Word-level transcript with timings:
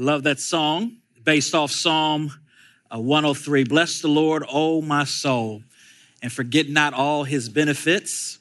Love 0.00 0.22
that 0.22 0.38
song 0.38 0.92
based 1.24 1.56
off 1.56 1.72
Psalm 1.72 2.30
uh, 2.94 3.00
103. 3.00 3.64
Bless 3.64 4.00
the 4.00 4.06
Lord, 4.06 4.44
O 4.48 4.80
my 4.80 5.02
soul, 5.02 5.64
and 6.22 6.32
forget 6.32 6.68
not 6.68 6.94
all 6.94 7.24
his 7.24 7.48
benefits, 7.48 8.38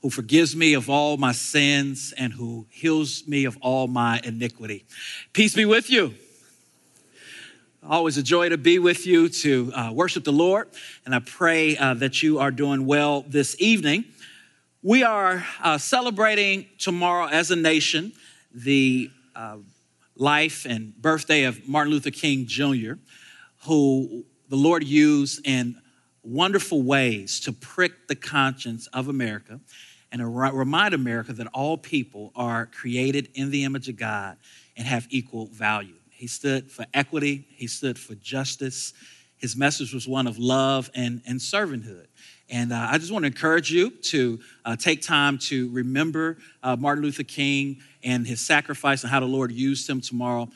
who 0.00 0.08
forgives 0.08 0.56
me 0.56 0.72
of 0.72 0.88
all 0.88 1.18
my 1.18 1.32
sins 1.32 2.14
and 2.16 2.32
who 2.32 2.66
heals 2.70 3.28
me 3.28 3.44
of 3.44 3.58
all 3.60 3.86
my 3.86 4.18
iniquity. 4.24 4.86
Peace 5.34 5.54
be 5.54 5.66
with 5.66 5.90
you. 5.90 6.14
Always 7.86 8.16
a 8.16 8.22
joy 8.22 8.48
to 8.48 8.56
be 8.56 8.78
with 8.78 9.06
you 9.06 9.28
to 9.28 9.70
uh, 9.74 9.92
worship 9.92 10.24
the 10.24 10.32
Lord, 10.32 10.70
and 11.04 11.14
I 11.14 11.18
pray 11.18 11.76
uh, 11.76 11.92
that 11.94 12.22
you 12.22 12.38
are 12.38 12.50
doing 12.50 12.86
well 12.86 13.26
this 13.28 13.56
evening. 13.58 14.06
We 14.82 15.02
are 15.02 15.44
uh, 15.62 15.76
celebrating 15.76 16.64
tomorrow 16.78 17.26
as 17.26 17.50
a 17.50 17.56
nation 17.56 18.12
the 18.54 19.10
uh, 19.34 19.58
life 20.16 20.66
and 20.68 20.94
birthday 21.00 21.44
of 21.44 21.68
Martin 21.68 21.92
Luther 21.92 22.10
King 22.10 22.46
Jr., 22.46 22.94
who 23.66 24.24
the 24.48 24.56
Lord 24.56 24.84
used 24.84 25.46
in 25.46 25.80
wonderful 26.22 26.82
ways 26.82 27.40
to 27.40 27.52
prick 27.52 28.08
the 28.08 28.16
conscience 28.16 28.86
of 28.88 29.08
America 29.08 29.60
and 30.10 30.36
remind 30.36 30.94
America 30.94 31.32
that 31.32 31.46
all 31.48 31.76
people 31.76 32.32
are 32.34 32.66
created 32.66 33.28
in 33.34 33.50
the 33.50 33.64
image 33.64 33.88
of 33.88 33.96
God 33.96 34.36
and 34.76 34.86
have 34.86 35.06
equal 35.10 35.46
value. 35.46 35.96
He 36.10 36.26
stood 36.26 36.70
for 36.70 36.86
equity, 36.94 37.46
he 37.50 37.66
stood 37.66 37.98
for 37.98 38.14
justice. 38.14 38.94
His 39.36 39.54
message 39.54 39.92
was 39.92 40.08
one 40.08 40.26
of 40.26 40.38
love 40.38 40.90
and, 40.94 41.20
and 41.26 41.38
servanthood. 41.38 42.06
And 42.48 42.72
uh, 42.72 42.88
I 42.90 42.98
just 42.98 43.12
want 43.12 43.24
to 43.24 43.26
encourage 43.26 43.72
you 43.72 43.90
to 43.90 44.38
uh, 44.64 44.76
take 44.76 45.02
time 45.02 45.38
to 45.38 45.68
remember 45.70 46.38
uh, 46.62 46.76
Martin 46.76 47.02
Luther 47.02 47.24
King 47.24 47.78
and 48.04 48.26
his 48.26 48.40
sacrifice 48.40 49.02
and 49.02 49.10
how 49.10 49.20
the 49.20 49.26
Lord 49.26 49.50
used 49.50 49.88
him 49.88 50.00
tomorrow. 50.00 50.48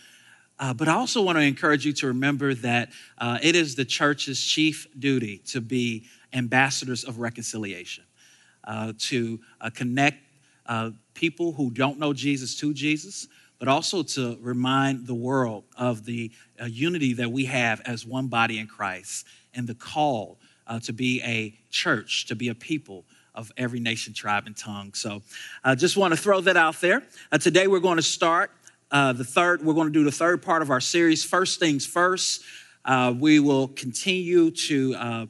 Uh, 0.58 0.72
but 0.72 0.86
I 0.88 0.92
also 0.92 1.22
want 1.22 1.36
to 1.38 1.42
encourage 1.42 1.84
you 1.84 1.92
to 1.94 2.08
remember 2.08 2.54
that 2.54 2.90
uh, 3.18 3.38
it 3.42 3.56
is 3.56 3.74
the 3.74 3.84
church's 3.84 4.40
chief 4.40 4.86
duty 4.98 5.38
to 5.48 5.60
be 5.60 6.04
ambassadors 6.32 7.02
of 7.02 7.18
reconciliation, 7.18 8.04
uh, 8.64 8.92
to 8.98 9.40
connect 9.74 10.18
people 11.14 11.50
who 11.52 11.70
don't 11.70 11.98
know 11.98 12.12
Jesus 12.12 12.54
to 12.60 12.72
Jesus, 12.72 13.26
but 13.58 13.66
also 13.66 14.04
to 14.04 14.38
remind 14.40 15.08
the 15.08 15.14
world 15.14 15.64
of 15.76 16.04
the 16.04 16.30
unity 16.66 17.14
that 17.14 17.32
we 17.32 17.46
have 17.46 17.80
as 17.84 18.06
one 18.06 18.28
body 18.28 18.60
in 18.60 18.68
Christ 18.68 19.26
and 19.54 19.66
the 19.66 19.74
call 19.74 20.38
uh, 20.70 20.78
to 20.78 20.92
be 20.92 21.20
a 21.22 21.52
church, 21.70 22.26
to 22.26 22.36
be 22.36 22.48
a 22.48 22.54
people 22.54 23.04
of 23.34 23.52
every 23.56 23.80
nation, 23.80 24.14
tribe, 24.14 24.44
and 24.46 24.56
tongue. 24.56 24.94
So 24.94 25.22
I 25.64 25.72
uh, 25.72 25.74
just 25.74 25.96
want 25.96 26.14
to 26.14 26.16
throw 26.20 26.40
that 26.42 26.56
out 26.56 26.80
there. 26.80 27.02
Uh, 27.30 27.38
today 27.38 27.66
we're 27.66 27.80
going 27.80 27.96
to 27.96 28.02
start 28.02 28.52
uh, 28.92 29.12
the 29.12 29.24
third, 29.24 29.64
we're 29.64 29.74
going 29.74 29.88
to 29.88 29.92
do 29.92 30.04
the 30.04 30.12
third 30.12 30.42
part 30.42 30.62
of 30.62 30.70
our 30.70 30.80
series, 30.80 31.24
First 31.24 31.58
Things 31.58 31.86
First. 31.86 32.42
Uh, 32.84 33.12
we 33.18 33.40
will 33.40 33.68
continue 33.68 34.50
to. 34.52 34.94
Uh, 34.94 35.26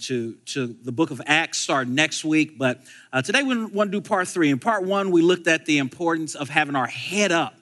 to, 0.00 0.32
to 0.46 0.68
the 0.68 0.90
book 0.90 1.10
of 1.10 1.20
Acts 1.26 1.58
start 1.58 1.86
next 1.86 2.24
week. 2.24 2.56
But 2.56 2.80
today 3.24 3.42
we 3.42 3.62
want 3.66 3.92
to 3.92 3.98
do 3.98 4.00
part 4.00 4.26
three. 4.26 4.48
In 4.48 4.58
part 4.58 4.84
one, 4.84 5.10
we 5.10 5.20
looked 5.20 5.46
at 5.46 5.66
the 5.66 5.76
importance 5.76 6.34
of 6.34 6.48
having 6.48 6.74
our 6.74 6.86
head 6.86 7.30
up, 7.30 7.54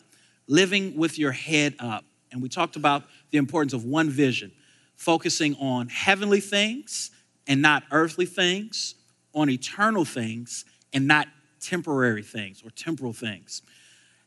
living 0.46 0.96
with 0.96 1.18
your 1.18 1.32
head 1.32 1.74
up. 1.80 2.04
And 2.30 2.40
we 2.40 2.48
talked 2.48 2.76
about 2.76 3.02
the 3.32 3.38
importance 3.38 3.72
of 3.72 3.84
one 3.84 4.10
vision, 4.10 4.52
focusing 4.94 5.56
on 5.56 5.88
heavenly 5.88 6.38
things 6.38 7.10
and 7.46 7.60
not 7.60 7.82
earthly 7.90 8.26
things, 8.26 8.94
on 9.34 9.50
eternal 9.50 10.04
things 10.04 10.64
and 10.92 11.06
not 11.06 11.26
temporary 11.60 12.22
things 12.22 12.62
or 12.64 12.70
temporal 12.70 13.12
things. 13.12 13.62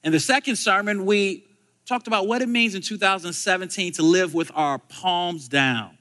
In 0.04 0.12
the 0.12 0.20
second 0.20 0.58
sermon, 0.58 1.06
we 1.06 1.46
talked 1.86 2.08
about 2.08 2.28
what 2.28 2.42
it 2.42 2.50
means 2.50 2.76
in 2.76 2.82
2017 2.82 3.94
to 3.94 4.04
live 4.04 4.34
with 4.34 4.52
our 4.54 4.78
palms 4.78 5.48
down. 5.48 5.98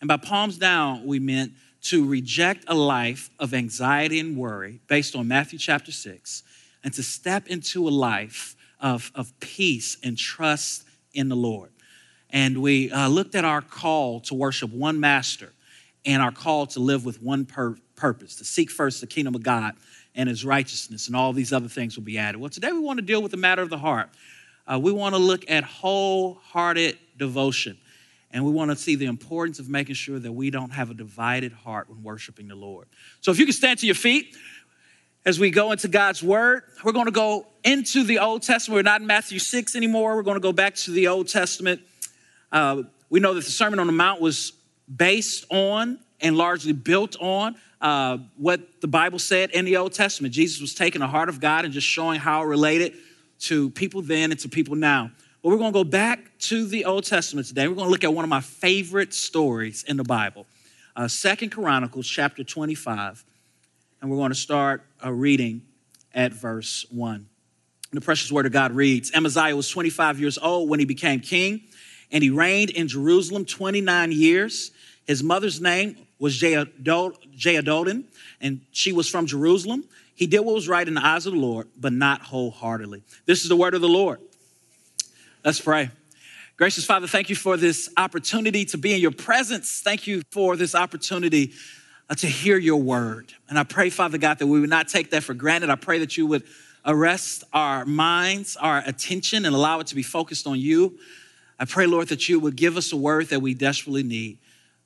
And 0.00 0.08
by 0.08 0.16
palms 0.16 0.58
down, 0.58 1.04
we 1.04 1.18
meant 1.18 1.52
to 1.82 2.06
reject 2.06 2.64
a 2.68 2.74
life 2.74 3.30
of 3.38 3.52
anxiety 3.52 4.20
and 4.20 4.36
worry 4.36 4.80
based 4.86 5.16
on 5.16 5.28
Matthew 5.28 5.58
chapter 5.58 5.92
6 5.92 6.42
and 6.82 6.92
to 6.94 7.02
step 7.02 7.48
into 7.48 7.88
a 7.88 7.90
life 7.90 8.56
of, 8.80 9.10
of 9.14 9.38
peace 9.40 9.98
and 10.02 10.16
trust 10.16 10.84
in 11.12 11.28
the 11.28 11.36
Lord. 11.36 11.70
And 12.30 12.62
we 12.62 12.90
uh, 12.90 13.08
looked 13.08 13.34
at 13.34 13.44
our 13.44 13.62
call 13.62 14.20
to 14.20 14.34
worship 14.34 14.70
one 14.70 15.00
master 15.00 15.52
and 16.04 16.22
our 16.22 16.32
call 16.32 16.66
to 16.66 16.80
live 16.80 17.04
with 17.04 17.22
one 17.22 17.44
pur- 17.44 17.78
purpose 17.96 18.36
to 18.36 18.44
seek 18.44 18.70
first 18.70 19.00
the 19.00 19.06
kingdom 19.06 19.34
of 19.34 19.42
God 19.42 19.74
and 20.14 20.28
his 20.28 20.44
righteousness, 20.44 21.06
and 21.06 21.16
all 21.16 21.32
these 21.32 21.52
other 21.52 21.68
things 21.68 21.96
will 21.96 22.04
be 22.04 22.18
added. 22.18 22.40
Well, 22.40 22.50
today 22.50 22.72
we 22.72 22.78
want 22.78 22.98
to 22.98 23.04
deal 23.04 23.22
with 23.22 23.32
the 23.32 23.36
matter 23.36 23.62
of 23.62 23.70
the 23.70 23.78
heart. 23.78 24.10
Uh, 24.66 24.78
we 24.78 24.92
want 24.92 25.14
to 25.14 25.18
look 25.18 25.50
at 25.50 25.64
wholehearted 25.64 26.98
devotion, 27.18 27.76
and 28.30 28.44
we 28.44 28.52
want 28.52 28.70
to 28.70 28.76
see 28.76 28.94
the 28.94 29.06
importance 29.06 29.58
of 29.58 29.68
making 29.68 29.94
sure 29.94 30.18
that 30.18 30.32
we 30.32 30.50
don't 30.50 30.70
have 30.70 30.90
a 30.90 30.94
divided 30.94 31.52
heart 31.52 31.90
when 31.90 32.02
worshiping 32.02 32.48
the 32.48 32.54
Lord. 32.54 32.86
So, 33.20 33.30
if 33.30 33.38
you 33.38 33.44
can 33.44 33.52
stand 33.52 33.80
to 33.80 33.86
your 33.86 33.94
feet 33.94 34.36
as 35.26 35.38
we 35.38 35.50
go 35.50 35.72
into 35.72 35.88
God's 35.88 36.22
word, 36.22 36.62
we're 36.84 36.92
going 36.92 37.06
to 37.06 37.12
go 37.12 37.46
into 37.64 38.04
the 38.04 38.20
Old 38.20 38.42
Testament. 38.42 38.76
We're 38.76 38.82
not 38.82 39.00
in 39.00 39.06
Matthew 39.06 39.38
6 39.38 39.74
anymore. 39.74 40.16
We're 40.16 40.22
going 40.22 40.36
to 40.36 40.40
go 40.40 40.52
back 40.52 40.74
to 40.76 40.92
the 40.92 41.08
Old 41.08 41.28
Testament. 41.28 41.80
Uh, 42.52 42.84
we 43.10 43.20
know 43.20 43.34
that 43.34 43.44
the 43.44 43.50
Sermon 43.50 43.78
on 43.78 43.86
the 43.86 43.92
Mount 43.92 44.20
was 44.20 44.52
based 44.94 45.44
on 45.50 45.98
and 46.20 46.36
largely 46.36 46.72
built 46.72 47.16
on 47.20 47.56
uh, 47.80 48.18
what 48.36 48.80
the 48.80 48.88
Bible 48.88 49.18
said 49.18 49.50
in 49.50 49.64
the 49.64 49.76
Old 49.76 49.92
Testament. 49.92 50.32
Jesus 50.32 50.60
was 50.60 50.74
taking 50.74 51.00
the 51.00 51.06
heart 51.06 51.28
of 51.28 51.40
God 51.40 51.64
and 51.64 51.74
just 51.74 51.86
showing 51.86 52.18
how 52.18 52.42
it 52.42 52.46
related 52.46 52.94
to 53.40 53.70
people 53.70 54.02
then 54.02 54.30
and 54.30 54.40
to 54.40 54.48
people 54.48 54.74
now. 54.74 55.10
But 55.42 55.50
we're 55.50 55.58
going 55.58 55.72
to 55.72 55.78
go 55.78 55.84
back 55.84 56.38
to 56.38 56.66
the 56.66 56.86
Old 56.86 57.04
Testament 57.04 57.46
today. 57.46 57.68
We're 57.68 57.74
going 57.74 57.86
to 57.86 57.90
look 57.90 58.04
at 58.04 58.14
one 58.14 58.24
of 58.24 58.30
my 58.30 58.40
favorite 58.40 59.12
stories 59.12 59.84
in 59.84 59.98
the 59.98 60.04
Bible, 60.04 60.46
uh, 60.96 61.08
Second 61.08 61.50
Chronicles 61.50 62.08
chapter 62.08 62.42
25, 62.42 63.24
and 64.00 64.10
we're 64.10 64.16
going 64.16 64.30
to 64.30 64.34
start 64.34 64.82
uh, 65.04 65.12
reading 65.12 65.62
at 66.14 66.32
verse 66.32 66.86
1. 66.90 67.26
The 67.92 68.00
precious 68.00 68.32
word 68.32 68.46
of 68.46 68.52
God 68.52 68.72
reads 68.72 69.12
Amaziah 69.14 69.54
was 69.54 69.68
25 69.68 70.18
years 70.18 70.38
old 70.38 70.68
when 70.68 70.78
he 70.80 70.86
became 70.86 71.20
king, 71.20 71.62
and 72.10 72.22
he 72.22 72.30
reigned 72.30 72.70
in 72.70 72.88
Jerusalem 72.88 73.44
29 73.44 74.12
years. 74.12 74.70
His 75.06 75.22
mother's 75.22 75.60
name 75.60 75.96
was 76.18 76.40
Jehoaddan, 76.40 78.04
and 78.40 78.60
she 78.70 78.92
was 78.92 79.08
from 79.08 79.26
Jerusalem. 79.26 79.84
He 80.14 80.26
did 80.26 80.40
what 80.40 80.54
was 80.54 80.68
right 80.68 80.86
in 80.86 80.94
the 80.94 81.04
eyes 81.04 81.26
of 81.26 81.32
the 81.32 81.38
Lord, 81.38 81.68
but 81.78 81.92
not 81.92 82.22
wholeheartedly. 82.22 83.02
This 83.26 83.42
is 83.42 83.48
the 83.48 83.56
word 83.56 83.74
of 83.74 83.80
the 83.80 83.88
Lord. 83.88 84.20
Let's 85.44 85.60
pray. 85.60 85.90
Gracious 86.56 86.86
Father, 86.86 87.08
thank 87.08 87.28
you 87.28 87.36
for 87.36 87.56
this 87.56 87.90
opportunity 87.96 88.64
to 88.66 88.78
be 88.78 88.94
in 88.94 89.00
your 89.00 89.10
presence. 89.10 89.80
Thank 89.82 90.06
you 90.06 90.22
for 90.30 90.56
this 90.56 90.74
opportunity 90.74 91.52
uh, 92.08 92.14
to 92.14 92.28
hear 92.28 92.56
your 92.56 92.80
word. 92.80 93.32
And 93.48 93.58
I 93.58 93.64
pray, 93.64 93.90
Father 93.90 94.18
God, 94.18 94.38
that 94.38 94.46
we 94.46 94.60
would 94.60 94.70
not 94.70 94.86
take 94.86 95.10
that 95.10 95.24
for 95.24 95.34
granted. 95.34 95.68
I 95.68 95.74
pray 95.74 95.98
that 95.98 96.16
you 96.16 96.28
would 96.28 96.44
arrest 96.86 97.42
our 97.52 97.84
minds, 97.84 98.56
our 98.56 98.82
attention, 98.86 99.44
and 99.46 99.54
allow 99.54 99.80
it 99.80 99.88
to 99.88 99.94
be 99.96 100.04
focused 100.04 100.46
on 100.46 100.58
you. 100.60 100.96
I 101.58 101.64
pray, 101.64 101.86
Lord, 101.86 102.08
that 102.08 102.28
you 102.28 102.40
would 102.40 102.56
give 102.56 102.76
us 102.76 102.92
a 102.92 102.96
word 102.96 103.28
that 103.28 103.40
we 103.40 103.54
desperately 103.54 104.02
need. 104.02 104.38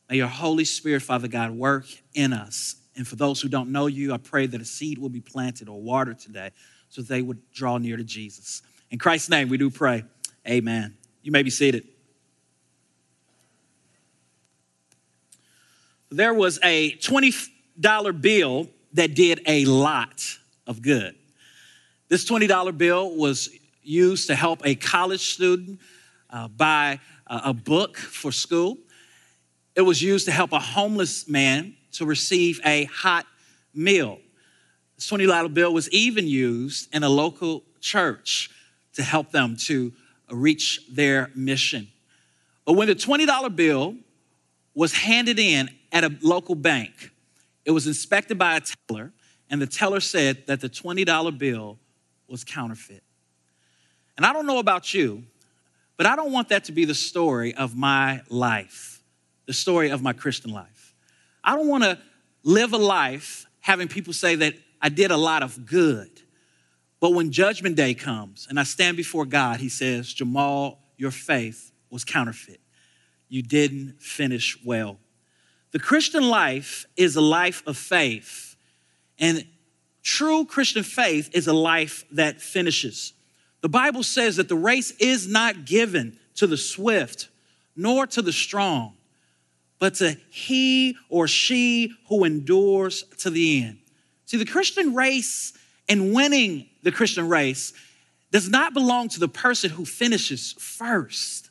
May 0.09 0.17
your 0.17 0.27
Holy 0.27 0.65
Spirit, 0.65 1.03
Father 1.03 1.29
God, 1.29 1.51
work 1.53 1.87
in 2.15 2.33
us. 2.33 2.77
And 2.97 3.07
for 3.07 3.17
those 3.17 3.41
who 3.41 3.49
don't 3.49 3.71
know 3.71 3.87
you, 3.87 4.13
I 4.13 4.19
pray 4.19 4.47
that 4.47 4.61
a 4.61 4.65
seed 4.65 4.99
will 4.99 5.09
be 5.09 5.21
planted 5.21 5.69
or 5.69 5.81
watered 5.81 6.19
today 6.19 6.51
so 6.89 7.03
they 7.03 7.23
would 7.23 7.39
draw 7.53 7.79
near 7.79 7.97
to 7.97 8.05
Jesus. 8.05 8.63
In 8.91 8.99
Christ's 8.99 9.31
name, 9.31 9.49
we 9.49 9.57
do 9.57 9.71
pray. 9.71 10.05
Amen. 10.47 10.97
You 11.23 11.33
may 11.33 11.43
be 11.43 11.51
seated. 11.51 11.87
There 16.11 16.33
was 16.33 16.59
a 16.63 16.93
$20 16.93 18.21
bill 18.21 18.69
that 18.95 19.15
did 19.15 19.43
a 19.47 19.67
lot 19.67 20.25
of 20.67 20.81
good. 20.81 21.15
This 22.09 22.29
$20 22.29 22.77
bill 22.77 23.15
was 23.15 23.51
used 23.83 24.29
to 24.29 24.35
help 24.35 24.63
a 24.65 24.75
college 24.75 25.35
student 25.35 25.81
uh, 26.31 26.49
buy 26.49 27.01
a 27.27 27.53
book 27.53 27.97
for 27.97 28.33
school. 28.33 28.79
It 29.75 29.83
was 29.83 30.03
used 30.03 30.25
to 30.27 30.33
help 30.33 30.53
a 30.53 30.59
homeless 30.59 31.29
man 31.29 31.75
to 31.93 32.07
receive 32.07 32.61
a 32.65 32.85
hot 32.85 33.27
meal. 33.75 34.19
The 34.97 35.03
$20 35.03 35.55
bill 35.55 35.73
was 35.73 35.91
even 35.91 36.27
used 36.27 36.95
in 36.95 37.05
a 37.05 37.09
local 37.09 37.63
church 37.81 38.51
to 38.95 39.03
help 39.03 39.31
them 39.31 39.57
to 39.57 39.93
reach 40.31 40.81
their 40.91 41.31
mission. 41.35 41.89
But 42.65 42.75
when 42.75 42.89
the 42.89 42.95
$20 42.95 43.55
bill 43.55 43.95
was 44.75 44.93
handed 44.93 45.39
in 45.39 45.71
at 45.93 46.05
a 46.05 46.15
local 46.21 46.55
bank, 46.55 47.11
it 47.65 47.71
was 47.71 47.87
inspected 47.87 48.39
by 48.39 48.57
a 48.57 48.63
teller, 48.89 49.13
and 49.51 49.63
the 49.63 49.67
teller 49.67 50.01
said 50.01 50.47
that 50.47 50.61
the 50.61 50.69
$20 50.69 51.39
bill 51.39 51.79
was 52.27 52.45
counterfeit. 52.45 53.03
And 54.17 54.27
I 54.27 54.33
don't 54.33 54.47
know 54.47 54.59
about 54.59 54.93
you, 54.93 55.25
but 55.99 56.07
I 56.07 56.17
don't 56.17 56.33
want 56.33 56.49
that 56.49 56.65
to 56.65 56.73
be 56.73 56.87
the 56.87 56.95
story 56.95 57.55
of 57.55 57.77
my 57.77 58.23
life 58.31 58.95
the 59.49 59.55
story 59.55 59.89
of 59.89 60.03
my 60.03 60.13
Christian 60.13 60.53
life. 60.53 60.95
I 61.43 61.57
don't 61.57 61.69
want 61.69 61.83
to 61.83 61.99
live 62.43 62.75
a 62.75 62.77
life 62.77 63.47
having 63.61 63.89
people 63.89 64.13
say 64.13 64.35
that 64.35 64.53
I 64.81 64.91
did 64.91 65.11
a 65.11 65.17
lot 65.17 65.43
of 65.43 65.65
good 65.65 66.11
But 67.01 67.11
when 67.11 67.31
judgment 67.31 67.77
day 67.77 67.95
comes 67.95 68.47
and 68.51 68.59
I 68.59 68.65
stand 68.65 68.97
before 68.97 69.25
God, 69.25 69.61
he 69.61 69.69
says, 69.69 70.13
Jamal, 70.13 70.81
your 70.97 71.11
faith 71.11 71.73
was 71.91 72.05
counterfeit. 72.05 72.61
You 73.29 73.43
didn't 73.43 74.03
finish 74.03 74.59
well. 74.65 74.99
The 75.71 75.79
Christian 75.79 76.29
life 76.29 76.87
is 76.97 77.15
a 77.15 77.21
life 77.21 77.63
of 77.67 77.77
faith, 77.77 78.57
and 79.19 79.47
true 80.03 80.45
Christian 80.45 80.83
faith 80.83 81.31
is 81.35 81.47
a 81.47 81.53
life 81.53 82.05
that 82.13 82.41
finishes. 82.41 83.13
The 83.61 83.69
Bible 83.69 84.03
says 84.03 84.37
that 84.37 84.49
the 84.49 84.57
race 84.57 84.93
is 84.93 85.27
not 85.27 85.65
given 85.65 86.19
to 86.37 86.47
the 86.47 86.57
swift 86.57 87.29
nor 87.75 88.07
to 88.09 88.23
the 88.23 88.33
strong, 88.33 88.95
but 89.79 89.95
to 89.95 90.17
he 90.31 90.97
or 91.09 91.29
she 91.29 91.93
who 92.09 92.25
endures 92.25 93.05
to 93.19 93.31
the 93.31 93.65
end. 93.65 93.79
See, 94.27 94.37
the 94.37 94.45
Christian 94.45 94.95
race 94.95 95.53
and 95.89 96.13
winning 96.13 96.67
the 96.83 96.93
Christian 96.93 97.29
race 97.29 97.73
does 98.31 98.49
not 98.49 98.75
belong 98.75 99.09
to 99.09 99.21
the 99.21 99.29
person 99.29 99.71
who 99.71 99.85
finishes 99.85 100.53
first. 100.59 101.51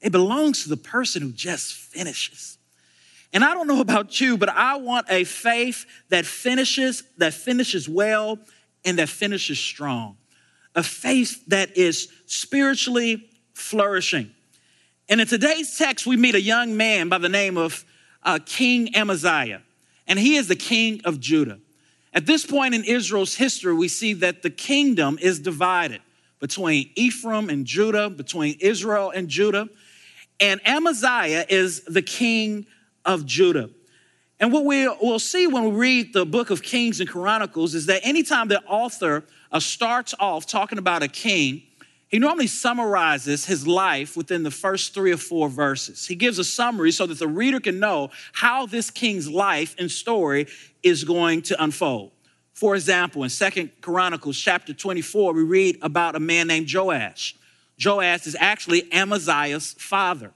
It 0.00 0.12
belongs 0.12 0.62
to 0.62 0.68
the 0.68 0.76
person 0.76 1.22
who 1.22 1.32
just 1.32 1.74
finishes. 1.74 2.58
And 3.32 3.44
I 3.44 3.54
don't 3.54 3.66
know 3.66 3.80
about 3.80 4.20
you, 4.20 4.38
but 4.38 4.48
I 4.48 4.76
want 4.76 5.06
a 5.10 5.24
faith 5.24 5.84
that 6.10 6.24
finishes, 6.24 7.02
that 7.18 7.34
finishes 7.34 7.88
well, 7.88 8.38
and 8.84 8.98
that 8.98 9.08
finishes 9.08 9.58
strong. 9.58 10.16
A 10.76 10.82
faith 10.82 11.44
that 11.48 11.76
is 11.76 12.08
spiritually 12.26 13.28
flourishing. 13.54 14.30
And 15.08 15.20
in 15.20 15.26
today's 15.26 15.76
text, 15.76 16.06
we 16.06 16.16
meet 16.16 16.34
a 16.34 16.40
young 16.40 16.76
man 16.76 17.08
by 17.08 17.18
the 17.18 17.28
name 17.28 17.56
of 17.56 17.84
uh, 18.22 18.38
King 18.44 18.94
Amaziah, 18.94 19.62
and 20.06 20.18
he 20.18 20.36
is 20.36 20.48
the 20.48 20.56
king 20.56 21.00
of 21.04 21.18
Judah. 21.18 21.58
At 22.12 22.26
this 22.26 22.46
point 22.46 22.74
in 22.74 22.84
Israel's 22.84 23.34
history, 23.34 23.74
we 23.74 23.88
see 23.88 24.14
that 24.14 24.42
the 24.42 24.50
kingdom 24.50 25.18
is 25.20 25.38
divided 25.38 26.00
between 26.40 26.90
Ephraim 26.94 27.50
and 27.50 27.66
Judah, 27.66 28.10
between 28.10 28.56
Israel 28.60 29.10
and 29.10 29.28
Judah. 29.28 29.68
And 30.40 30.60
Amaziah 30.66 31.46
is 31.48 31.82
the 31.84 32.02
king 32.02 32.66
of 33.04 33.26
Judah. 33.26 33.70
And 34.38 34.52
what 34.52 34.64
we 34.64 34.86
will 34.88 35.18
see 35.18 35.46
when 35.46 35.64
we 35.64 35.70
read 35.70 36.12
the 36.12 36.26
book 36.26 36.50
of 36.50 36.62
Kings 36.62 37.00
and 37.00 37.08
Chronicles 37.08 37.74
is 37.74 37.86
that 37.86 38.00
anytime 38.04 38.48
the 38.48 38.62
author 38.64 39.24
uh, 39.52 39.60
starts 39.60 40.14
off 40.18 40.46
talking 40.46 40.78
about 40.78 41.02
a 41.02 41.08
king, 41.08 41.62
he 42.08 42.18
normally 42.18 42.46
summarizes 42.46 43.44
his 43.44 43.66
life 43.66 44.16
within 44.16 44.42
the 44.42 44.50
first 44.50 44.94
three 44.94 45.12
or 45.12 45.16
four 45.16 45.48
verses. 45.48 46.06
He 46.06 46.14
gives 46.14 46.38
a 46.38 46.44
summary 46.44 46.92
so 46.92 47.06
that 47.06 47.18
the 47.18 47.26
reader 47.26 47.58
can 47.58 47.80
know 47.80 48.10
how 48.32 48.66
this 48.66 48.90
king's 48.90 49.28
life 49.28 49.74
and 49.78 49.90
story 49.90 50.46
is 50.82 51.02
going 51.02 51.42
to 51.42 51.62
unfold. 51.62 52.12
For 52.52 52.74
example, 52.74 53.22
in 53.24 53.28
Second 53.28 53.70
Chronicles 53.80 54.38
chapter 54.38 54.72
24, 54.72 55.34
we 55.34 55.42
read 55.42 55.78
about 55.82 56.14
a 56.14 56.20
man 56.20 56.46
named 56.46 56.72
Joash. 56.72 57.34
Joash 57.84 58.26
is 58.26 58.36
actually 58.38 58.90
Amaziah's 58.92 59.74
father. 59.74 60.32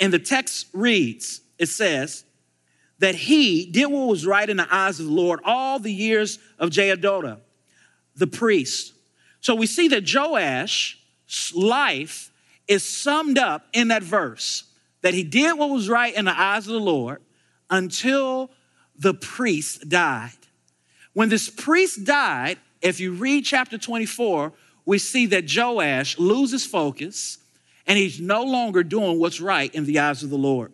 And 0.00 0.12
the 0.12 0.18
text 0.18 0.66
reads, 0.72 1.40
it 1.58 1.66
says, 1.66 2.24
that 2.98 3.14
he 3.14 3.64
did 3.64 3.86
what 3.86 4.08
was 4.08 4.26
right 4.26 4.48
in 4.48 4.56
the 4.56 4.74
eyes 4.74 4.98
of 5.00 5.06
the 5.06 5.12
Lord 5.12 5.40
all 5.44 5.78
the 5.78 5.92
years 5.92 6.38
of 6.58 6.70
Jehoiada, 6.70 7.40
the 8.18 8.26
priest 8.26 8.92
so 9.40 9.54
we 9.54 9.66
see 9.66 9.88
that 9.88 10.04
Joash's 10.04 11.54
life 11.54 12.30
is 12.66 12.84
summed 12.84 13.38
up 13.38 13.66
in 13.72 13.88
that 13.88 14.02
verse 14.02 14.64
that 15.02 15.14
he 15.14 15.22
did 15.22 15.56
what 15.56 15.70
was 15.70 15.88
right 15.88 16.14
in 16.14 16.24
the 16.24 16.38
eyes 16.38 16.66
of 16.66 16.72
the 16.72 16.80
Lord 16.80 17.22
until 17.70 18.50
the 18.96 19.14
priest 19.14 19.88
died. 19.88 20.32
When 21.12 21.28
this 21.28 21.48
priest 21.48 22.04
died, 22.04 22.58
if 22.82 23.00
you 23.00 23.12
read 23.12 23.44
chapter 23.44 23.78
24, 23.78 24.52
we 24.84 24.98
see 24.98 25.26
that 25.26 25.50
Joash 25.54 26.18
loses 26.18 26.66
focus 26.66 27.38
and 27.86 27.96
he's 27.96 28.20
no 28.20 28.42
longer 28.42 28.82
doing 28.82 29.18
what's 29.18 29.40
right 29.40 29.72
in 29.74 29.84
the 29.84 30.00
eyes 30.00 30.22
of 30.22 30.30
the 30.30 30.36
Lord. 30.36 30.72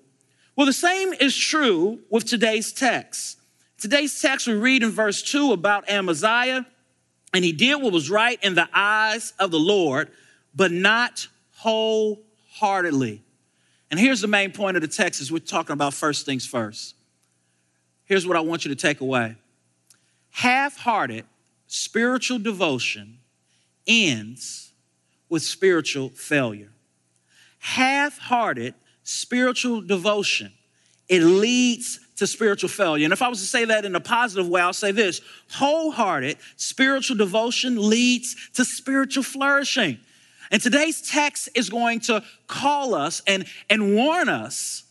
Well, 0.57 0.67
the 0.67 0.73
same 0.73 1.13
is 1.15 1.37
true 1.37 2.01
with 2.11 2.25
today's 2.25 2.73
text. 2.73 3.39
Today's 3.79 4.21
text, 4.21 4.47
we 4.47 4.55
read 4.55 4.83
in 4.83 4.91
verse 4.91 5.23
2 5.23 5.53
about 5.53 5.89
Amaziah 5.89 6.67
and 7.35 7.45
he 7.45 7.53
did 7.53 7.83
what 7.83 7.93
was 7.93 8.09
right 8.09 8.39
in 8.43 8.55
the 8.55 8.69
eyes 8.73 9.35
of 9.39 9.51
the 9.51 9.59
Lord, 9.59 10.09
but 10.55 10.71
not 10.71 11.27
wholeheartedly. 11.57 13.23
And 13.91 14.01
here's 14.01 14.21
the 14.21 14.29
main 14.29 14.53
point 14.53 14.77
of 14.77 14.81
the 14.81 14.89
text 14.89 15.21
is 15.21 15.31
we're 15.31 15.41
talking 15.41 15.73
about 15.75 15.93
first 15.93 16.25
things 16.25 16.47
first. 16.47 16.95
Here's 18.05 18.27
what 18.27 18.37
I 18.37 18.41
want 18.41 18.65
you 18.65 18.69
to 18.71 18.81
take 18.81 19.01
away. 19.01 19.37
Half-hearted 20.31 21.25
spiritual 21.67 22.39
devotion 22.39 23.19
ends 23.87 24.73
with 25.29 25.43
spiritual 25.43 26.11
failure. 26.11 26.71
Half-hearted 27.59 28.75
spiritual 29.03 29.81
devotion 29.81 30.53
it 31.09 31.21
leads 31.23 32.01
to 32.17 32.27
spiritual 32.27 32.69
failure. 32.69 33.05
And 33.05 33.13
if 33.13 33.23
I 33.23 33.29
was 33.29 33.41
to 33.41 33.47
say 33.47 33.65
that 33.65 33.85
in 33.85 33.95
a 33.95 34.01
positive 34.01 34.49
way, 34.49 34.61
I'll 34.61 34.73
say 34.73 34.93
this 34.93 35.21
wholehearted 35.53 36.37
spiritual 36.57 37.17
devotion 37.17 37.89
leads 37.89 38.51
to 38.55 38.65
spiritual 38.65 39.25
flourishing. 39.25 39.99
And 40.51 40.63
today's 40.63 41.01
text 41.01 41.49
is 41.55 41.69
going 41.71 42.01
to 42.01 42.23
call 42.47 42.95
us 42.95 43.23
and, 43.27 43.47
and 43.69 43.95
warn 43.95 44.29
us 44.29 44.85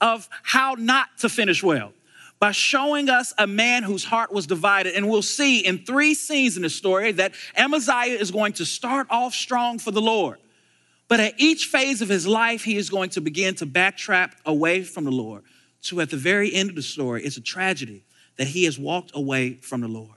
of 0.00 0.28
how 0.42 0.76
not 0.78 1.08
to 1.18 1.28
finish 1.28 1.62
well 1.62 1.92
by 2.38 2.52
showing 2.52 3.10
us 3.10 3.34
a 3.36 3.46
man 3.46 3.82
whose 3.82 4.04
heart 4.04 4.32
was 4.32 4.46
divided. 4.46 4.94
And 4.94 5.10
we'll 5.10 5.20
see 5.20 5.58
in 5.58 5.84
three 5.84 6.14
scenes 6.14 6.56
in 6.56 6.62
the 6.62 6.70
story 6.70 7.12
that 7.12 7.34
Amaziah 7.54 8.18
is 8.18 8.30
going 8.30 8.54
to 8.54 8.64
start 8.64 9.06
off 9.10 9.34
strong 9.34 9.78
for 9.78 9.90
the 9.90 10.00
Lord. 10.00 10.38
But 11.06 11.20
at 11.20 11.34
each 11.38 11.66
phase 11.66 12.00
of 12.00 12.08
his 12.08 12.26
life, 12.26 12.64
he 12.64 12.76
is 12.76 12.88
going 12.88 13.10
to 13.10 13.20
begin 13.20 13.56
to 13.56 13.66
backtrack 13.66 14.32
away 14.46 14.84
from 14.84 15.04
the 15.04 15.10
Lord 15.10 15.42
to 15.82 16.00
at 16.00 16.10
the 16.10 16.16
very 16.16 16.52
end 16.52 16.70
of 16.70 16.76
the 16.76 16.82
story, 16.82 17.22
it's 17.22 17.36
a 17.36 17.42
tragedy 17.42 18.04
that 18.36 18.48
he 18.48 18.64
has 18.64 18.78
walked 18.78 19.10
away 19.14 19.54
from 19.54 19.80
the 19.80 19.88
Lord. 19.88 20.16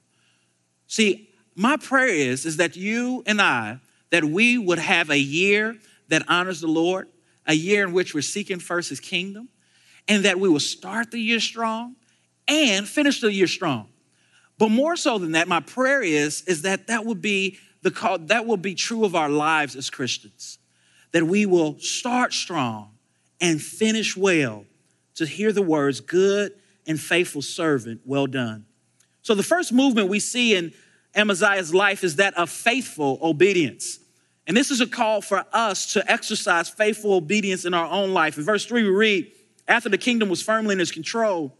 See, 0.87 1.29
my 1.55 1.77
prayer 1.77 2.07
is, 2.07 2.45
is 2.45 2.57
that 2.57 2.75
you 2.75 3.23
and 3.25 3.41
I, 3.41 3.79
that 4.09 4.23
we 4.23 4.57
would 4.57 4.79
have 4.79 5.09
a 5.09 5.17
year 5.17 5.75
that 6.09 6.23
honors 6.27 6.61
the 6.61 6.67
Lord, 6.67 7.07
a 7.45 7.53
year 7.53 7.85
in 7.85 7.93
which 7.93 8.13
we're 8.13 8.21
seeking 8.21 8.59
first 8.59 8.89
his 8.89 8.99
kingdom, 8.99 9.49
and 10.07 10.25
that 10.25 10.39
we 10.39 10.49
will 10.49 10.59
start 10.59 11.11
the 11.11 11.19
year 11.19 11.39
strong 11.39 11.95
and 12.47 12.87
finish 12.87 13.21
the 13.21 13.31
year 13.31 13.47
strong. 13.47 13.87
But 14.57 14.69
more 14.69 14.95
so 14.95 15.17
than 15.17 15.31
that, 15.33 15.47
my 15.47 15.59
prayer 15.61 16.01
is, 16.01 16.43
is 16.43 16.61
that 16.63 16.87
that 16.87 17.05
will 17.05 17.15
be 17.15 17.57
the 17.81 17.91
call, 17.91 18.17
that 18.19 18.45
will 18.45 18.57
be 18.57 18.75
true 18.75 19.05
of 19.05 19.15
our 19.15 19.29
lives 19.29 19.75
as 19.75 19.89
Christians. 19.89 20.57
That 21.11 21.23
we 21.23 21.45
will 21.45 21.79
start 21.79 22.33
strong 22.33 22.91
and 23.41 23.61
finish 23.61 24.15
well 24.15 24.65
to 25.15 25.25
hear 25.25 25.51
the 25.51 25.61
words, 25.61 25.99
good 25.99 26.53
and 26.87 26.99
faithful 26.99 27.41
servant, 27.41 28.01
well 28.05 28.27
done. 28.27 28.65
So 29.21 29.35
the 29.35 29.43
first 29.43 29.71
movement 29.71 30.09
we 30.09 30.19
see 30.19 30.55
in 30.55 30.73
Amaziah's 31.15 31.73
life 31.73 32.03
is 32.03 32.17
that 32.17 32.33
of 32.35 32.49
faithful 32.49 33.19
obedience. 33.21 33.99
And 34.47 34.57
this 34.57 34.71
is 34.71 34.81
a 34.81 34.87
call 34.87 35.21
for 35.21 35.45
us 35.53 35.93
to 35.93 36.11
exercise 36.11 36.67
faithful 36.67 37.13
obedience 37.13 37.65
in 37.65 37.73
our 37.73 37.85
own 37.85 38.13
life. 38.13 38.37
In 38.37 38.43
verse 38.43 38.65
3, 38.65 38.83
we 38.83 38.89
read, 38.89 39.31
After 39.67 39.87
the 39.87 39.97
kingdom 39.97 40.27
was 40.27 40.41
firmly 40.41 40.73
in 40.73 40.79
his 40.79 40.91
control, 40.91 41.55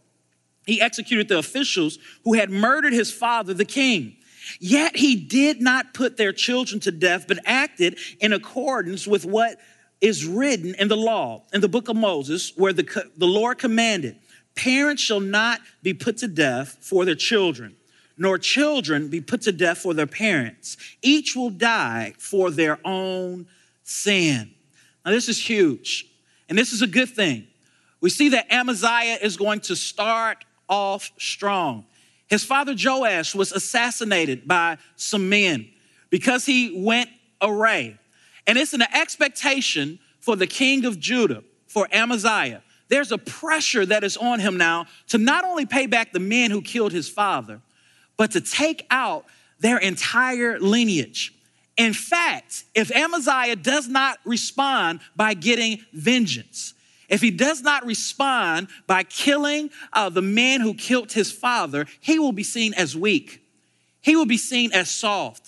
he 0.66 0.80
executed 0.80 1.28
the 1.28 1.38
officials 1.38 1.98
who 2.24 2.34
had 2.34 2.50
murdered 2.50 2.92
his 2.92 3.12
father, 3.12 3.54
the 3.54 3.64
king. 3.64 4.16
Yet 4.60 4.96
he 4.96 5.16
did 5.16 5.62
not 5.62 5.94
put 5.94 6.16
their 6.18 6.32
children 6.32 6.80
to 6.80 6.90
death, 6.90 7.26
but 7.26 7.38
acted 7.46 7.98
in 8.20 8.32
accordance 8.34 9.06
with 9.06 9.24
what 9.24 9.58
is 10.00 10.26
written 10.26 10.74
in 10.78 10.88
the 10.88 10.96
law, 10.96 11.42
in 11.52 11.60
the 11.60 11.68
book 11.68 11.88
of 11.88 11.96
Moses, 11.96 12.52
where 12.56 12.72
the, 12.72 13.04
the 13.16 13.26
Lord 13.26 13.58
commanded, 13.58 14.16
Parents 14.54 15.02
shall 15.02 15.20
not 15.20 15.60
be 15.82 15.94
put 15.94 16.18
to 16.18 16.28
death 16.28 16.76
for 16.80 17.04
their 17.04 17.14
children, 17.14 17.74
nor 18.16 18.38
children 18.38 19.08
be 19.08 19.20
put 19.20 19.42
to 19.42 19.52
death 19.52 19.78
for 19.78 19.94
their 19.94 20.06
parents. 20.06 20.76
Each 21.02 21.34
will 21.34 21.50
die 21.50 22.14
for 22.18 22.50
their 22.50 22.78
own 22.84 23.46
sin. 23.82 24.54
Now, 25.04 25.10
this 25.10 25.28
is 25.28 25.38
huge, 25.38 26.06
and 26.48 26.56
this 26.56 26.72
is 26.72 26.82
a 26.82 26.86
good 26.86 27.08
thing. 27.08 27.48
We 28.00 28.10
see 28.10 28.28
that 28.30 28.52
Amaziah 28.52 29.18
is 29.20 29.36
going 29.36 29.60
to 29.60 29.74
start 29.74 30.44
off 30.68 31.10
strong. 31.18 31.86
His 32.28 32.44
father 32.44 32.74
Joash 32.78 33.34
was 33.34 33.52
assassinated 33.52 34.46
by 34.46 34.78
some 34.96 35.28
men 35.28 35.68
because 36.10 36.46
he 36.46 36.82
went 36.84 37.10
array. 37.42 37.98
And 38.46 38.58
it's 38.58 38.72
an 38.72 38.82
expectation 38.82 39.98
for 40.20 40.36
the 40.36 40.46
king 40.46 40.84
of 40.84 40.98
Judah, 40.98 41.42
for 41.66 41.88
Amaziah. 41.92 42.62
There's 42.88 43.12
a 43.12 43.18
pressure 43.18 43.86
that 43.86 44.04
is 44.04 44.16
on 44.16 44.40
him 44.40 44.56
now 44.56 44.86
to 45.08 45.18
not 45.18 45.44
only 45.44 45.66
pay 45.66 45.86
back 45.86 46.12
the 46.12 46.20
men 46.20 46.50
who 46.50 46.60
killed 46.60 46.92
his 46.92 47.08
father, 47.08 47.60
but 48.16 48.32
to 48.32 48.40
take 48.40 48.86
out 48.90 49.24
their 49.58 49.78
entire 49.78 50.58
lineage. 50.58 51.32
In 51.76 51.92
fact, 51.92 52.64
if 52.74 52.92
Amaziah 52.92 53.56
does 53.56 53.88
not 53.88 54.18
respond 54.24 55.00
by 55.16 55.34
getting 55.34 55.80
vengeance, 55.92 56.74
if 57.08 57.20
he 57.20 57.30
does 57.30 57.62
not 57.62 57.84
respond 57.84 58.68
by 58.86 59.02
killing 59.02 59.70
uh, 59.92 60.08
the 60.08 60.22
man 60.22 60.60
who 60.60 60.74
killed 60.74 61.12
his 61.12 61.32
father, 61.32 61.86
he 62.00 62.18
will 62.18 62.32
be 62.32 62.44
seen 62.44 62.74
as 62.74 62.96
weak. 62.96 63.42
He 64.00 64.16
will 64.16 64.26
be 64.26 64.38
seen 64.38 64.72
as 64.72 64.90
soft. 64.90 65.43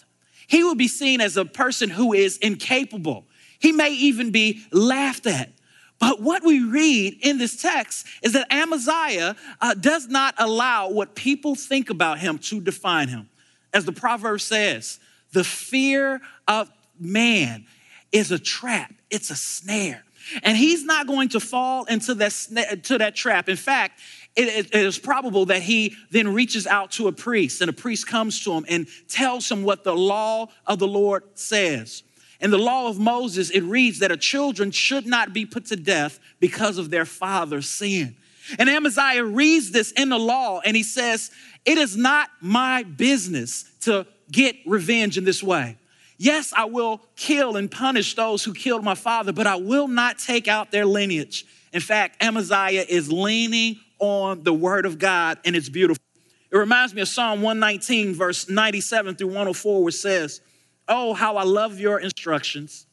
He 0.47 0.62
will 0.62 0.75
be 0.75 0.88
seen 0.88 1.21
as 1.21 1.37
a 1.37 1.45
person 1.45 1.91
who 1.91 2.12
is 2.12 2.38
incapable. 2.38 3.26
He 3.59 3.73
may 3.73 3.91
even 3.91 4.31
be 4.31 4.62
laughed 4.71 5.26
at. 5.26 5.50
But 5.99 6.21
what 6.21 6.45
we 6.45 6.62
read 6.62 7.19
in 7.23 7.38
this 7.38 7.61
text 7.61 8.07
is 8.23 8.35
that 8.35 8.53
Amaziah 8.53 9.35
uh, 9.61 9.75
does 9.75 10.09
not 10.09 10.35
allow 10.38 10.91
what 10.91 11.15
people 11.15 11.55
think 11.55 11.88
about 11.88 12.19
him 12.19 12.38
to 12.38 12.61
define 12.61 13.09
him. 13.09 13.29
As 13.73 13.85
the 13.85 13.93
proverb 13.93 14.41
says, 14.41 14.99
the 15.33 15.45
fear 15.45 16.21
of 16.47 16.71
man 17.00 17.67
is 18.12 18.31
a 18.31 18.38
trap, 18.38 18.93
it's 19.11 19.31
a 19.31 19.37
snare. 19.37 20.05
And 20.43 20.57
he's 20.57 20.85
not 20.85 21.07
going 21.07 21.31
to 21.31 21.41
fall 21.41 21.85
into 21.85 22.15
that, 22.15 22.81
to 22.85 22.99
that 22.99 23.15
trap. 23.15 23.49
In 23.49 23.57
fact, 23.57 24.00
it, 24.37 24.66
it 24.66 24.75
is 24.75 24.99
probable 24.99 25.47
that 25.47 25.62
he 25.62 25.97
then 26.11 26.33
reaches 26.33 26.66
out 26.66 26.93
to 26.93 27.09
a 27.09 27.12
priest, 27.12 27.61
and 27.61 27.71
a 27.71 27.73
priest 27.73 28.07
comes 28.07 28.45
to 28.45 28.52
him 28.52 28.66
and 28.69 28.87
tells 29.09 29.50
him 29.50 29.62
what 29.62 29.83
the 29.83 29.97
law 29.97 30.49
of 30.66 30.78
the 30.78 30.87
Lord 30.87 31.25
says. 31.35 32.02
In 32.40 32.50
the 32.50 32.59
law 32.59 32.88
of 32.88 32.99
Moses, 32.99 33.50
it 33.50 33.62
reads 33.62 34.00
that 34.00 34.12
a 34.12 34.16
children 34.16 34.71
should 34.71 35.07
not 35.07 35.33
be 35.33 35.47
put 35.47 35.66
to 35.66 35.76
death 35.76 36.21
because 36.38 36.76
of 36.76 36.90
their 36.90 37.07
father's 37.07 37.69
sin. 37.69 38.14
And 38.59 38.69
Amaziah 38.69 39.25
reads 39.25 39.73
this 39.73 39.90
in 39.93 40.11
the 40.11 40.19
law 40.19 40.61
and 40.64 40.76
he 40.76 40.83
says, 40.83 41.31
It 41.64 41.78
is 41.78 41.97
not 41.97 42.28
my 42.40 42.83
business 42.83 43.64
to 43.81 44.07
get 44.31 44.57
revenge 44.66 45.16
in 45.19 45.25
this 45.25 45.43
way. 45.43 45.78
Yes, 46.19 46.52
I 46.57 46.66
will 46.66 47.00
kill 47.16 47.57
and 47.57 47.71
punish 47.71 48.14
those 48.14 48.45
who 48.45 48.55
killed 48.55 48.85
my 48.85 48.95
father, 48.95 49.33
but 49.33 49.47
I 49.47 49.57
will 49.57 49.88
not 49.88 50.19
take 50.19 50.49
out 50.49 50.71
their 50.71 50.87
lineage. 50.87 51.45
In 51.73 51.81
fact, 51.81 52.23
Amaziah 52.23 52.85
is 52.88 53.12
leaning 53.12 53.76
on 53.99 54.43
the 54.43 54.53
word 54.53 54.87
of 54.87 54.99
God, 54.99 55.38
and 55.45 55.57
it's 55.57 55.69
beautiful. 55.69 56.03
It 56.50 56.57
reminds 56.57 56.95
me 56.95 57.03
of 57.03 57.09
Psalm 57.09 57.43
119, 57.43 58.15
verse 58.15 58.49
97 58.49 59.17
through 59.17 59.29
104, 59.29 59.85
which 59.85 59.95
says, 59.97 60.41
Oh, 60.88 61.15
how 61.15 61.37
I 61.37 61.43
love 61.43 61.81
your 61.81 61.99
instructions. 61.99 62.87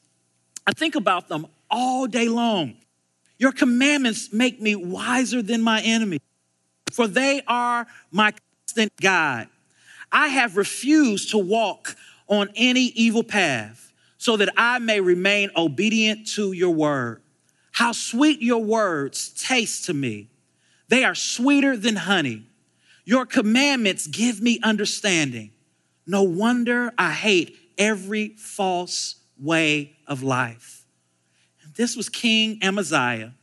I 0.65 0.71
think 0.71 0.95
about 0.95 1.27
them 1.27 1.45
all 1.69 2.07
day 2.07 2.27
long. 2.27 2.75
Your 3.37 3.51
commandments 3.51 4.31
make 4.31 4.61
me 4.61 4.75
wiser 4.75 5.41
than 5.41 5.61
my 5.61 5.81
enemy, 5.81 6.19
for 6.91 7.07
they 7.07 7.41
are 7.47 7.85
my 8.11 8.33
constant 8.65 8.95
guide. 9.01 9.47
I 10.11 10.27
have 10.27 10.57
refused 10.57 11.31
to 11.31 11.37
walk 11.37 11.95
on 12.27 12.49
any 12.55 12.85
evil 12.95 13.23
path 13.23 13.91
so 14.17 14.37
that 14.37 14.49
I 14.55 14.79
may 14.79 15.01
remain 15.01 15.49
obedient 15.55 16.27
to 16.29 16.53
your 16.53 16.69
word. 16.69 17.21
How 17.73 17.91
sweet 17.91 18.41
your 18.41 18.63
words 18.63 19.29
taste 19.29 19.85
to 19.85 19.93
me. 19.93 20.29
They 20.93 21.03
are 21.05 21.15
sweeter 21.15 21.75
than 21.75 21.95
honey. 21.95 22.43
Your 23.03 23.25
commandments 23.25 24.05
give 24.05 24.39
me 24.43 24.59
understanding. 24.61 25.49
No 26.05 26.21
wonder 26.21 26.93
I 26.99 27.13
hate 27.13 27.57
every 27.79 28.35
false 28.37 29.15
way 29.39 29.95
of 30.05 30.21
life. 30.21 30.85
And 31.63 31.73
this 31.73 31.97
was 31.97 32.09
King 32.09 32.59
Amaziah 32.61 33.33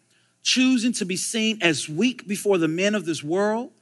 choosing 0.45 0.92
to 0.92 1.04
be 1.04 1.16
seen 1.16 1.59
as 1.61 1.88
weak 1.88 2.28
before 2.28 2.57
the 2.57 2.69
men 2.69 2.95
of 2.95 3.04
this 3.04 3.21
world, 3.21 3.73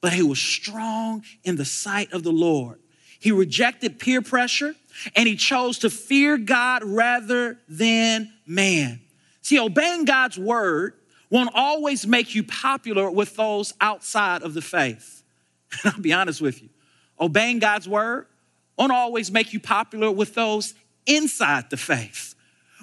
but 0.00 0.12
he 0.12 0.22
was 0.22 0.38
strong 0.38 1.24
in 1.42 1.56
the 1.56 1.64
sight 1.64 2.12
of 2.12 2.22
the 2.22 2.30
Lord. 2.30 2.78
He 3.18 3.32
rejected 3.32 3.98
peer 3.98 4.22
pressure 4.22 4.76
and 5.16 5.26
he 5.26 5.34
chose 5.34 5.80
to 5.80 5.90
fear 5.90 6.38
God 6.38 6.84
rather 6.84 7.58
than 7.68 8.32
man. 8.46 9.00
See, 9.42 9.58
obeying 9.58 10.04
God's 10.04 10.38
word 10.38 10.94
won't 11.30 11.50
always 11.54 12.06
make 12.06 12.34
you 12.34 12.42
popular 12.42 13.10
with 13.10 13.36
those 13.36 13.74
outside 13.80 14.42
of 14.42 14.54
the 14.54 14.62
faith. 14.62 15.22
And 15.84 15.92
I'll 15.94 16.00
be 16.00 16.12
honest 16.12 16.40
with 16.40 16.62
you, 16.62 16.68
obeying 17.20 17.58
God's 17.58 17.88
word 17.88 18.26
won't 18.78 18.92
always 18.92 19.30
make 19.30 19.52
you 19.52 19.60
popular 19.60 20.10
with 20.10 20.34
those 20.34 20.74
inside 21.06 21.68
the 21.68 21.76
faith. 21.76 22.34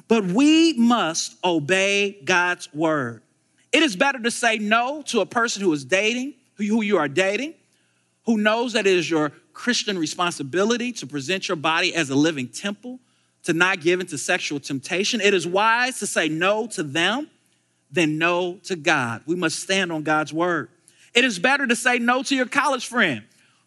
But 0.07 0.25
we 0.25 0.73
must 0.73 1.37
obey 1.43 2.19
God's 2.25 2.71
word. 2.73 3.23
It 3.71 3.81
is 3.81 3.95
better 3.95 4.19
to 4.19 4.29
say 4.29 4.57
no 4.57 5.01
to 5.03 5.21
a 5.21 5.25
person 5.25 5.61
who 5.61 5.71
is 5.71 5.85
dating, 5.85 6.35
who 6.55 6.81
you 6.81 6.97
are 6.97 7.07
dating, 7.07 7.53
who 8.25 8.37
knows 8.37 8.73
that 8.73 8.85
it 8.85 8.93
is 8.93 9.09
your 9.09 9.31
Christian 9.53 9.97
responsibility 9.97 10.91
to 10.93 11.07
present 11.07 11.47
your 11.47 11.55
body 11.55 11.95
as 11.95 12.09
a 12.09 12.15
living 12.15 12.49
temple, 12.49 12.99
to 13.43 13.53
not 13.53 13.79
give 13.79 13.99
into 14.01 14.17
sexual 14.17 14.59
temptation. 14.59 15.21
It 15.21 15.33
is 15.33 15.47
wise 15.47 15.99
to 15.99 16.07
say 16.07 16.27
no 16.27 16.67
to 16.67 16.83
them 16.83 17.29
than 17.91 18.17
no 18.17 18.59
to 18.63 18.75
God. 18.75 19.21
We 19.25 19.35
must 19.35 19.59
stand 19.59 19.91
on 19.91 20.03
God's 20.03 20.33
word. 20.33 20.69
It 21.13 21.23
is 21.23 21.39
better 21.39 21.65
to 21.65 21.75
say 21.75 21.99
no 21.99 22.23
to 22.23 22.35
your 22.35 22.45
college 22.45 22.87
friend 22.87 23.23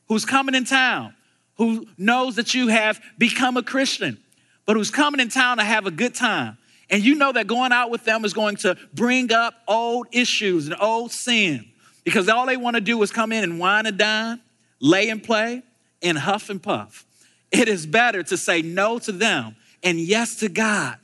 who's 0.08 0.24
coming 0.24 0.54
in 0.54 0.64
town, 0.64 1.14
who 1.56 1.86
knows 1.96 2.36
that 2.36 2.54
you 2.54 2.68
have 2.68 3.00
become 3.16 3.56
a 3.56 3.62
Christian, 3.62 4.18
but 4.66 4.76
who's 4.76 4.90
coming 4.90 5.20
in 5.20 5.28
town 5.28 5.58
to 5.58 5.64
have 5.64 5.86
a 5.86 5.90
good 5.90 6.14
time. 6.14 6.58
And 6.90 7.04
you 7.04 7.14
know 7.14 7.32
that 7.32 7.46
going 7.46 7.72
out 7.72 7.90
with 7.90 8.04
them 8.04 8.24
is 8.24 8.32
going 8.32 8.56
to 8.56 8.76
bring 8.94 9.32
up 9.32 9.54
old 9.66 10.08
issues 10.12 10.68
and 10.68 10.76
old 10.80 11.12
sin 11.12 11.66
because 12.04 12.28
all 12.28 12.46
they 12.46 12.56
want 12.56 12.74
to 12.76 12.80
do 12.80 13.02
is 13.02 13.10
come 13.10 13.32
in 13.32 13.44
and 13.44 13.58
wine 13.58 13.86
and 13.86 13.98
dine, 13.98 14.40
lay 14.80 15.10
and 15.10 15.22
play, 15.22 15.62
and 16.02 16.16
huff 16.16 16.48
and 16.48 16.62
puff. 16.62 17.04
It 17.50 17.68
is 17.68 17.86
better 17.86 18.22
to 18.22 18.36
say 18.36 18.62
no 18.62 18.98
to 19.00 19.12
them 19.12 19.56
and 19.82 19.98
yes 19.98 20.36
to 20.36 20.48
God. 20.48 20.96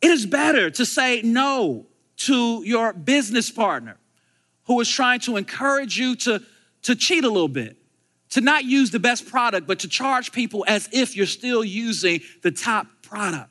It 0.00 0.10
is 0.10 0.26
better 0.26 0.70
to 0.70 0.86
say 0.86 1.22
no 1.22 1.86
to 2.18 2.62
your 2.64 2.92
business 2.92 3.50
partner 3.50 3.96
who 4.64 4.80
is 4.80 4.88
trying 4.88 5.20
to 5.20 5.36
encourage 5.36 5.98
you 5.98 6.16
to, 6.16 6.42
to 6.82 6.94
cheat 6.94 7.24
a 7.24 7.28
little 7.28 7.48
bit, 7.48 7.76
to 8.30 8.40
not 8.40 8.64
use 8.64 8.90
the 8.90 8.98
best 8.98 9.26
product, 9.28 9.66
but 9.66 9.80
to 9.80 9.88
charge 9.88 10.32
people 10.32 10.64
as 10.68 10.88
if 10.92 11.16
you're 11.16 11.26
still 11.26 11.64
using 11.64 12.20
the 12.42 12.50
top 12.50 12.86
product. 13.02 13.50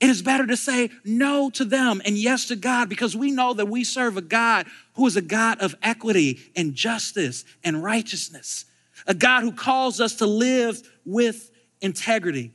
It 0.00 0.10
is 0.10 0.22
better 0.22 0.46
to 0.46 0.56
say 0.56 0.90
no 1.04 1.50
to 1.50 1.64
them 1.64 2.02
and 2.04 2.16
yes 2.16 2.46
to 2.48 2.56
God 2.56 2.88
because 2.88 3.16
we 3.16 3.30
know 3.30 3.54
that 3.54 3.66
we 3.66 3.84
serve 3.84 4.16
a 4.16 4.22
God 4.22 4.66
who 4.94 5.06
is 5.06 5.16
a 5.16 5.22
God 5.22 5.60
of 5.60 5.76
equity 5.82 6.40
and 6.56 6.74
justice 6.74 7.44
and 7.62 7.82
righteousness 7.82 8.64
a 9.06 9.14
God 9.14 9.42
who 9.42 9.52
calls 9.52 10.00
us 10.00 10.16
to 10.16 10.26
live 10.26 10.82
with 11.04 11.50
integrity. 11.80 12.52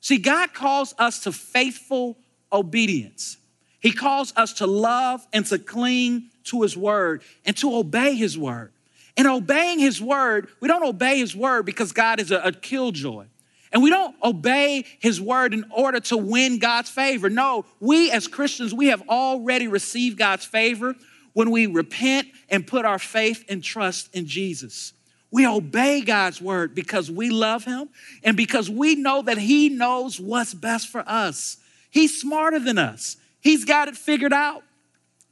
See, 0.00 0.18
God 0.18 0.54
calls 0.54 0.94
us 0.98 1.20
to 1.20 1.32
faithful 1.32 2.18
obedience. 2.52 3.36
He 3.80 3.92
calls 3.92 4.32
us 4.36 4.54
to 4.54 4.66
love 4.66 5.26
and 5.32 5.46
to 5.46 5.58
cling 5.58 6.30
to 6.44 6.62
His 6.62 6.76
word 6.76 7.22
and 7.44 7.56
to 7.58 7.76
obey 7.76 8.14
His 8.14 8.36
word. 8.38 8.72
And 9.16 9.26
obeying 9.26 9.78
His 9.78 10.00
word, 10.00 10.48
we 10.60 10.68
don't 10.68 10.84
obey 10.84 11.18
His 11.18 11.34
word 11.34 11.64
because 11.64 11.92
God 11.92 12.20
is 12.20 12.30
a, 12.30 12.38
a 12.38 12.52
killjoy. 12.52 13.26
And 13.72 13.82
we 13.82 13.90
don't 13.90 14.14
obey 14.22 14.84
His 15.00 15.20
word 15.20 15.54
in 15.54 15.64
order 15.70 16.00
to 16.00 16.16
win 16.16 16.58
God's 16.58 16.90
favor. 16.90 17.28
No, 17.28 17.64
we 17.80 18.10
as 18.10 18.26
Christians, 18.26 18.72
we 18.74 18.86
have 18.88 19.02
already 19.08 19.68
received 19.68 20.18
God's 20.18 20.44
favor 20.44 20.94
when 21.32 21.50
we 21.50 21.66
repent 21.66 22.28
and 22.48 22.66
put 22.66 22.84
our 22.84 22.98
faith 22.98 23.44
and 23.48 23.62
trust 23.62 24.14
in 24.14 24.26
Jesus. 24.26 24.94
We 25.30 25.46
obey 25.46 26.00
God's 26.00 26.40
word 26.40 26.74
because 26.74 27.10
we 27.10 27.30
love 27.30 27.64
him 27.64 27.90
and 28.22 28.36
because 28.36 28.70
we 28.70 28.94
know 28.94 29.22
that 29.22 29.36
he 29.36 29.68
knows 29.68 30.18
what's 30.18 30.54
best 30.54 30.88
for 30.88 31.04
us. 31.06 31.58
He's 31.96 32.20
smarter 32.20 32.58
than 32.58 32.76
us, 32.76 33.16
he's 33.40 33.64
got 33.64 33.88
it 33.88 33.96
figured 33.96 34.34
out. 34.34 34.62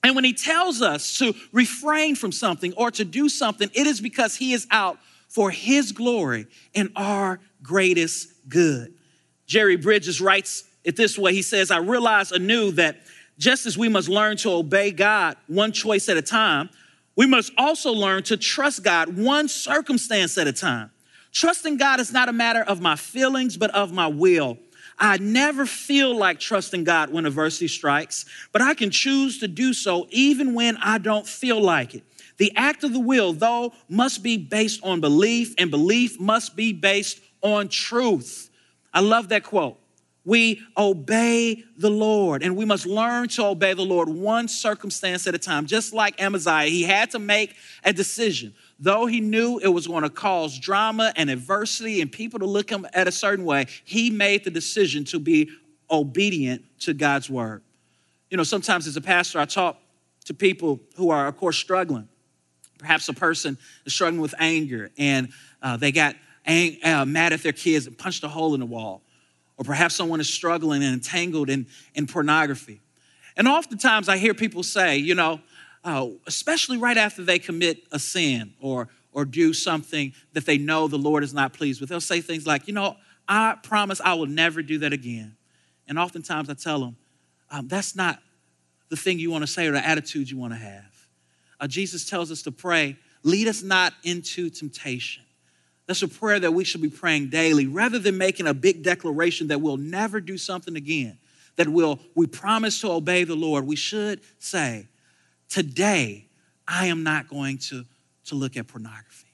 And 0.02 0.14
when 0.14 0.24
he 0.24 0.32
tells 0.32 0.80
us 0.80 1.18
to 1.18 1.34
refrain 1.52 2.14
from 2.14 2.32
something 2.32 2.72
or 2.72 2.90
to 2.92 3.04
do 3.04 3.28
something, 3.28 3.68
it 3.74 3.86
is 3.86 4.00
because 4.00 4.36
he 4.36 4.54
is 4.54 4.66
out 4.70 4.98
for 5.28 5.50
his 5.50 5.92
glory 5.92 6.46
and 6.74 6.90
our 6.96 7.38
greatest 7.62 8.48
good. 8.48 8.94
Jerry 9.44 9.76
Bridges 9.76 10.22
writes 10.22 10.64
it 10.84 10.96
this 10.96 11.18
way 11.18 11.34
He 11.34 11.42
says, 11.42 11.70
I 11.70 11.78
realize 11.80 12.32
anew 12.32 12.70
that 12.72 12.96
just 13.36 13.66
as 13.66 13.76
we 13.76 13.90
must 13.90 14.08
learn 14.08 14.38
to 14.38 14.50
obey 14.50 14.90
God 14.90 15.36
one 15.48 15.70
choice 15.70 16.08
at 16.08 16.16
a 16.16 16.22
time, 16.22 16.70
we 17.14 17.26
must 17.26 17.52
also 17.58 17.92
learn 17.92 18.22
to 18.22 18.38
trust 18.38 18.82
God 18.82 19.18
one 19.18 19.48
circumstance 19.48 20.38
at 20.38 20.46
a 20.46 20.52
time. 20.54 20.90
Trusting 21.30 21.76
God 21.76 22.00
is 22.00 22.10
not 22.10 22.30
a 22.30 22.32
matter 22.32 22.62
of 22.62 22.80
my 22.80 22.96
feelings, 22.96 23.58
but 23.58 23.70
of 23.72 23.92
my 23.92 24.06
will. 24.06 24.56
I 24.98 25.18
never 25.18 25.66
feel 25.66 26.16
like 26.16 26.38
trusting 26.38 26.84
God 26.84 27.10
when 27.10 27.26
adversity 27.26 27.68
strikes, 27.68 28.24
but 28.52 28.62
I 28.62 28.74
can 28.74 28.90
choose 28.90 29.38
to 29.40 29.48
do 29.48 29.72
so 29.72 30.06
even 30.10 30.54
when 30.54 30.76
I 30.76 30.98
don't 30.98 31.26
feel 31.26 31.60
like 31.60 31.94
it. 31.94 32.04
The 32.36 32.52
act 32.56 32.84
of 32.84 32.92
the 32.92 33.00
will, 33.00 33.32
though, 33.32 33.72
must 33.88 34.22
be 34.22 34.36
based 34.36 34.80
on 34.82 35.00
belief, 35.00 35.54
and 35.58 35.70
belief 35.70 36.18
must 36.18 36.56
be 36.56 36.72
based 36.72 37.20
on 37.42 37.68
truth. 37.68 38.50
I 38.92 39.00
love 39.00 39.28
that 39.28 39.44
quote 39.44 39.78
we 40.24 40.62
obey 40.76 41.64
the 41.76 41.90
Lord. 41.90 42.42
And 42.42 42.56
we 42.56 42.64
must 42.64 42.86
learn 42.86 43.28
to 43.30 43.44
obey 43.44 43.74
the 43.74 43.84
Lord 43.84 44.08
one 44.08 44.48
circumstance 44.48 45.26
at 45.26 45.34
a 45.34 45.38
time. 45.38 45.66
Just 45.66 45.92
like 45.92 46.20
Amaziah, 46.20 46.68
he 46.68 46.82
had 46.82 47.10
to 47.10 47.18
make 47.18 47.54
a 47.84 47.92
decision. 47.92 48.54
Though 48.78 49.06
he 49.06 49.20
knew 49.20 49.58
it 49.58 49.68
was 49.68 49.86
going 49.86 50.02
to 50.02 50.10
cause 50.10 50.58
drama 50.58 51.12
and 51.16 51.30
adversity 51.30 52.00
and 52.00 52.10
people 52.10 52.40
to 52.40 52.46
look 52.46 52.70
him 52.70 52.86
at 52.92 53.06
a 53.06 53.12
certain 53.12 53.44
way, 53.44 53.66
he 53.84 54.10
made 54.10 54.44
the 54.44 54.50
decision 54.50 55.04
to 55.06 55.18
be 55.18 55.50
obedient 55.90 56.64
to 56.80 56.94
God's 56.94 57.30
word. 57.30 57.62
You 58.30 58.36
know, 58.36 58.42
sometimes 58.42 58.86
as 58.86 58.96
a 58.96 59.00
pastor, 59.00 59.38
I 59.38 59.44
talk 59.44 59.78
to 60.24 60.34
people 60.34 60.80
who 60.96 61.10
are, 61.10 61.26
of 61.26 61.36
course, 61.36 61.56
struggling. 61.56 62.08
Perhaps 62.78 63.08
a 63.08 63.12
person 63.12 63.56
is 63.86 63.94
struggling 63.94 64.20
with 64.20 64.34
anger 64.38 64.90
and 64.98 65.28
uh, 65.62 65.76
they 65.76 65.92
got 65.92 66.16
uh, 66.46 67.04
mad 67.04 67.32
at 67.32 67.42
their 67.42 67.52
kids 67.52 67.86
and 67.86 67.96
punched 67.96 68.24
a 68.24 68.28
hole 68.28 68.54
in 68.54 68.60
the 68.60 68.66
wall. 68.66 69.02
Or 69.56 69.64
perhaps 69.64 69.94
someone 69.94 70.20
is 70.20 70.28
struggling 70.28 70.82
and 70.82 70.92
entangled 70.92 71.48
in, 71.48 71.66
in 71.94 72.06
pornography. 72.06 72.80
And 73.36 73.46
oftentimes 73.46 74.08
I 74.08 74.16
hear 74.16 74.34
people 74.34 74.62
say, 74.62 74.96
you 74.96 75.14
know, 75.14 75.40
uh, 75.84 76.08
especially 76.26 76.78
right 76.78 76.96
after 76.96 77.22
they 77.22 77.38
commit 77.38 77.84
a 77.92 77.98
sin 77.98 78.54
or, 78.60 78.88
or 79.12 79.24
do 79.24 79.52
something 79.52 80.12
that 80.32 80.46
they 80.46 80.58
know 80.58 80.88
the 80.88 80.98
Lord 80.98 81.22
is 81.22 81.34
not 81.34 81.52
pleased 81.52 81.80
with, 81.80 81.90
they'll 81.90 82.00
say 82.00 82.20
things 82.20 82.46
like, 82.46 82.66
you 82.66 82.74
know, 82.74 82.96
I 83.28 83.56
promise 83.62 84.00
I 84.02 84.14
will 84.14 84.26
never 84.26 84.62
do 84.62 84.78
that 84.78 84.92
again. 84.92 85.36
And 85.86 85.98
oftentimes 85.98 86.48
I 86.48 86.54
tell 86.54 86.80
them, 86.80 86.96
um, 87.50 87.68
that's 87.68 87.94
not 87.94 88.18
the 88.88 88.96
thing 88.96 89.18
you 89.18 89.30
want 89.30 89.42
to 89.42 89.46
say 89.46 89.66
or 89.66 89.72
the 89.72 89.86
attitude 89.86 90.30
you 90.30 90.38
want 90.38 90.52
to 90.52 90.58
have. 90.58 90.84
Uh, 91.60 91.66
Jesus 91.66 92.08
tells 92.08 92.30
us 92.30 92.42
to 92.42 92.52
pray, 92.52 92.96
lead 93.22 93.46
us 93.46 93.62
not 93.62 93.92
into 94.02 94.50
temptation. 94.50 95.22
That's 95.86 96.02
a 96.02 96.08
prayer 96.08 96.40
that 96.40 96.52
we 96.52 96.64
should 96.64 96.80
be 96.80 96.88
praying 96.88 97.28
daily 97.28 97.66
rather 97.66 97.98
than 97.98 98.16
making 98.16 98.46
a 98.46 98.54
big 98.54 98.82
declaration 98.82 99.48
that 99.48 99.60
we'll 99.60 99.76
never 99.76 100.20
do 100.20 100.38
something 100.38 100.76
again, 100.76 101.18
that 101.56 101.68
we'll, 101.68 102.00
we 102.14 102.26
promise 102.26 102.80
to 102.80 102.90
obey 102.90 103.24
the 103.24 103.34
Lord. 103.34 103.66
We 103.66 103.76
should 103.76 104.20
say, 104.38 104.86
Today, 105.54 106.26
I 106.66 106.86
am 106.86 107.04
not 107.04 107.28
going 107.28 107.58
to, 107.58 107.84
to 108.24 108.34
look 108.34 108.56
at 108.56 108.66
pornography. 108.66 109.28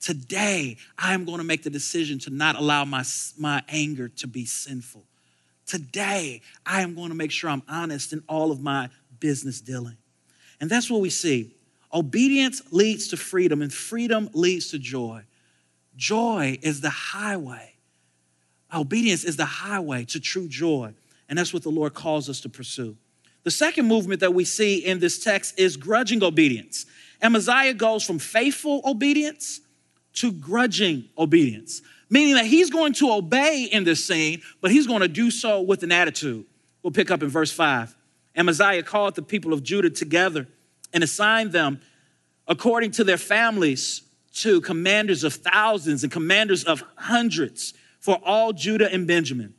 Today, 0.00 0.78
I 0.96 1.12
am 1.12 1.26
going 1.26 1.36
to 1.36 1.44
make 1.44 1.64
the 1.64 1.68
decision 1.68 2.18
to 2.20 2.30
not 2.30 2.56
allow 2.56 2.86
my, 2.86 3.04
my 3.38 3.62
anger 3.68 4.08
to 4.08 4.26
be 4.26 4.46
sinful. 4.46 5.04
Today, 5.66 6.40
I 6.64 6.80
am 6.80 6.94
going 6.94 7.10
to 7.10 7.14
make 7.14 7.30
sure 7.30 7.50
I'm 7.50 7.62
honest 7.68 8.14
in 8.14 8.22
all 8.26 8.50
of 8.52 8.62
my 8.62 8.88
business 9.20 9.60
dealing. 9.60 9.98
And 10.62 10.70
that's 10.70 10.90
what 10.90 11.02
we 11.02 11.10
see. 11.10 11.54
Obedience 11.92 12.62
leads 12.70 13.08
to 13.08 13.18
freedom, 13.18 13.60
and 13.60 13.70
freedom 13.70 14.30
leads 14.32 14.70
to 14.70 14.78
joy. 14.78 15.24
Joy 15.94 16.58
is 16.62 16.80
the 16.80 16.88
highway. 16.88 17.74
Obedience 18.72 19.24
is 19.24 19.36
the 19.36 19.44
highway 19.44 20.06
to 20.06 20.20
true 20.20 20.48
joy. 20.48 20.94
And 21.28 21.38
that's 21.38 21.52
what 21.52 21.64
the 21.64 21.68
Lord 21.68 21.92
calls 21.92 22.30
us 22.30 22.40
to 22.40 22.48
pursue. 22.48 22.96
The 23.46 23.52
second 23.52 23.86
movement 23.86 24.18
that 24.22 24.34
we 24.34 24.44
see 24.44 24.78
in 24.78 24.98
this 24.98 25.22
text 25.22 25.56
is 25.56 25.76
grudging 25.76 26.24
obedience. 26.24 26.84
And 27.20 27.32
Amaziah 27.32 27.74
goes 27.74 28.02
from 28.02 28.18
faithful 28.18 28.80
obedience 28.84 29.60
to 30.14 30.32
grudging 30.32 31.04
obedience, 31.16 31.80
meaning 32.10 32.34
that 32.34 32.46
he's 32.46 32.70
going 32.70 32.92
to 32.94 33.12
obey 33.12 33.68
in 33.70 33.84
this 33.84 34.04
scene, 34.04 34.42
but 34.60 34.72
he's 34.72 34.88
going 34.88 35.02
to 35.02 35.06
do 35.06 35.30
so 35.30 35.62
with 35.62 35.84
an 35.84 35.92
attitude. 35.92 36.44
We'll 36.82 36.90
pick 36.90 37.12
up 37.12 37.22
in 37.22 37.28
verse 37.28 37.52
5. 37.52 37.94
Amaziah 38.34 38.82
called 38.82 39.14
the 39.14 39.22
people 39.22 39.52
of 39.52 39.62
Judah 39.62 39.90
together 39.90 40.48
and 40.92 41.04
assigned 41.04 41.52
them 41.52 41.80
according 42.48 42.90
to 42.92 43.04
their 43.04 43.16
families 43.16 44.02
to 44.38 44.60
commanders 44.60 45.22
of 45.22 45.34
thousands 45.34 46.02
and 46.02 46.10
commanders 46.10 46.64
of 46.64 46.82
hundreds 46.96 47.74
for 48.00 48.18
all 48.24 48.52
Judah 48.52 48.92
and 48.92 49.06
Benjamin. 49.06 49.54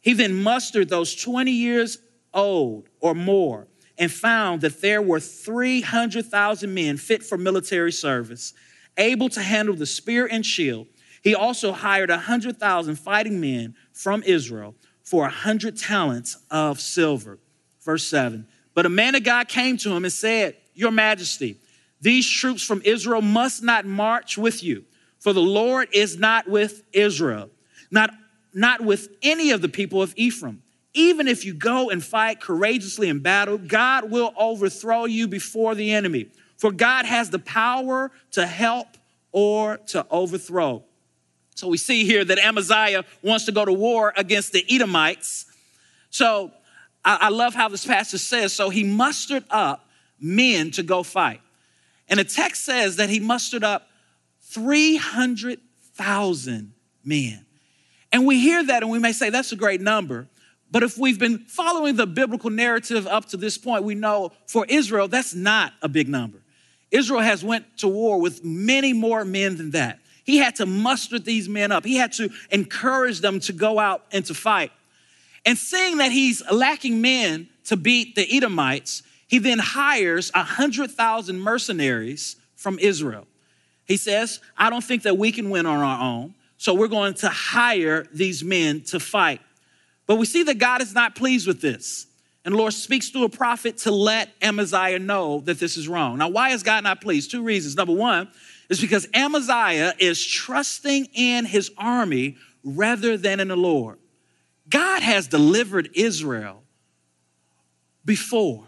He 0.00 0.14
then 0.14 0.42
mustered 0.42 0.88
those 0.88 1.14
20 1.14 1.50
years 1.50 1.98
old 2.36 2.88
or 3.00 3.14
more 3.14 3.66
and 3.98 4.12
found 4.12 4.60
that 4.60 4.80
there 4.80 5.02
were 5.02 5.20
300,000 5.20 6.72
men 6.72 6.96
fit 6.96 7.22
for 7.22 7.38
military 7.38 7.92
service, 7.92 8.52
able 8.96 9.28
to 9.30 9.42
handle 9.42 9.74
the 9.74 9.86
spear 9.86 10.28
and 10.30 10.44
shield. 10.44 10.86
He 11.22 11.34
also 11.34 11.72
hired 11.72 12.10
100,000 12.10 12.96
fighting 12.96 13.40
men 13.40 13.74
from 13.92 14.22
Israel 14.22 14.74
for 15.02 15.22
100 15.22 15.76
talents 15.76 16.36
of 16.50 16.80
silver. 16.80 17.38
Verse 17.80 18.06
7. 18.06 18.46
But 18.74 18.86
a 18.86 18.90
man 18.90 19.14
of 19.14 19.24
God 19.24 19.48
came 19.48 19.76
to 19.78 19.94
him 19.94 20.04
and 20.04 20.12
said, 20.12 20.56
Your 20.74 20.90
Majesty, 20.90 21.58
these 22.00 22.28
troops 22.28 22.62
from 22.62 22.82
Israel 22.84 23.22
must 23.22 23.62
not 23.62 23.86
march 23.86 24.36
with 24.36 24.62
you, 24.62 24.84
for 25.18 25.32
the 25.32 25.40
Lord 25.40 25.88
is 25.92 26.18
not 26.18 26.46
with 26.48 26.82
Israel, 26.92 27.48
not, 27.90 28.10
not 28.52 28.82
with 28.82 29.08
any 29.22 29.50
of 29.50 29.62
the 29.62 29.68
people 29.68 30.02
of 30.02 30.12
Ephraim. 30.16 30.62
Even 30.96 31.28
if 31.28 31.44
you 31.44 31.52
go 31.52 31.90
and 31.90 32.02
fight 32.02 32.40
courageously 32.40 33.10
in 33.10 33.20
battle, 33.20 33.58
God 33.58 34.10
will 34.10 34.32
overthrow 34.36 35.04
you 35.04 35.28
before 35.28 35.74
the 35.74 35.92
enemy. 35.92 36.28
For 36.56 36.72
God 36.72 37.04
has 37.04 37.28
the 37.28 37.38
power 37.38 38.10
to 38.32 38.46
help 38.46 38.88
or 39.30 39.76
to 39.88 40.06
overthrow. 40.10 40.82
So 41.54 41.68
we 41.68 41.76
see 41.76 42.06
here 42.06 42.24
that 42.24 42.38
Amaziah 42.38 43.04
wants 43.22 43.44
to 43.44 43.52
go 43.52 43.66
to 43.66 43.72
war 43.72 44.12
against 44.16 44.52
the 44.52 44.64
Edomites. 44.68 45.46
So 46.08 46.50
I, 47.04 47.28
love 47.28 47.54
how 47.54 47.68
this 47.68 47.86
passage 47.86 48.22
says, 48.22 48.54
so 48.54 48.70
he 48.70 48.82
mustered 48.82 49.44
up 49.50 49.86
men 50.18 50.70
to 50.72 50.82
go 50.82 51.02
fight. 51.02 51.42
And 52.08 52.18
the 52.18 52.24
text 52.24 52.64
says 52.64 52.96
that 52.96 53.10
he 53.10 53.20
mustered 53.20 53.64
up 53.64 53.90
300,000 54.40 56.72
men. 57.04 57.44
And 58.12 58.26
we 58.26 58.40
hear 58.40 58.64
that 58.64 58.82
and 58.82 58.90
we 58.90 58.98
may 58.98 59.12
say 59.12 59.28
that's 59.28 59.52
a 59.52 59.56
great 59.56 59.82
number. 59.82 60.26
But 60.70 60.82
if 60.82 60.98
we've 60.98 61.18
been 61.18 61.38
following 61.38 61.96
the 61.96 62.06
biblical 62.06 62.50
narrative 62.50 63.06
up 63.06 63.26
to 63.26 63.36
this 63.36 63.56
point, 63.56 63.84
we 63.84 63.94
know 63.94 64.32
for 64.46 64.66
Israel, 64.68 65.08
that's 65.08 65.34
not 65.34 65.72
a 65.80 65.88
big 65.88 66.08
number. 66.08 66.38
Israel 66.90 67.20
has 67.20 67.44
went 67.44 67.78
to 67.78 67.88
war 67.88 68.20
with 68.20 68.44
many 68.44 68.92
more 68.92 69.24
men 69.24 69.56
than 69.56 69.70
that. 69.72 70.00
He 70.24 70.38
had 70.38 70.56
to 70.56 70.66
muster 70.66 71.18
these 71.18 71.48
men 71.48 71.70
up. 71.70 71.84
He 71.84 71.96
had 71.96 72.12
to 72.14 72.30
encourage 72.50 73.20
them 73.20 73.38
to 73.40 73.52
go 73.52 73.78
out 73.78 74.04
and 74.12 74.24
to 74.26 74.34
fight. 74.34 74.72
And 75.44 75.56
seeing 75.56 75.98
that 75.98 76.10
he's 76.10 76.42
lacking 76.50 77.00
men 77.00 77.48
to 77.66 77.76
beat 77.76 78.16
the 78.16 78.26
Edomites, 78.36 79.04
he 79.28 79.38
then 79.38 79.60
hires 79.60 80.32
100,000 80.34 81.40
mercenaries 81.40 82.36
from 82.56 82.78
Israel. 82.80 83.26
He 83.84 83.96
says, 83.96 84.40
I 84.56 84.68
don't 84.70 84.82
think 84.82 85.02
that 85.02 85.16
we 85.16 85.30
can 85.30 85.48
win 85.50 85.66
on 85.66 85.78
our 85.78 86.02
own, 86.02 86.34
so 86.56 86.74
we're 86.74 86.88
going 86.88 87.14
to 87.14 87.28
hire 87.28 88.06
these 88.12 88.42
men 88.42 88.80
to 88.82 88.98
fight. 88.98 89.40
But 90.06 90.16
we 90.16 90.26
see 90.26 90.42
that 90.44 90.58
God 90.58 90.82
is 90.82 90.94
not 90.94 91.14
pleased 91.14 91.46
with 91.46 91.60
this. 91.60 92.06
And 92.44 92.54
the 92.54 92.58
Lord 92.58 92.74
speaks 92.74 93.08
through 93.08 93.24
a 93.24 93.28
prophet 93.28 93.78
to 93.78 93.90
let 93.90 94.30
Amaziah 94.40 95.00
know 95.00 95.40
that 95.40 95.58
this 95.58 95.76
is 95.76 95.88
wrong. 95.88 96.18
Now, 96.18 96.28
why 96.28 96.50
is 96.50 96.62
God 96.62 96.84
not 96.84 97.00
pleased? 97.00 97.32
Two 97.32 97.42
reasons. 97.42 97.74
Number 97.74 97.94
one 97.94 98.28
is 98.68 98.80
because 98.80 99.08
Amaziah 99.14 99.94
is 99.98 100.24
trusting 100.24 101.08
in 101.12 101.44
his 101.44 101.72
army 101.76 102.36
rather 102.62 103.16
than 103.16 103.40
in 103.40 103.48
the 103.48 103.56
Lord. 103.56 103.98
God 104.68 105.02
has 105.02 105.26
delivered 105.26 105.90
Israel 105.94 106.62
before, 108.04 108.64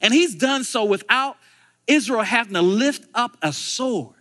and 0.00 0.14
he's 0.14 0.34
done 0.34 0.62
so 0.62 0.84
without 0.84 1.36
Israel 1.86 2.22
having 2.22 2.54
to 2.54 2.62
lift 2.62 3.04
up 3.14 3.36
a 3.42 3.52
sword. 3.52 4.14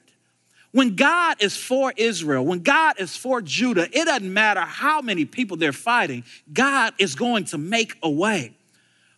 When 0.77 0.95
God 0.95 1.37
is 1.41 1.57
for 1.57 1.91
Israel, 1.97 2.45
when 2.45 2.59
God 2.59 2.99
is 2.99 3.17
for 3.17 3.41
Judah, 3.41 3.89
it 3.91 4.05
doesn't 4.05 4.31
matter 4.31 4.59
how 4.59 5.01
many 5.01 5.25
people 5.25 5.57
they're 5.57 5.73
fighting, 5.73 6.23
God 6.53 6.93
is 6.99 7.15
going 7.15 7.45
to 7.45 7.57
make 7.57 7.95
a 8.03 8.09
way. 8.11 8.53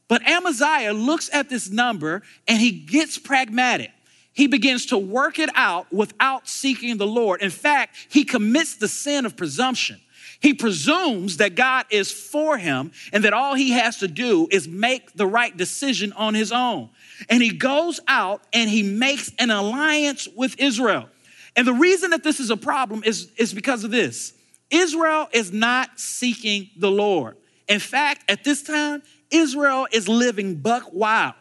But 0.07 0.25
Amaziah 0.25 0.93
looks 0.93 1.29
at 1.33 1.49
this 1.49 1.69
number 1.69 2.21
and 2.47 2.61
he 2.61 2.71
gets 2.71 3.17
pragmatic. 3.17 3.91
He 4.31 4.47
begins 4.47 4.85
to 4.85 4.97
work 4.97 5.37
it 5.37 5.49
out 5.53 5.91
without 5.91 6.47
seeking 6.47 6.95
the 6.95 7.05
Lord. 7.05 7.41
In 7.41 7.49
fact, 7.49 7.93
he 8.07 8.23
commits 8.23 8.75
the 8.75 8.87
sin 8.87 9.25
of 9.25 9.35
presumption. 9.35 9.99
He 10.39 10.53
presumes 10.53 11.35
that 11.37 11.55
God 11.55 11.87
is 11.89 12.09
for 12.09 12.57
him 12.57 12.93
and 13.11 13.25
that 13.25 13.33
all 13.33 13.55
he 13.55 13.71
has 13.71 13.97
to 13.97 14.07
do 14.07 14.47
is 14.49 14.65
make 14.65 15.11
the 15.11 15.27
right 15.27 15.57
decision 15.57 16.13
on 16.13 16.35
his 16.35 16.53
own. 16.53 16.87
And 17.27 17.43
he 17.43 17.49
goes 17.51 17.99
out 18.07 18.43
and 18.53 18.69
he 18.69 18.81
makes 18.81 19.33
an 19.37 19.51
alliance 19.51 20.25
with 20.37 20.57
Israel. 20.57 21.09
And 21.55 21.67
the 21.67 21.73
reason 21.73 22.11
that 22.11 22.23
this 22.23 22.39
is 22.39 22.49
a 22.49 22.57
problem 22.57 23.03
is, 23.05 23.31
is 23.37 23.53
because 23.53 23.83
of 23.83 23.91
this 23.91 24.33
Israel 24.69 25.27
is 25.31 25.51
not 25.51 25.99
seeking 25.99 26.69
the 26.77 26.91
Lord. 26.91 27.37
In 27.67 27.79
fact, 27.79 28.29
at 28.29 28.43
this 28.43 28.63
time, 28.63 29.03
Israel 29.31 29.87
is 29.91 30.07
living 30.07 30.55
buck 30.55 30.91
wild. 30.91 31.35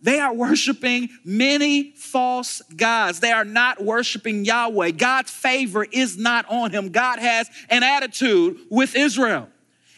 They 0.00 0.20
are 0.20 0.34
worshiping 0.34 1.08
many 1.24 1.92
false 1.92 2.60
gods. 2.76 3.20
They 3.20 3.32
are 3.32 3.44
not 3.44 3.82
worshiping 3.82 4.44
Yahweh. 4.44 4.90
God's 4.92 5.30
favor 5.30 5.82
is 5.82 6.18
not 6.18 6.44
on 6.50 6.72
him. 6.72 6.90
God 6.90 7.18
has 7.18 7.48
an 7.70 7.82
attitude 7.82 8.58
with 8.70 8.94
Israel. 8.96 9.48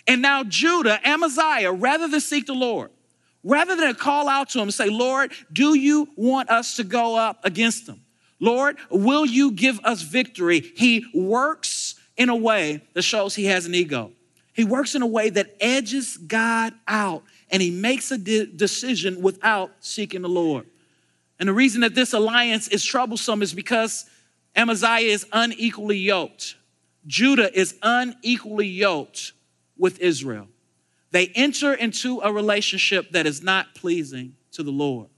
And 0.06 0.22
now 0.22 0.44
Judah, 0.44 1.00
Amaziah, 1.04 1.72
rather 1.72 2.06
than 2.06 2.20
seek 2.20 2.46
the 2.46 2.54
Lord, 2.54 2.90
rather 3.42 3.74
than 3.74 3.92
call 3.96 4.28
out 4.28 4.50
to 4.50 4.58
him 4.58 4.64
and 4.64 4.74
say, 4.74 4.88
Lord, 4.88 5.32
do 5.52 5.74
you 5.74 6.08
want 6.14 6.50
us 6.50 6.76
to 6.76 6.84
go 6.84 7.16
up 7.16 7.44
against 7.44 7.86
them? 7.86 8.00
Lord, 8.38 8.76
will 8.90 9.24
you 9.24 9.52
give 9.52 9.80
us 9.84 10.02
victory? 10.02 10.60
He 10.60 11.06
works 11.14 11.94
in 12.16 12.28
a 12.28 12.36
way 12.36 12.82
that 12.94 13.02
shows 13.02 13.34
he 13.34 13.46
has 13.46 13.66
an 13.66 13.74
ego. 13.74 14.12
He 14.52 14.64
works 14.64 14.94
in 14.94 15.02
a 15.02 15.06
way 15.06 15.28
that 15.30 15.54
edges 15.60 16.16
God 16.16 16.72
out 16.88 17.22
and 17.50 17.62
he 17.62 17.70
makes 17.70 18.10
a 18.10 18.18
de- 18.18 18.46
decision 18.46 19.22
without 19.22 19.70
seeking 19.80 20.22
the 20.22 20.28
Lord. 20.28 20.66
And 21.38 21.48
the 21.48 21.52
reason 21.52 21.82
that 21.82 21.94
this 21.94 22.14
alliance 22.14 22.68
is 22.68 22.82
troublesome 22.84 23.42
is 23.42 23.52
because 23.52 24.06
Amaziah 24.54 25.12
is 25.12 25.26
unequally 25.32 25.98
yoked. 25.98 26.56
Judah 27.06 27.56
is 27.56 27.74
unequally 27.82 28.66
yoked 28.66 29.32
with 29.76 30.00
Israel. 30.00 30.48
They 31.10 31.28
enter 31.34 31.74
into 31.74 32.20
a 32.20 32.32
relationship 32.32 33.10
that 33.10 33.26
is 33.26 33.42
not 33.42 33.74
pleasing 33.74 34.34
to 34.52 34.62
the 34.62 34.70
Lord. 34.70 35.08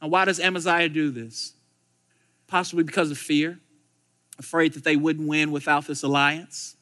Now, 0.00 0.08
why 0.08 0.24
does 0.24 0.38
Amaziah 0.38 0.88
do 0.88 1.10
this? 1.10 1.54
Possibly 2.46 2.84
because 2.84 3.10
of 3.10 3.18
fear. 3.18 3.58
afraid 4.38 4.74
that 4.74 4.84
they 4.84 4.96
wouldn't 4.96 5.26
win 5.26 5.50
without 5.50 5.86
this 5.86 6.02
alliance. 6.02 6.76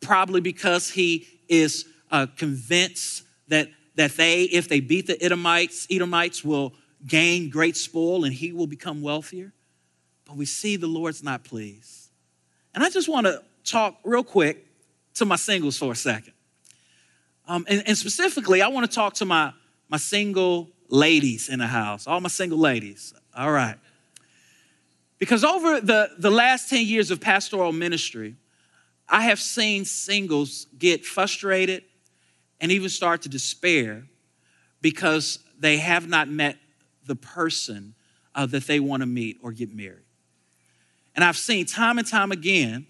Probably 0.00 0.40
because 0.40 0.90
he 0.90 1.26
is 1.48 1.86
uh, 2.10 2.26
convinced 2.36 3.22
that, 3.48 3.68
that 3.94 4.16
they, 4.16 4.42
if 4.42 4.68
they 4.68 4.80
beat 4.80 5.06
the 5.06 5.22
Edomites, 5.22 5.86
Edomites 5.90 6.44
will 6.44 6.74
gain 7.06 7.50
great 7.50 7.76
spoil 7.76 8.24
and 8.24 8.34
he 8.34 8.52
will 8.52 8.66
become 8.66 9.00
wealthier. 9.02 9.52
But 10.24 10.36
we 10.36 10.44
see 10.44 10.76
the 10.76 10.88
Lord's 10.88 11.22
not 11.22 11.44
pleased. 11.44 12.10
And 12.74 12.82
I 12.82 12.90
just 12.90 13.08
want 13.08 13.26
to 13.26 13.42
talk 13.64 13.96
real 14.04 14.24
quick 14.24 14.66
to 15.14 15.24
my 15.24 15.36
singles 15.36 15.78
for 15.78 15.92
a 15.92 15.96
second. 15.96 16.32
Um, 17.48 17.64
and, 17.68 17.82
and 17.86 17.96
specifically, 17.96 18.60
I 18.60 18.68
want 18.68 18.90
to 18.90 18.94
talk 18.94 19.14
to 19.14 19.24
my, 19.24 19.52
my 19.88 19.96
single 19.98 20.68
ladies 20.88 21.48
in 21.48 21.60
the 21.60 21.66
house, 21.66 22.06
all 22.06 22.20
my 22.20 22.28
single 22.28 22.58
ladies. 22.58 23.14
All 23.36 23.52
right. 23.52 23.76
Because 25.18 25.44
over 25.44 25.80
the, 25.80 26.10
the 26.18 26.30
last 26.30 26.68
10 26.68 26.84
years 26.84 27.10
of 27.10 27.20
pastoral 27.20 27.72
ministry, 27.72 28.36
I 29.08 29.22
have 29.22 29.40
seen 29.40 29.84
singles 29.84 30.66
get 30.78 31.04
frustrated 31.04 31.84
and 32.60 32.72
even 32.72 32.88
start 32.88 33.22
to 33.22 33.28
despair 33.28 34.04
because 34.82 35.38
they 35.58 35.78
have 35.78 36.08
not 36.08 36.28
met 36.28 36.56
the 37.06 37.16
person 37.16 37.94
uh, 38.34 38.46
that 38.46 38.66
they 38.66 38.80
want 38.80 39.00
to 39.00 39.06
meet 39.06 39.38
or 39.42 39.52
get 39.52 39.74
married. 39.74 40.04
And 41.14 41.24
I've 41.24 41.36
seen 41.36 41.64
time 41.64 41.98
and 41.98 42.06
time 42.06 42.30
again, 42.30 42.86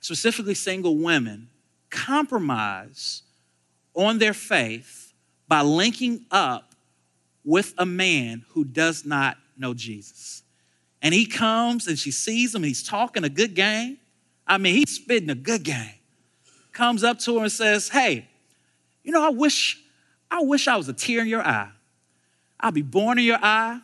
specifically 0.00 0.54
single 0.54 0.96
women, 0.96 1.48
compromise 1.88 3.22
on 3.94 4.18
their 4.18 4.34
faith 4.34 5.14
by 5.48 5.62
linking 5.62 6.26
up 6.30 6.74
with 7.44 7.72
a 7.78 7.86
man 7.86 8.44
who 8.50 8.64
does 8.64 9.06
not 9.06 9.38
know 9.56 9.72
Jesus. 9.72 10.39
And 11.02 11.14
he 11.14 11.26
comes 11.26 11.86
and 11.86 11.98
she 11.98 12.10
sees 12.10 12.54
him, 12.54 12.62
and 12.62 12.68
he's 12.68 12.82
talking 12.82 13.24
a 13.24 13.28
good 13.28 13.54
game. 13.54 13.98
I 14.46 14.58
mean, 14.58 14.74
he's 14.74 14.90
spitting 14.90 15.30
a 15.30 15.34
good 15.34 15.62
game. 15.62 15.94
Comes 16.72 17.04
up 17.04 17.18
to 17.20 17.36
her 17.38 17.44
and 17.44 17.52
says, 17.52 17.88
Hey, 17.88 18.26
you 19.02 19.12
know, 19.12 19.24
I 19.24 19.30
wish, 19.30 19.80
I 20.30 20.42
wish 20.42 20.68
I 20.68 20.76
was 20.76 20.88
a 20.88 20.92
tear 20.92 21.22
in 21.22 21.28
your 21.28 21.42
eye. 21.42 21.70
I'll 22.58 22.72
be 22.72 22.82
born 22.82 23.18
in 23.18 23.24
your 23.24 23.38
eye, 23.40 23.80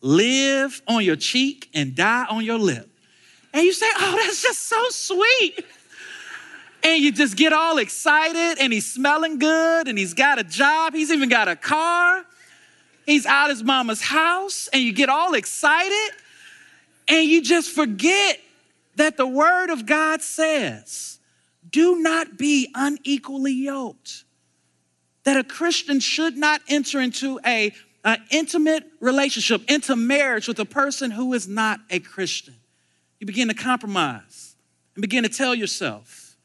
live 0.00 0.80
on 0.88 1.04
your 1.04 1.16
cheek, 1.16 1.68
and 1.74 1.94
die 1.94 2.26
on 2.30 2.44
your 2.44 2.58
lip. 2.58 2.88
And 3.52 3.64
you 3.64 3.72
say, 3.72 3.86
Oh, 3.98 4.16
that's 4.24 4.42
just 4.42 4.66
so 4.66 4.82
sweet. 4.88 5.64
And 6.82 7.02
you 7.02 7.12
just 7.12 7.36
get 7.36 7.52
all 7.52 7.78
excited, 7.78 8.56
and 8.58 8.72
he's 8.72 8.90
smelling 8.90 9.38
good, 9.38 9.86
and 9.86 9.98
he's 9.98 10.14
got 10.14 10.38
a 10.38 10.44
job, 10.44 10.94
he's 10.94 11.10
even 11.10 11.28
got 11.28 11.46
a 11.46 11.56
car, 11.56 12.24
he's 13.04 13.26
out 13.26 13.50
his 13.50 13.62
mama's 13.62 14.00
house, 14.00 14.68
and 14.72 14.82
you 14.82 14.92
get 14.92 15.10
all 15.10 15.34
excited, 15.34 16.10
and 17.08 17.28
you 17.28 17.42
just 17.42 17.70
forget 17.70 18.38
that 18.96 19.16
the 19.16 19.26
word 19.26 19.70
of 19.70 19.86
God 19.86 20.22
says, 20.22 21.18
do 21.68 22.00
not 22.00 22.36
be 22.36 22.70
unequally 22.74 23.52
yoked. 23.52 24.24
That 25.24 25.36
a 25.36 25.44
Christian 25.44 26.00
should 26.00 26.36
not 26.36 26.60
enter 26.68 27.00
into 27.00 27.38
a, 27.46 27.72
intimate 28.30 28.84
relationship, 29.00 29.70
into 29.70 29.94
marriage 29.94 30.48
with 30.48 30.58
a 30.58 30.64
person 30.64 31.10
who 31.10 31.34
is 31.34 31.46
not 31.46 31.80
a 31.90 31.98
Christian. 31.98 32.54
You 33.18 33.26
begin 33.26 33.48
to 33.48 33.54
compromise 33.54 34.56
and 34.94 35.02
begin 35.02 35.22
to 35.24 35.28
tell 35.28 35.54
yourself 35.54 36.36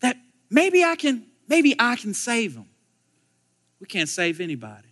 that 0.00 0.16
maybe 0.50 0.84
I 0.84 0.96
can, 0.96 1.24
maybe 1.48 1.74
I 1.78 1.96
can 1.96 2.12
save 2.12 2.54
them. 2.54 2.68
We 3.80 3.86
can't 3.86 4.08
save 4.08 4.40
anybody. 4.40 4.88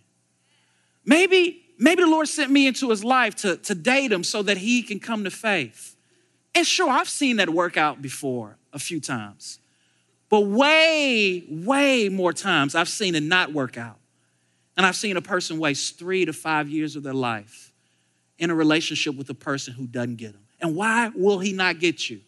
Maybe 1.05 1.66
maybe 1.77 2.03
the 2.03 2.09
Lord 2.09 2.27
sent 2.27 2.51
me 2.51 2.67
into 2.67 2.89
his 2.89 3.03
life 3.03 3.35
to, 3.37 3.57
to 3.57 3.75
date 3.75 4.11
him 4.11 4.23
so 4.23 4.41
that 4.43 4.57
he 4.57 4.81
can 4.81 4.99
come 4.99 5.23
to 5.23 5.31
faith. 5.31 5.95
And 6.55 6.65
sure, 6.65 6.89
I've 6.89 7.09
seen 7.09 7.37
that 7.37 7.49
work 7.49 7.77
out 7.77 8.01
before 8.01 8.57
a 8.73 8.79
few 8.79 8.99
times. 8.99 9.59
But 10.29 10.41
way, 10.41 11.45
way 11.49 12.09
more 12.09 12.33
times 12.33 12.75
I've 12.75 12.89
seen 12.89 13.15
it 13.15 13.23
not 13.23 13.53
work 13.53 13.77
out. 13.77 13.97
And 14.75 14.85
I've 14.85 14.95
seen 14.95 15.17
a 15.17 15.21
person 15.21 15.57
waste 15.57 15.97
three 15.97 16.25
to 16.25 16.33
five 16.33 16.69
years 16.69 16.95
of 16.95 17.03
their 17.03 17.13
life 17.13 17.73
in 18.37 18.49
a 18.49 18.55
relationship 18.55 19.15
with 19.15 19.29
a 19.29 19.33
person 19.33 19.73
who 19.73 19.87
doesn't 19.87 20.17
get 20.17 20.33
them. 20.33 20.43
And 20.59 20.75
why 20.75 21.09
will 21.15 21.39
he 21.39 21.53
not 21.53 21.79
get 21.79 22.09
you? 22.09 22.21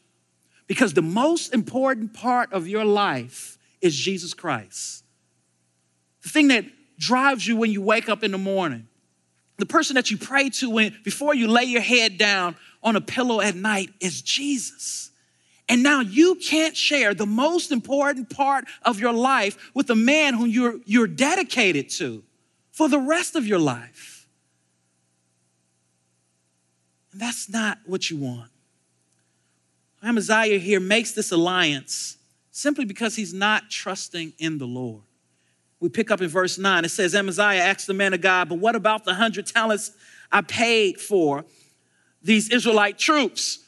Because 0.68 0.94
the 0.94 1.02
most 1.02 1.54
important 1.54 2.14
part 2.14 2.54
of 2.54 2.68
your 2.68 2.86
life 2.86 3.58
is 3.82 3.96
Jesus 3.96 4.34
Christ. 4.34 5.04
The 6.22 6.30
thing 6.30 6.50
that 6.50 6.66
drives 6.98 7.48
you 7.48 7.56
when 7.56 7.72
you 7.72 7.82
wake 7.82 8.10
up 8.10 8.24
in 8.24 8.32
the 8.32 8.38
morning, 8.38 8.88
the 9.60 9.66
person 9.66 9.96
that 9.96 10.10
you 10.10 10.18
pray 10.18 10.50
to 10.50 10.70
when, 10.70 10.98
before 11.04 11.36
you 11.36 11.48
lay 11.48 11.66
your 11.66 11.82
head 11.82 12.18
down 12.18 12.56
on 12.82 12.96
a 12.96 13.02
pillow 13.02 13.42
at 13.42 13.56
night 13.56 13.90
is 14.00 14.22
Jesus. 14.22 15.12
And 15.68 15.84
now 15.84 16.00
you 16.00 16.36
can't 16.36 16.76
share 16.76 17.14
the 17.14 17.28
most 17.28 17.72
important 17.72 18.30
part 18.30 18.66
of 18.84 19.00
your 19.00 19.14
life 19.14 19.70
with 19.76 19.90
a 19.90 19.96
man 19.96 20.34
whom 20.34 20.50
you're, 20.50 20.80
you're 20.86 21.08
dedicated 21.08 21.90
to 21.92 22.24
for 22.72 22.90
the 22.90 22.98
rest 22.98 23.36
of 23.36 23.46
your 23.46 23.60
life. 23.60 24.28
And 27.12 27.22
that's 27.22 27.50
not 27.50 27.80
what 27.86 28.10
you 28.10 28.18
want. 28.18 28.50
Amaziah 30.02 30.58
here 30.58 30.80
makes 30.80 31.12
this 31.12 31.32
alliance 31.32 32.18
simply 32.52 32.86
because 32.86 33.16
he's 33.16 33.34
not 33.34 33.70
trusting 33.70 34.34
in 34.40 34.58
the 34.58 34.66
Lord 34.66 35.04
we 35.80 35.90
pick 35.90 36.12
up 36.12 36.22
in 36.22 36.28
verse 36.28 36.58
9. 36.58 36.86
It 36.86 36.90
says, 36.90 37.16
Amaziah 37.16 37.62
asked 37.62 37.88
the 37.88 37.94
man 37.94 38.14
of 38.14 38.22
God, 38.22 38.50
But 38.50 38.60
what 38.60 38.76
about 38.76 39.06
the 39.06 39.14
hundred 39.14 39.48
talents 39.48 39.92
I 40.32 40.42
paid 40.42 41.00
for 41.00 41.46
these 42.22 42.50
Israelite 42.50 42.98
troops? 42.98 43.60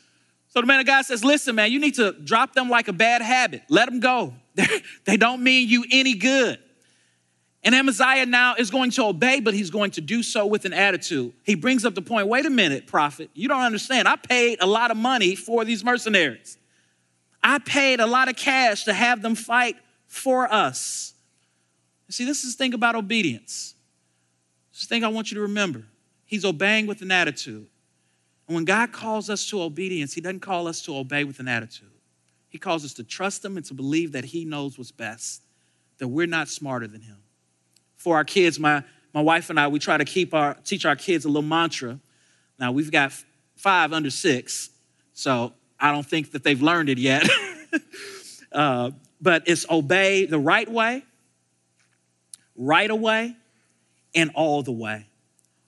So 0.50 0.60
the 0.60 0.68
man 0.68 0.82
of 0.82 0.86
God 0.86 1.04
says, 1.04 1.24
Listen, 1.24 1.56
man, 1.56 1.72
you 1.72 1.80
need 1.80 1.96
to 1.96 2.12
drop 2.12 2.54
them 2.54 2.70
like 2.70 2.88
a 2.88 2.94
bad 2.94 3.22
habit. 3.22 3.64
Let 3.70 3.90
them 3.90 4.00
go. 4.00 4.34
they 5.06 5.18
don't 5.18 5.42
mean 5.42 5.70
you 5.70 5.86
any 5.92 6.16
good. 6.16 6.60
And 7.64 7.76
Amaziah 7.76 8.26
now 8.26 8.56
is 8.56 8.72
going 8.72 8.90
to 8.92 9.06
obey, 9.06 9.40
but 9.40 9.54
he's 9.54 9.70
going 9.70 9.92
to 9.92 10.02
do 10.02 10.24
so 10.24 10.48
with 10.48 10.66
an 10.66 10.74
attitude. 10.74 11.34
He 11.44 11.56
brings 11.56 11.86
up 11.86 11.94
the 11.94 12.02
point 12.02 12.28
wait 12.28 12.46
a 12.46 12.50
minute, 12.50 12.88
prophet, 12.88 13.30
you 13.34 13.48
don't 13.48 13.62
understand. 13.62 14.08
I 14.08 14.16
paid 14.16 14.58
a 14.62 14.66
lot 14.66 14.92
of 14.92 14.98
money 14.98 15.36
for 15.36 15.64
these 15.64 15.84
mercenaries, 15.84 16.58
I 17.44 17.60
paid 17.60 18.00
a 18.00 18.08
lot 18.08 18.30
of 18.30 18.36
cash 18.36 18.86
to 18.86 18.94
have 18.94 19.22
them 19.22 19.36
fight 19.36 19.78
for 20.08 20.52
us. 20.52 21.14
See, 22.12 22.26
this 22.26 22.44
is 22.44 22.56
the 22.56 22.64
thing 22.64 22.74
about 22.74 22.96
obedience. 22.96 23.74
This 24.74 24.86
thing 24.86 25.04
I 25.04 25.08
want 25.08 25.32
you 25.32 25.36
to 25.36 25.42
remember. 25.42 25.84
He's 26.26 26.44
obeying 26.44 26.88
with 26.88 27.02
an 27.02 27.12
attitude. 27.12 27.68
And 28.48 28.56
when 28.56 28.66
God 28.66 28.92
calls 28.92 29.30
us 29.30 29.48
to 29.50 29.62
obedience, 29.62 30.14
He 30.14 30.22
doesn't 30.22 30.42
call 30.42 30.68
us 30.68 30.82
to 30.84 30.96
obey 30.98 31.24
with 31.24 31.40
an 31.40 31.48
attitude. 31.48 31.92
He 32.50 32.58
calls 32.58 32.84
us 32.84 32.94
to 32.96 33.04
trust 33.04 33.46
Him 33.46 33.56
and 33.56 33.66
to 33.68 33.74
believe 33.74 34.12
that 34.12 34.26
He 34.26 34.44
knows 34.44 34.78
what's 34.78 34.92
best, 34.92 35.44
that 36.00 36.08
we're 36.08 36.28
not 36.28 36.50
smarter 36.50 36.88
than 36.88 37.02
Him. 37.02 37.18
For 37.96 38.18
our 38.18 38.26
kids, 38.26 38.60
my, 38.60 38.84
my 39.14 39.22
wife 39.22 39.50
and 39.50 39.60
I, 39.60 39.70
we 39.70 39.80
try 39.80 39.98
to 39.98 40.06
keep 40.06 40.34
our, 40.34 40.56
teach 40.66 40.86
our 40.86 40.96
kids 40.98 41.24
a 41.24 41.30
little 41.30 41.42
mantra. 41.42 42.00
Now, 42.60 42.74
we've 42.74 42.92
got 42.92 43.14
five 43.56 43.94
under 43.94 44.10
six, 44.10 44.70
so 45.14 45.54
I 45.80 45.92
don't 45.92 46.06
think 46.06 46.32
that 46.32 46.44
they've 46.44 46.62
learned 46.62 46.90
it 46.90 46.98
yet. 46.98 47.26
uh, 48.52 48.92
but 49.22 49.44
it's 49.46 49.66
obey 49.70 50.26
the 50.26 50.40
right 50.40 50.70
way 50.70 51.04
right 52.56 52.90
away 52.90 53.36
and 54.16 54.32
all 54.36 54.64
the 54.64 54.72
way. 54.72 55.08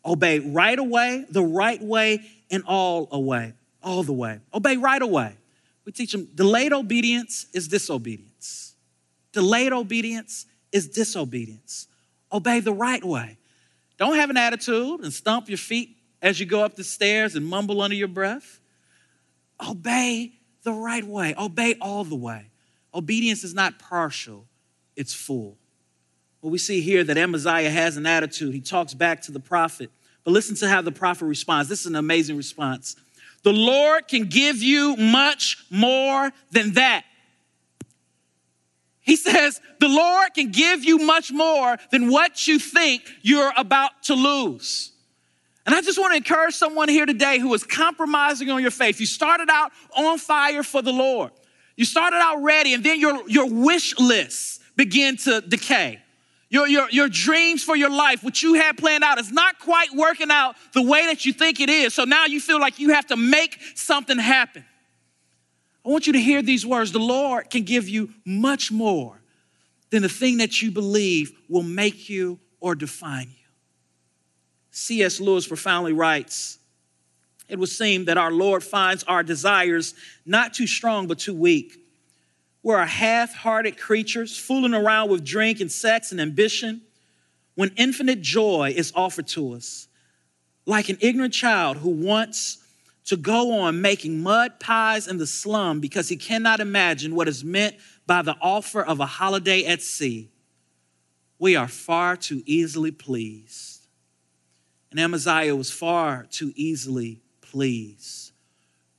Obey 0.06 0.39
right 0.39 0.78
away, 0.78 1.26
the 1.30 1.43
right 1.43 1.82
way, 1.82 2.19
and 2.52 2.63
all 2.65 3.08
away, 3.12 3.54
all 3.82 4.04
the 4.04 4.13
way. 4.13 4.39
Obey 4.54 4.78
right 4.78 5.02
away. 5.02 5.36
We 5.86 5.91
teach 5.91 6.12
them 6.12 6.28
delayed 6.34 6.74
obedience 6.74 7.46
is 7.54 7.67
disobedience. 7.67 8.76
Delayed 9.32 9.74
obedience 9.74 10.46
is 10.72 10.89
disobedience. 10.89 11.88
Obey 12.32 12.60
the 12.60 12.74
right 12.74 13.04
way. 13.04 13.38
Don't 13.98 14.15
have 14.15 14.30
an 14.30 14.38
attitude 14.38 15.02
and 15.02 15.13
stomp 15.13 15.50
your 15.50 15.58
feet 15.58 15.98
as 16.22 16.39
you 16.39 16.46
go 16.46 16.63
up 16.63 16.76
the 16.76 16.84
stairs 16.84 17.36
and 17.36 17.46
mumble 17.46 17.82
under 17.82 17.96
your 17.96 18.08
breath. 18.08 18.60
Obey 19.65 20.34
the 20.63 20.74
right 20.74 21.04
way. 21.04 21.36
Obey 21.38 21.76
all 21.80 22.04
the 22.04 22.15
way. 22.15 22.50
Obedience 22.93 23.43
is 23.43 23.54
not 23.54 23.80
partial, 23.80 24.46
it's 24.96 25.13
full. 25.13 25.58
Well, 26.43 26.51
we 26.51 26.58
see 26.58 26.82
here 26.82 27.06
that 27.06 27.17
Amaziah 27.17 27.69
has 27.69 27.95
an 27.95 28.06
attitude. 28.06 28.53
He 28.53 28.60
talks 28.60 28.93
back 28.93 29.21
to 29.23 29.32
the 29.32 29.39
prophet. 29.39 29.89
But 30.25 30.32
listen 30.32 30.58
to 30.58 30.67
how 30.67 30.82
the 30.82 30.91
prophet 30.91 31.23
responds. 31.25 31.69
This 31.69 31.79
is 31.79 31.86
an 31.86 31.95
amazing 31.95 32.36
response. 32.36 32.97
The 33.43 33.53
Lord 33.53 34.10
can 34.10 34.25
give 34.25 34.58
you 34.58 34.97
much 34.97 35.65
more 35.69 36.32
than 36.51 36.73
that. 36.73 37.06
He 38.99 39.15
says, 39.15 39.62
The 39.79 39.88
Lord 39.88 40.34
can 40.34 40.51
give 40.51 40.84
you 40.84 40.97
much 40.97 41.32
more 41.32 41.77
than 41.91 42.12
what 42.12 42.45
you 42.45 42.60
think 42.60 43.03
you're 43.21 43.53
about 43.56 44.03
to 44.03 44.13
lose. 44.13 44.91
And 45.65 45.73
I 45.73 45.79
just 45.79 45.97
want 45.97 46.12
to 46.12 46.17
encourage 46.17 46.56
someone 46.56 46.89
here 46.89 47.06
today 47.06 47.39
who 47.39 47.53
is 47.53 47.63
compromising 47.63 48.49
on 48.49 48.62
your 48.62 48.71
faith. 48.71 48.99
You 48.99 49.06
started 49.06 49.47
out 49.49 49.71
on 49.95 50.17
fire 50.17 50.62
for 50.63 50.82
the 50.82 50.91
Lord. 50.91 51.32
You 51.77 51.86
started 51.86 52.17
out 52.17 52.43
ready, 52.43 52.73
and 52.73 52.84
then 52.84 52.99
your, 52.99 53.29
your 53.29 53.49
wish 53.49 53.97
list 53.97 54.62
began 54.75 55.15
to 55.17 55.39
decay. 55.39 56.03
Your, 56.54 56.68
your, 56.68 56.88
your 56.92 57.10
dreams 57.10 57.63
for 57.63 57.76
your 57.76 57.89
life, 57.89 58.24
what 58.24 58.44
you 58.44 58.54
had 58.54 58.78
planned 58.78 59.04
out, 59.04 59.20
is 59.20 59.32
not 59.32 59.58
quite 59.58 59.92
working 59.92 60.30
out 60.30 60.56
the 60.74 60.84
way 60.84 61.08
that 61.08 61.26
you 61.26 61.34
think 61.34 61.60
it 61.60 61.68
is. 61.68 61.96
So 61.96 62.04
now 62.04 62.28
you 62.28 62.39
feel 62.39 62.60
like 62.60 62.78
you 62.78 62.92
have 62.92 63.08
to 63.08 63.16
make 63.18 63.60
something 63.74 64.20
happen. 64.20 64.63
I 65.84 65.89
want 65.89 66.06
you 66.06 66.13
to 66.13 66.20
hear 66.20 66.44
these 66.44 66.63
words. 66.63 66.92
The 66.92 67.00
Lord 67.00 67.50
can 67.50 67.63
give 67.63 67.89
you 67.89 68.12
much 68.24 68.72
more 68.72 69.20
than 69.89 70.04
the 70.04 70.10
thing 70.10 70.38
that 70.38 70.62
you 70.62 70.70
believe 70.70 71.32
will 71.50 71.63
make 71.63 72.08
you 72.08 72.38
or 72.60 72.76
define 72.76 73.30
you. 73.30 73.46
C.S. 74.70 75.20
Lewis 75.20 75.48
profoundly 75.48 75.94
writes 75.94 76.60
It 77.50 77.58
would 77.58 77.70
seem 77.70 78.06
that 78.06 78.20
our 78.20 78.32
Lord 78.32 78.63
finds 78.63 79.04
our 79.06 79.24
desires 79.24 79.96
not 80.24 80.54
too 80.54 80.68
strong, 80.68 81.08
but 81.08 81.18
too 81.18 81.34
weak. 81.34 81.80
We're 82.63 82.86
half 82.86 83.36
hearted 83.36 83.78
creatures 83.78 84.38
fooling 84.38 84.73
around 84.73 85.10
with 85.10 85.26
drink 85.26 85.60
and 85.60 85.69
sex 85.69 86.13
and 86.13 86.21
ambition 86.21 86.82
when 87.56 87.71
infinite 87.76 88.21
joy 88.21 88.73
is 88.76 88.93
offered 88.95 89.28
to 89.28 89.54
us. 89.54 89.89
Like 90.65 90.88
an 90.88 90.97
ignorant 91.02 91.34
child 91.34 91.78
who 91.78 91.89
wants 91.89 92.60
to 93.06 93.17
go 93.17 93.60
on 93.60 93.82
making 93.82 94.23
mud 94.23 94.62
pies 94.62 95.10
in 95.10 95.17
the 95.17 95.28
slum 95.28 95.82
because 95.82 96.08
he 96.08 96.15
cannot 96.15 96.62
imagine 96.62 97.15
what 97.15 97.28
is 97.28 97.43
meant 97.43 97.76
by 98.08 98.21
the 98.21 98.36
offer 98.41 98.82
of 98.82 99.02
a 99.02 99.06
holiday 99.06 99.65
at 99.65 99.82
sea. 99.82 100.30
We 101.38 101.58
are 101.58 101.67
far 101.67 102.15
too 102.15 102.43
easily 102.45 102.91
pleased. 102.91 103.88
And 104.89 104.99
Amaziah 105.02 105.56
was 105.56 105.69
far 105.69 106.28
too 106.30 106.54
easily 106.56 107.19
pleased. 107.41 108.32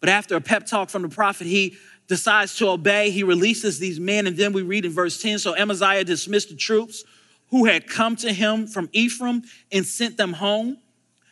But 0.01 0.11
after 0.11 0.37
a 0.37 0.41
pep 0.43 0.67
talk 0.67 0.91
from 0.91 1.01
the 1.01 1.09
prophet, 1.09 1.47
he 1.47 1.79
decides 2.07 2.57
to 2.57 2.69
obey. 2.69 3.11
He 3.11 3.23
releases 3.23 3.79
these 3.79 3.99
men, 3.99 4.27
and 4.27 4.37
then 4.37 4.53
we 4.53 4.63
read 4.63 4.85
in 4.85 4.93
verse 4.93 5.21
10 5.21 5.39
So 5.39 5.57
Amaziah 5.57 6.05
dismissed 6.05 6.51
the 6.51 6.57
troops 6.57 7.05
who 7.51 7.67
had 7.67 7.87
come 7.87 8.17
to 8.17 8.33
him 8.33 8.67
from 8.67 8.89
Ephraim 8.93 9.43
and 9.71 9.87
sent 9.87 10.17
them 10.17 10.35
home. 10.35 10.79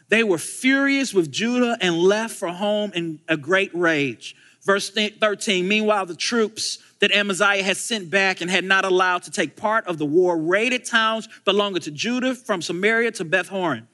They 0.08 0.22
were 0.22 0.38
furious 0.38 1.14
with 1.14 1.32
Judah 1.32 1.76
and 1.80 1.96
left 1.96 2.36
for 2.36 2.48
home 2.48 2.92
in 2.94 3.20
a 3.28 3.36
great 3.36 3.74
rage. 3.74 4.36
Verse 4.62 4.90
13 4.90 5.66
Meanwhile, 5.66 6.06
the 6.06 6.14
troops 6.14 6.78
that 7.00 7.10
Amaziah 7.12 7.62
had 7.62 7.76
sent 7.76 8.10
back 8.10 8.40
and 8.40 8.50
had 8.50 8.64
not 8.64 8.84
allowed 8.84 9.24
to 9.24 9.30
take 9.30 9.56
part 9.56 9.86
of 9.86 9.98
the 9.98 10.06
war 10.06 10.38
raided 10.38 10.84
towns 10.84 11.28
belonging 11.44 11.80
to 11.82 11.90
Judah 11.90 12.34
from 12.34 12.62
Samaria 12.62 13.10
to 13.12 13.24
Beth 13.24 13.48
Horon. 13.48 13.88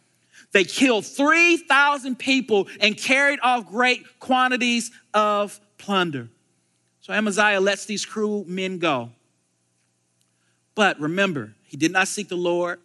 They 0.52 0.64
killed 0.64 1.06
3,000 1.06 2.18
people 2.18 2.68
and 2.80 2.96
carried 2.96 3.38
off 3.42 3.66
great 3.66 4.04
quantities 4.18 4.90
of 5.14 5.60
plunder. 5.78 6.28
So 7.08 7.14
Amaziah 7.14 7.58
lets 7.58 7.86
these 7.86 8.04
cruel 8.04 8.44
men 8.46 8.76
go. 8.76 9.08
But 10.74 11.00
remember, 11.00 11.54
he 11.64 11.78
did 11.78 11.90
not 11.90 12.06
seek 12.06 12.28
the 12.28 12.36
Lord, 12.36 12.80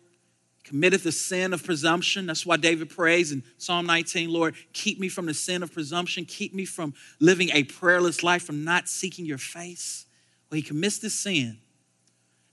committed 0.63 1.01
the 1.01 1.11
sin 1.11 1.51
of 1.51 1.61
presumption. 1.61 2.27
That's 2.27 2.45
why 2.45 2.55
David 2.55 2.89
prays 2.89 3.33
in 3.33 3.43
Psalm 3.57 3.85
19 3.85 4.31
Lord, 4.31 4.55
keep 4.71 4.97
me 4.97 5.09
from 5.09 5.25
the 5.25 5.33
sin 5.33 5.61
of 5.61 5.73
presumption, 5.73 6.23
keep 6.23 6.53
me 6.53 6.63
from 6.63 6.93
living 7.19 7.49
a 7.51 7.65
prayerless 7.65 8.23
life, 8.23 8.43
from 8.43 8.63
not 8.63 8.87
seeking 8.87 9.25
your 9.25 9.37
face. 9.37 10.05
Well, 10.49 10.55
he 10.55 10.61
commits 10.61 10.99
this 10.99 11.15
sin, 11.15 11.57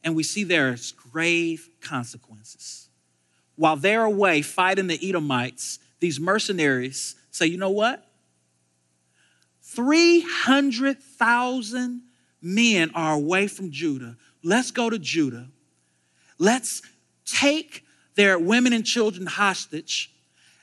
and 0.02 0.16
we 0.16 0.24
see 0.24 0.42
there's 0.42 0.90
grave 0.90 1.68
consequences. 1.80 2.88
While 3.54 3.76
they're 3.76 4.04
away 4.04 4.42
fighting 4.42 4.88
the 4.88 5.08
Edomites, 5.08 5.78
these 6.00 6.18
mercenaries 6.18 7.14
say, 7.30 7.46
you 7.46 7.58
know 7.58 7.70
what? 7.70 8.09
300,000 9.74 12.02
men 12.42 12.90
are 12.94 13.14
away 13.14 13.46
from 13.46 13.70
Judah. 13.70 14.16
Let's 14.42 14.70
go 14.70 14.90
to 14.90 14.98
Judah 14.98 15.48
Let's 16.40 16.80
take 17.26 17.84
their 18.14 18.38
women 18.38 18.72
and 18.72 18.84
children 18.84 19.26
hostage. 19.26 20.10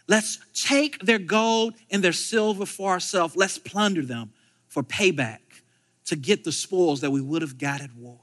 Let's 0.07 0.39
take 0.55 1.05
their 1.05 1.19
gold 1.19 1.75
and 1.91 2.03
their 2.03 2.13
silver 2.13 2.65
for 2.65 2.89
ourselves. 2.89 3.37
Let's 3.37 3.59
plunder 3.59 4.01
them 4.01 4.33
for 4.67 4.81
payback 4.81 5.39
to 6.05 6.15
get 6.15 6.43
the 6.43 6.51
spoils 6.51 7.01
that 7.01 7.11
we 7.11 7.21
would 7.21 7.43
have 7.43 7.59
got 7.59 7.79
at 7.79 7.95
war. 7.95 8.19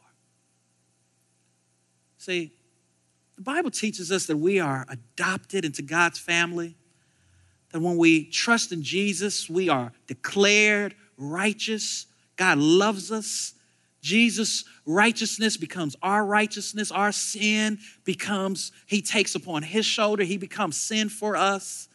See, 2.19 2.53
the 3.37 3.43
Bible 3.43 3.71
teaches 3.71 4.11
us 4.11 4.27
that 4.27 4.37
we 4.37 4.59
are 4.59 4.85
adopted 4.89 5.65
into 5.65 5.83
God's 5.83 6.19
family, 6.19 6.77
that 7.75 7.81
when 7.81 7.97
we 7.97 8.27
trust 8.27 8.71
in 8.71 8.85
Jesus, 8.85 9.51
we 9.51 9.69
are 9.69 9.91
declared 10.07 10.95
righteous. 11.19 12.07
God 12.37 12.57
loves 12.59 13.11
us. 13.11 13.55
Jesus' 14.01 14.65
righteousness 14.87 15.57
becomes 15.57 15.97
our 16.01 16.25
righteousness. 16.25 16.93
Our 16.93 17.11
sin 17.11 17.81
becomes, 18.05 18.71
he 18.87 19.03
takes 19.03 19.35
upon 19.35 19.65
his 19.65 19.85
shoulder, 19.85 20.23
he 20.23 20.37
becomes 20.37 20.77
sin 20.77 21.09
for 21.09 21.35
us. 21.35 21.89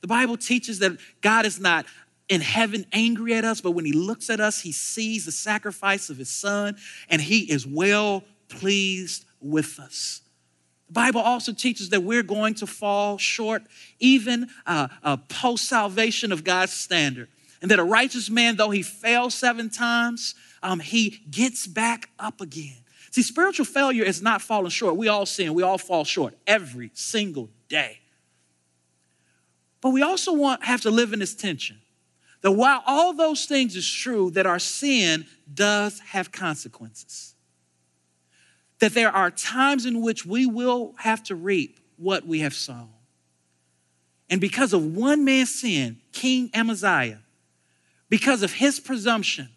The 0.00 0.06
Bible 0.06 0.38
teaches 0.38 0.78
that 0.78 0.96
God 1.20 1.44
is 1.44 1.60
not 1.60 1.84
in 2.30 2.40
heaven 2.40 2.86
angry 2.94 3.34
at 3.34 3.44
us, 3.44 3.60
but 3.60 3.72
when 3.72 3.84
he 3.84 3.92
looks 3.92 4.30
at 4.30 4.40
us, 4.40 4.62
he 4.62 4.72
sees 4.72 5.26
the 5.26 5.32
sacrifice 5.32 6.08
of 6.08 6.16
his 6.16 6.30
son 6.30 6.78
and 7.10 7.20
he 7.20 7.40
is 7.40 7.66
well 7.66 8.24
pleased 8.48 9.26
with 9.42 9.78
us. 9.78 10.22
The 10.88 10.94
Bible 10.94 11.20
also 11.20 11.52
teaches 11.52 11.90
that 11.90 12.02
we're 12.02 12.22
going 12.22 12.54
to 12.54 12.66
fall 12.66 13.18
short, 13.18 13.62
even 14.00 14.48
uh, 14.66 14.88
uh, 15.02 15.16
post 15.28 15.68
salvation 15.68 16.32
of 16.32 16.44
God's 16.44 16.72
standard. 16.72 17.28
And 17.60 17.70
that 17.70 17.78
a 17.78 17.84
righteous 17.84 18.30
man, 18.30 18.56
though 18.56 18.70
he 18.70 18.82
fails 18.82 19.34
seven 19.34 19.68
times, 19.68 20.34
um, 20.62 20.80
he 20.80 21.20
gets 21.30 21.66
back 21.66 22.10
up 22.18 22.40
again. 22.40 22.76
See, 23.10 23.22
spiritual 23.22 23.66
failure 23.66 24.04
is 24.04 24.22
not 24.22 24.42
falling 24.42 24.70
short. 24.70 24.96
We 24.96 25.08
all 25.08 25.26
sin, 25.26 25.54
we 25.54 25.62
all 25.62 25.78
fall 25.78 26.04
short 26.04 26.34
every 26.46 26.90
single 26.94 27.50
day. 27.68 27.98
But 29.80 29.90
we 29.90 30.02
also 30.02 30.32
want 30.32 30.64
have 30.64 30.82
to 30.82 30.90
live 30.90 31.12
in 31.12 31.18
this 31.20 31.34
tension 31.34 31.78
that 32.42 32.52
while 32.52 32.82
all 32.86 33.12
those 33.12 33.46
things 33.46 33.76
is 33.76 33.90
true, 33.90 34.30
that 34.30 34.46
our 34.46 34.58
sin 34.58 35.26
does 35.52 36.00
have 36.00 36.30
consequences. 36.32 37.34
That 38.80 38.94
there 38.94 39.10
are 39.10 39.30
times 39.30 39.86
in 39.86 40.00
which 40.02 40.24
we 40.24 40.46
will 40.46 40.94
have 40.98 41.22
to 41.24 41.34
reap 41.34 41.80
what 41.96 42.26
we 42.26 42.40
have 42.40 42.54
sown. 42.54 42.90
And 44.30 44.40
because 44.40 44.72
of 44.72 44.84
one 44.84 45.24
man's 45.24 45.54
sin, 45.54 45.98
King 46.12 46.50
Amaziah, 46.54 47.20
because 48.08 48.42
of 48.42 48.52
his 48.52 48.78
presumption, 48.78 49.48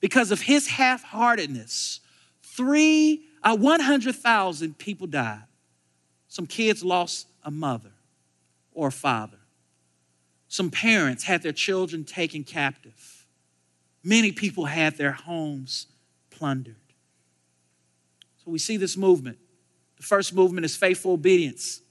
because 0.00 0.30
of 0.30 0.42
his 0.42 0.68
half 0.68 1.02
heartedness, 1.02 2.00
three, 2.42 3.22
uh, 3.42 3.56
100,000 3.56 4.78
people 4.78 5.06
died. 5.06 5.42
Some 6.28 6.46
kids 6.46 6.84
lost 6.84 7.26
a 7.44 7.50
mother 7.50 7.92
or 8.72 8.88
a 8.88 8.92
father. 8.92 9.38
Some 10.48 10.70
parents 10.70 11.24
had 11.24 11.42
their 11.42 11.52
children 11.52 12.04
taken 12.04 12.44
captive. 12.44 13.26
Many 14.02 14.32
people 14.32 14.64
had 14.64 14.96
their 14.96 15.12
homes 15.12 15.86
plundered. 16.30 16.79
So 18.44 18.50
we 18.50 18.58
see 18.58 18.76
this 18.76 18.96
movement. 18.96 19.38
The 19.96 20.02
first 20.02 20.34
movement 20.34 20.64
is 20.64 20.76
faithful 20.76 21.12
obedience. 21.12 21.82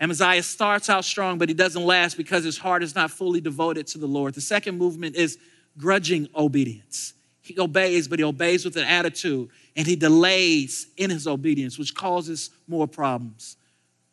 Amaziah 0.00 0.42
starts 0.42 0.88
out 0.88 1.04
strong, 1.04 1.38
but 1.38 1.48
he 1.48 1.54
doesn't 1.54 1.84
last 1.84 2.16
because 2.16 2.44
his 2.44 2.58
heart 2.58 2.82
is 2.82 2.94
not 2.94 3.10
fully 3.10 3.40
devoted 3.40 3.86
to 3.88 3.98
the 3.98 4.06
Lord. 4.06 4.34
The 4.34 4.40
second 4.40 4.78
movement 4.78 5.16
is 5.16 5.38
grudging 5.78 6.28
obedience. 6.34 7.14
He 7.40 7.58
obeys, 7.58 8.06
but 8.06 8.18
he 8.18 8.24
obeys 8.24 8.64
with 8.64 8.76
an 8.76 8.84
attitude, 8.84 9.48
and 9.76 9.86
he 9.86 9.96
delays 9.96 10.88
in 10.96 11.10
his 11.10 11.26
obedience, 11.26 11.78
which 11.78 11.94
causes 11.94 12.50
more 12.68 12.86
problems. 12.86 13.56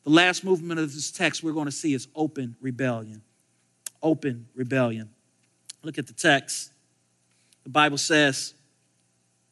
The 0.03 0.09
last 0.09 0.43
movement 0.43 0.79
of 0.79 0.93
this 0.93 1.11
text 1.11 1.43
we're 1.43 1.53
going 1.53 1.65
to 1.65 1.71
see 1.71 1.93
is 1.93 2.07
open 2.15 2.55
rebellion. 2.61 3.21
Open 4.01 4.47
rebellion. 4.55 5.09
Look 5.83 5.97
at 5.97 6.07
the 6.07 6.13
text. 6.13 6.71
The 7.63 7.69
Bible 7.69 7.97
says, 7.97 8.53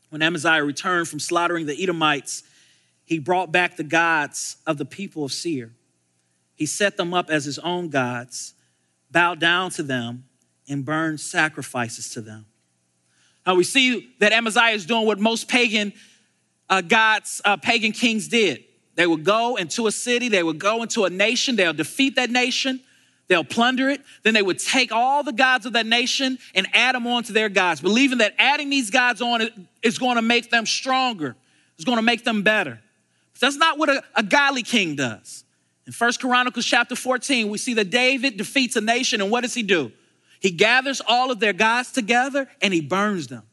when 0.09 0.21
Amaziah 0.21 0.63
returned 0.63 1.07
from 1.07 1.19
slaughtering 1.19 1.65
the 1.65 1.81
Edomites, 1.81 2.43
he 3.03 3.19
brought 3.19 3.51
back 3.51 3.77
the 3.77 3.83
gods 3.83 4.57
of 4.65 4.77
the 4.77 4.85
people 4.85 5.23
of 5.23 5.31
Seir. 5.31 5.71
He 6.55 6.65
set 6.65 6.97
them 6.97 7.13
up 7.13 7.29
as 7.29 7.45
his 7.45 7.59
own 7.59 7.89
gods, 7.89 8.53
bowed 9.11 9.39
down 9.39 9.71
to 9.71 9.83
them, 9.83 10.25
and 10.67 10.83
burn 10.83 11.17
sacrifices 11.17 12.09
to 12.11 12.21
them. 12.21 12.45
Now 13.45 13.55
we 13.55 13.63
see 13.63 14.09
that 14.19 14.33
Amaziah 14.33 14.73
is 14.73 14.85
doing 14.85 15.05
what 15.05 15.19
most 15.19 15.47
pagan 15.47 15.93
uh, 16.69 16.81
gods, 16.81 17.41
uh, 17.45 17.55
pagan 17.55 17.93
kings 17.93 18.27
did. 18.27 18.65
They 18.95 19.07
would 19.07 19.23
go 19.23 19.55
into 19.55 19.87
a 19.87 19.91
city, 19.91 20.27
they 20.27 20.43
would 20.43 20.59
go 20.59 20.81
into 20.81 21.05
a 21.05 21.09
nation, 21.09 21.55
they'll 21.55 21.71
defeat 21.71 22.15
that 22.15 22.29
nation, 22.29 22.81
they'll 23.27 23.43
plunder 23.43 23.89
it. 23.89 24.01
Then 24.23 24.33
they 24.33 24.41
would 24.41 24.59
take 24.59 24.91
all 24.91 25.23
the 25.23 25.33
gods 25.33 25.65
of 25.65 25.73
that 25.73 25.85
nation 25.85 26.39
and 26.55 26.67
add 26.73 26.95
them 26.95 27.07
on 27.07 27.23
to 27.23 27.33
their 27.33 27.49
gods, 27.49 27.81
believing 27.81 28.19
that 28.19 28.35
adding 28.37 28.69
these 28.69 28.89
gods 28.89 29.21
on 29.21 29.47
is 29.81 29.97
going 29.97 30.15
to 30.15 30.21
make 30.21 30.49
them 30.49 30.65
stronger, 30.65 31.35
it's 31.75 31.85
going 31.85 31.97
to 31.97 32.03
make 32.03 32.23
them 32.23 32.43
better. 32.43 32.79
But 33.33 33.41
that's 33.41 33.57
not 33.57 33.77
what 33.77 33.89
a, 33.89 34.03
a 34.15 34.23
godly 34.23 34.63
king 34.63 34.95
does. 34.95 35.43
In 35.85 35.93
First 35.93 36.19
Chronicles 36.19 36.65
chapter 36.65 36.95
14, 36.95 37.49
we 37.49 37.57
see 37.57 37.73
that 37.75 37.89
David 37.89 38.35
defeats 38.35 38.75
a 38.75 38.81
nation, 38.81 39.21
and 39.21 39.31
what 39.31 39.41
does 39.41 39.53
he 39.53 39.63
do? 39.63 39.91
He 40.39 40.51
gathers 40.51 41.01
all 41.07 41.31
of 41.31 41.39
their 41.39 41.53
gods 41.53 41.91
together 41.91 42.47
and 42.61 42.73
he 42.73 42.81
burns 42.81 43.27
them. 43.27 43.43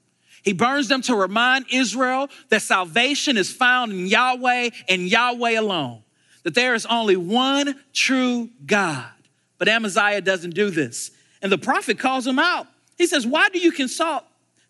He 0.43 0.53
burns 0.53 0.89
them 0.89 1.01
to 1.03 1.15
remind 1.15 1.67
Israel 1.73 2.29
that 2.51 2.61
salvation 2.61 3.39
is 3.39 3.51
found 3.51 3.93
in 3.93 4.07
Yahweh 4.07 4.71
and 4.89 5.09
Yahweh 5.09 5.59
alone, 5.59 6.03
that 6.43 6.55
there 6.55 6.75
is 6.75 6.85
only 6.85 7.17
one 7.17 7.75
true 7.95 8.51
God. 8.67 9.07
But 9.65 9.71
Amaziah 9.71 10.21
doesn't 10.21 10.55
do 10.55 10.69
this. 10.69 11.11
And 11.41 11.51
the 11.51 11.57
prophet 11.57 11.99
calls 11.99 12.27
him 12.27 12.39
out. 12.39 12.67
He 12.99 13.07
says, 13.07 13.27
Why 13.27 13.49
do 13.49 13.59
you 13.59 13.73
consult 13.73 14.23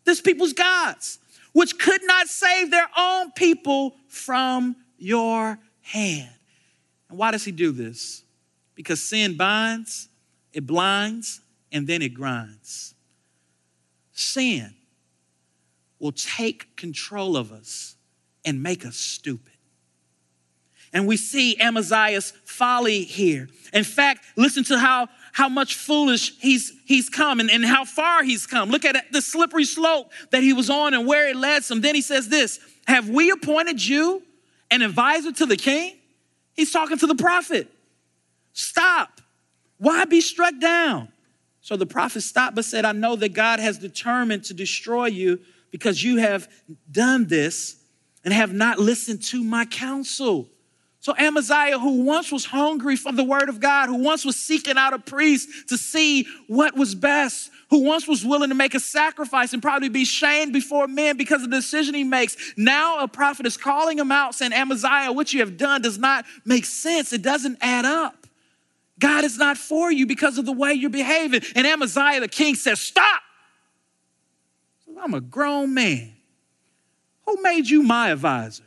this 0.05 0.21
people's 0.21 0.53
gods, 0.53 1.19
which 1.53 1.81
could 1.81 2.01
not 2.05 2.29
save 2.29 2.71
their 2.71 2.89
own 2.97 3.33
people 3.33 3.97
from 4.07 4.77
your 4.97 5.59
hand. 5.81 6.31
And 7.09 7.19
why 7.19 7.33
does 7.33 7.45
he 7.45 7.51
do 7.51 7.73
this? 7.73 8.23
Because 8.77 9.03
sin 9.03 9.37
binds, 9.37 10.09
it 10.53 10.65
blinds, 10.65 11.41
and 11.73 11.89
then 11.89 12.01
it 12.01 12.15
grinds. 12.15 12.95
Sin 14.13 14.75
will 15.99 16.13
take 16.13 16.77
control 16.77 17.37
of 17.37 17.51
us 17.51 17.97
and 18.45 18.63
make 18.63 18.87
us 18.87 18.95
stupid. 18.95 19.54
And 20.95 21.09
we 21.09 21.17
see 21.17 21.61
Amaziah's 21.61 22.33
folly 22.45 23.03
here. 23.03 23.49
In 23.73 23.83
fact, 23.83 24.25
listen 24.37 24.63
to 24.65 24.79
how, 24.79 25.09
how 25.33 25.49
much 25.49 25.75
foolish 25.75 26.39
he's, 26.39 26.73
he's 26.87 27.11
come 27.11 27.41
and, 27.41 27.51
and 27.51 27.65
how 27.65 27.85
far 27.85 28.23
he's 28.23 28.47
come. 28.47 28.71
Look 28.71 28.85
at 28.85 29.11
the 29.11 29.21
slippery 29.21 29.65
slope 29.65 30.13
that 30.31 30.45
he 30.45 30.53
was 30.53 30.71
on 30.71 30.95
and 30.95 31.05
where 31.05 31.29
it 31.29 31.35
led 31.35 31.65
him. 31.65 31.81
Then 31.81 31.97
he 31.97 32.01
says 32.01 32.29
this 32.29 32.61
Have 32.87 33.09
we 33.09 33.33
appointed 33.33 33.85
you 33.85 34.23
an 34.71 34.83
advisor 34.83 35.33
to 35.33 35.47
the 35.47 35.57
king? 35.57 35.97
He's 36.55 36.71
talking 36.71 36.97
to 36.99 37.07
the 37.09 37.17
prophet. 37.17 37.69
Stop. 38.53 39.21
Why 39.79 40.05
be 40.05 40.21
struck 40.21 40.59
down? 40.61 41.09
So 41.61 41.77
the 41.77 41.87
prophet 41.87 42.21
stopped 42.21 42.55
but 42.55 42.65
said, 42.65 42.85
I 42.85 42.93
know 42.93 43.17
that 43.17 43.31
God 43.31 43.59
has 43.59 43.79
determined 43.79 44.45
to 44.45 44.55
destroy 44.55 45.07
you 45.07 45.41
because 45.73 46.05
you 46.05 46.19
have 46.19 46.49
done 46.89 47.27
this 47.27 47.83
and 48.25 48.33
have 48.33 48.53
not 48.53 48.79
listened 48.79 49.23
to 49.25 49.43
my 49.43 49.65
counsel. 49.65 50.49
So 51.05 51.15
Amaziah, 51.19 51.79
who 51.79 52.03
once 52.03 52.33
was 52.33 52.47
hungry 52.47 52.97
for 52.97 53.13
the 53.13 53.23
word 53.23 53.51
of 53.51 53.61
God, 53.61 53.91
who 53.91 53.97
once 53.97 54.25
was 54.25 54.37
seeking 54.37 54.79
out 54.79 54.95
a 54.95 54.99
priest 54.99 55.69
to 55.69 55.77
see 55.77 56.27
what 56.47 56.75
was 56.79 56.95
best, 56.95 57.51
who 57.69 57.81
once 57.81 58.09
was 58.09 58.25
willing 58.25 58.49
to 58.49 58.55
make 58.55 58.75
a 58.75 58.81
sacrifice 58.81 59.53
and 59.53 59.61
probably 59.61 59.91
be 59.91 60.07
shamed 60.07 60.55
before 60.55 60.89
men 60.89 61.19
because 61.19 61.43
of 61.43 61.51
the 61.51 61.57
decision 61.57 61.93
he 61.93 62.05
makes, 62.05 62.55
now 62.57 63.01
a 63.01 63.07
prophet 63.07 63.45
is 63.45 63.59
calling 63.59 63.99
him 63.99 64.11
out 64.11 64.35
saying, 64.35 64.55
Amaziah, 64.55 65.13
what 65.13 65.31
you 65.35 65.41
have 65.41 65.59
done 65.59 65.83
does 65.83 65.99
not 65.99 66.25
make 66.47 66.65
sense. 66.65 67.13
It 67.13 67.21
doesn't 67.21 67.59
add 67.61 67.85
up. 67.85 68.27
God 68.99 69.25
is 69.25 69.37
not 69.37 69.59
for 69.59 69.93
you 69.93 70.07
because 70.07 70.39
of 70.39 70.47
the 70.47 70.53
way 70.53 70.73
you're 70.73 70.89
behaving. 70.89 71.43
And 71.55 71.67
Amaziah, 71.67 72.21
the 72.21 72.29
king, 72.29 72.55
says, 72.55 72.81
Stop. 72.81 73.21
I'm 75.03 75.13
a 75.13 75.21
grown 75.21 75.75
man. 75.75 76.15
Who 77.27 77.43
made 77.43 77.69
you 77.69 77.83
my 77.83 78.09
advisor? 78.09 78.65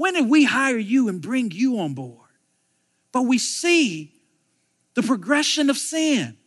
When 0.00 0.14
did 0.14 0.30
we 0.30 0.44
hire 0.44 0.78
you 0.78 1.10
and 1.10 1.20
bring 1.20 1.50
you 1.50 1.78
on 1.80 1.92
board? 1.92 2.30
But 3.12 3.24
we 3.24 3.36
see 3.36 4.10
the 4.94 5.02
progression 5.02 5.68
of 5.68 5.76
sin. 5.76 6.38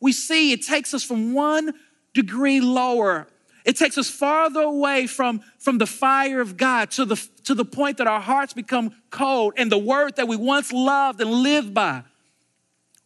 We 0.00 0.12
see 0.12 0.52
it 0.52 0.62
takes 0.62 0.94
us 0.94 1.04
from 1.04 1.34
one 1.34 1.74
degree 2.14 2.62
lower. 2.62 3.26
It 3.66 3.76
takes 3.76 3.98
us 3.98 4.08
farther 4.08 4.62
away 4.62 5.06
from, 5.06 5.42
from 5.58 5.76
the 5.76 5.86
fire 5.86 6.40
of 6.40 6.56
God 6.56 6.90
to 6.92 7.04
the, 7.04 7.16
to 7.44 7.54
the 7.54 7.66
point 7.66 7.98
that 7.98 8.06
our 8.06 8.18
hearts 8.18 8.54
become 8.54 8.94
cold 9.10 9.52
and 9.58 9.70
the 9.70 9.76
word 9.76 10.16
that 10.16 10.26
we 10.26 10.36
once 10.36 10.72
loved 10.72 11.20
and 11.20 11.30
lived 11.30 11.74
by 11.74 12.02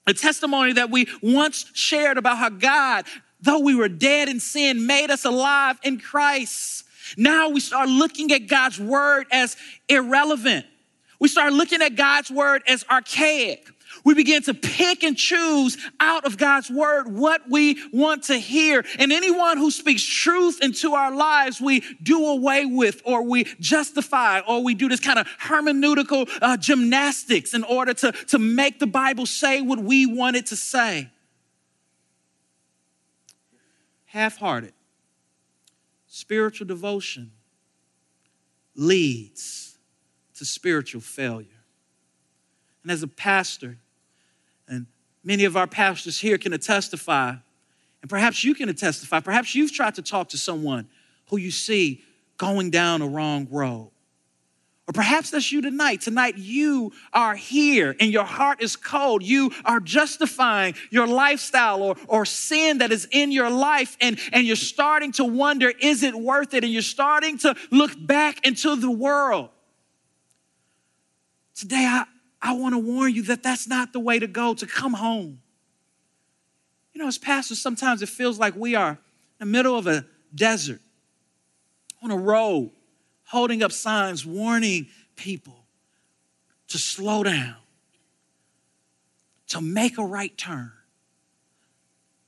a 0.06 0.14
testimony 0.14 0.74
that 0.74 0.90
we 0.92 1.08
once 1.20 1.68
shared 1.74 2.16
about 2.16 2.38
how 2.38 2.50
God, 2.50 3.06
though 3.40 3.58
we 3.58 3.74
were 3.74 3.88
dead 3.88 4.28
in 4.28 4.38
sin, 4.38 4.86
made 4.86 5.10
us 5.10 5.24
alive 5.24 5.80
in 5.82 5.98
Christ. 5.98 6.84
Now 7.16 7.48
we 7.50 7.60
start 7.60 7.88
looking 7.88 8.32
at 8.32 8.46
God's 8.46 8.78
word 8.78 9.26
as 9.30 9.56
irrelevant. 9.88 10.66
We 11.18 11.28
start 11.28 11.52
looking 11.52 11.82
at 11.82 11.96
God's 11.96 12.30
word 12.30 12.62
as 12.66 12.84
archaic. 12.90 13.68
We 14.04 14.14
begin 14.14 14.42
to 14.44 14.54
pick 14.54 15.02
and 15.02 15.16
choose 15.16 15.76
out 15.98 16.24
of 16.24 16.38
God's 16.38 16.70
word 16.70 17.08
what 17.08 17.42
we 17.50 17.78
want 17.92 18.24
to 18.24 18.38
hear. 18.38 18.84
And 18.98 19.12
anyone 19.12 19.58
who 19.58 19.70
speaks 19.70 20.02
truth 20.02 20.62
into 20.62 20.94
our 20.94 21.14
lives, 21.14 21.60
we 21.60 21.82
do 22.02 22.26
away 22.26 22.64
with, 22.64 23.02
or 23.04 23.22
we 23.22 23.44
justify, 23.58 24.40
or 24.40 24.62
we 24.62 24.74
do 24.74 24.88
this 24.88 25.00
kind 25.00 25.18
of 25.18 25.26
hermeneutical 25.40 26.28
uh, 26.40 26.56
gymnastics 26.56 27.52
in 27.52 27.64
order 27.64 27.92
to, 27.94 28.12
to 28.28 28.38
make 28.38 28.78
the 28.78 28.86
Bible 28.86 29.26
say 29.26 29.60
what 29.60 29.80
we 29.80 30.06
want 30.06 30.36
it 30.36 30.46
to 30.46 30.56
say. 30.56 31.10
Half 34.06 34.38
hearted 34.38 34.72
spiritual 36.20 36.66
devotion 36.66 37.32
leads 38.74 39.78
to 40.34 40.44
spiritual 40.44 41.00
failure. 41.00 41.46
And 42.82 42.92
as 42.92 43.02
a 43.02 43.08
pastor, 43.08 43.78
and 44.68 44.86
many 45.24 45.44
of 45.44 45.56
our 45.56 45.66
pastors 45.66 46.20
here 46.20 46.36
can 46.36 46.52
testify, 46.58 47.34
and 48.02 48.10
perhaps 48.10 48.44
you 48.44 48.54
can 48.54 48.72
testify, 48.74 49.20
perhaps 49.20 49.54
you've 49.54 49.72
tried 49.72 49.94
to 49.94 50.02
talk 50.02 50.28
to 50.30 50.38
someone 50.38 50.88
who 51.30 51.38
you 51.38 51.50
see 51.50 52.02
going 52.36 52.70
down 52.70 53.00
a 53.00 53.06
wrong 53.06 53.48
road. 53.50 53.90
Or 54.90 54.92
perhaps 54.92 55.30
that's 55.30 55.52
you 55.52 55.62
tonight. 55.62 56.00
Tonight, 56.00 56.36
you 56.36 56.90
are 57.12 57.36
here 57.36 57.94
and 58.00 58.10
your 58.10 58.24
heart 58.24 58.60
is 58.60 58.74
cold. 58.74 59.22
You 59.22 59.52
are 59.64 59.78
justifying 59.78 60.74
your 60.90 61.06
lifestyle 61.06 61.80
or, 61.80 61.96
or 62.08 62.24
sin 62.24 62.78
that 62.78 62.90
is 62.90 63.06
in 63.12 63.30
your 63.30 63.50
life, 63.50 63.96
and, 64.00 64.18
and 64.32 64.44
you're 64.44 64.56
starting 64.56 65.12
to 65.12 65.24
wonder, 65.24 65.72
is 65.80 66.02
it 66.02 66.12
worth 66.12 66.54
it? 66.54 66.64
And 66.64 66.72
you're 66.72 66.82
starting 66.82 67.38
to 67.38 67.54
look 67.70 67.92
back 68.04 68.44
into 68.44 68.74
the 68.74 68.90
world. 68.90 69.50
Today, 71.54 71.86
I, 71.88 72.04
I 72.42 72.54
want 72.54 72.74
to 72.74 72.80
warn 72.80 73.14
you 73.14 73.22
that 73.24 73.44
that's 73.44 73.68
not 73.68 73.92
the 73.92 74.00
way 74.00 74.18
to 74.18 74.26
go, 74.26 74.54
to 74.54 74.66
come 74.66 74.94
home. 74.94 75.40
You 76.94 77.00
know, 77.00 77.06
as 77.06 77.16
pastors, 77.16 77.60
sometimes 77.60 78.02
it 78.02 78.08
feels 78.08 78.40
like 78.40 78.56
we 78.56 78.74
are 78.74 78.90
in 78.90 78.98
the 79.38 79.46
middle 79.46 79.78
of 79.78 79.86
a 79.86 80.04
desert, 80.34 80.80
on 82.02 82.10
a 82.10 82.16
road, 82.16 82.72
holding 83.30 83.62
up 83.62 83.70
signs 83.70 84.26
warning 84.26 84.88
people 85.14 85.64
to 86.68 86.78
slow 86.78 87.22
down, 87.22 87.56
to 89.48 89.60
make 89.60 89.98
a 89.98 90.04
right 90.04 90.36
turn. 90.36 90.72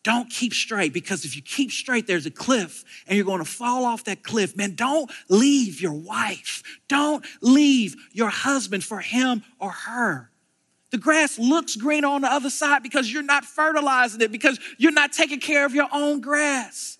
Don't 0.04 0.30
keep 0.30 0.52
straight 0.52 0.92
because 0.92 1.24
if 1.24 1.36
you 1.36 1.42
keep 1.42 1.70
straight, 1.70 2.06
there's 2.06 2.26
a 2.26 2.30
cliff 2.30 2.84
and 3.06 3.16
you're 3.16 3.24
going 3.24 3.38
to 3.38 3.44
fall 3.44 3.84
off 3.84 4.04
that 4.04 4.22
cliff. 4.22 4.56
Man, 4.56 4.74
don't 4.74 5.10
leave 5.28 5.80
your 5.80 5.92
wife. 5.92 6.62
Don't 6.88 7.24
leave 7.40 7.94
your 8.12 8.30
husband 8.30 8.82
for 8.82 8.98
him 8.98 9.42
or 9.60 9.70
her. 9.70 10.30
The 10.90 10.98
grass 10.98 11.38
looks 11.38 11.76
green 11.76 12.04
on 12.04 12.20
the 12.20 12.32
other 12.32 12.50
side 12.50 12.82
because 12.82 13.12
you're 13.12 13.22
not 13.22 13.44
fertilizing 13.44 14.20
it, 14.20 14.30
because 14.30 14.58
you're 14.76 14.92
not 14.92 15.12
taking 15.12 15.40
care 15.40 15.64
of 15.64 15.74
your 15.74 15.88
own 15.92 16.20
grass. 16.20 16.98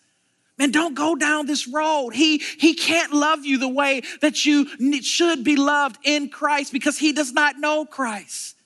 Man, 0.59 0.71
don't 0.71 0.95
go 0.95 1.15
down 1.15 1.47
this 1.47 1.67
road. 1.67 2.11
He, 2.11 2.39
he 2.39 2.75
can't 2.75 3.13
love 3.13 3.45
you 3.45 3.59
the 3.59 3.69
way 3.69 4.03
that 4.21 4.45
you 4.45 4.67
should 5.03 5.45
be 5.45 5.57
loved 5.57 5.99
in 6.05 6.29
Christ 6.29 6.73
because 6.73 6.99
he 6.99 7.13
does 7.13 7.33
not 7.33 7.59
know 7.59 7.85
Christ. 7.85 8.57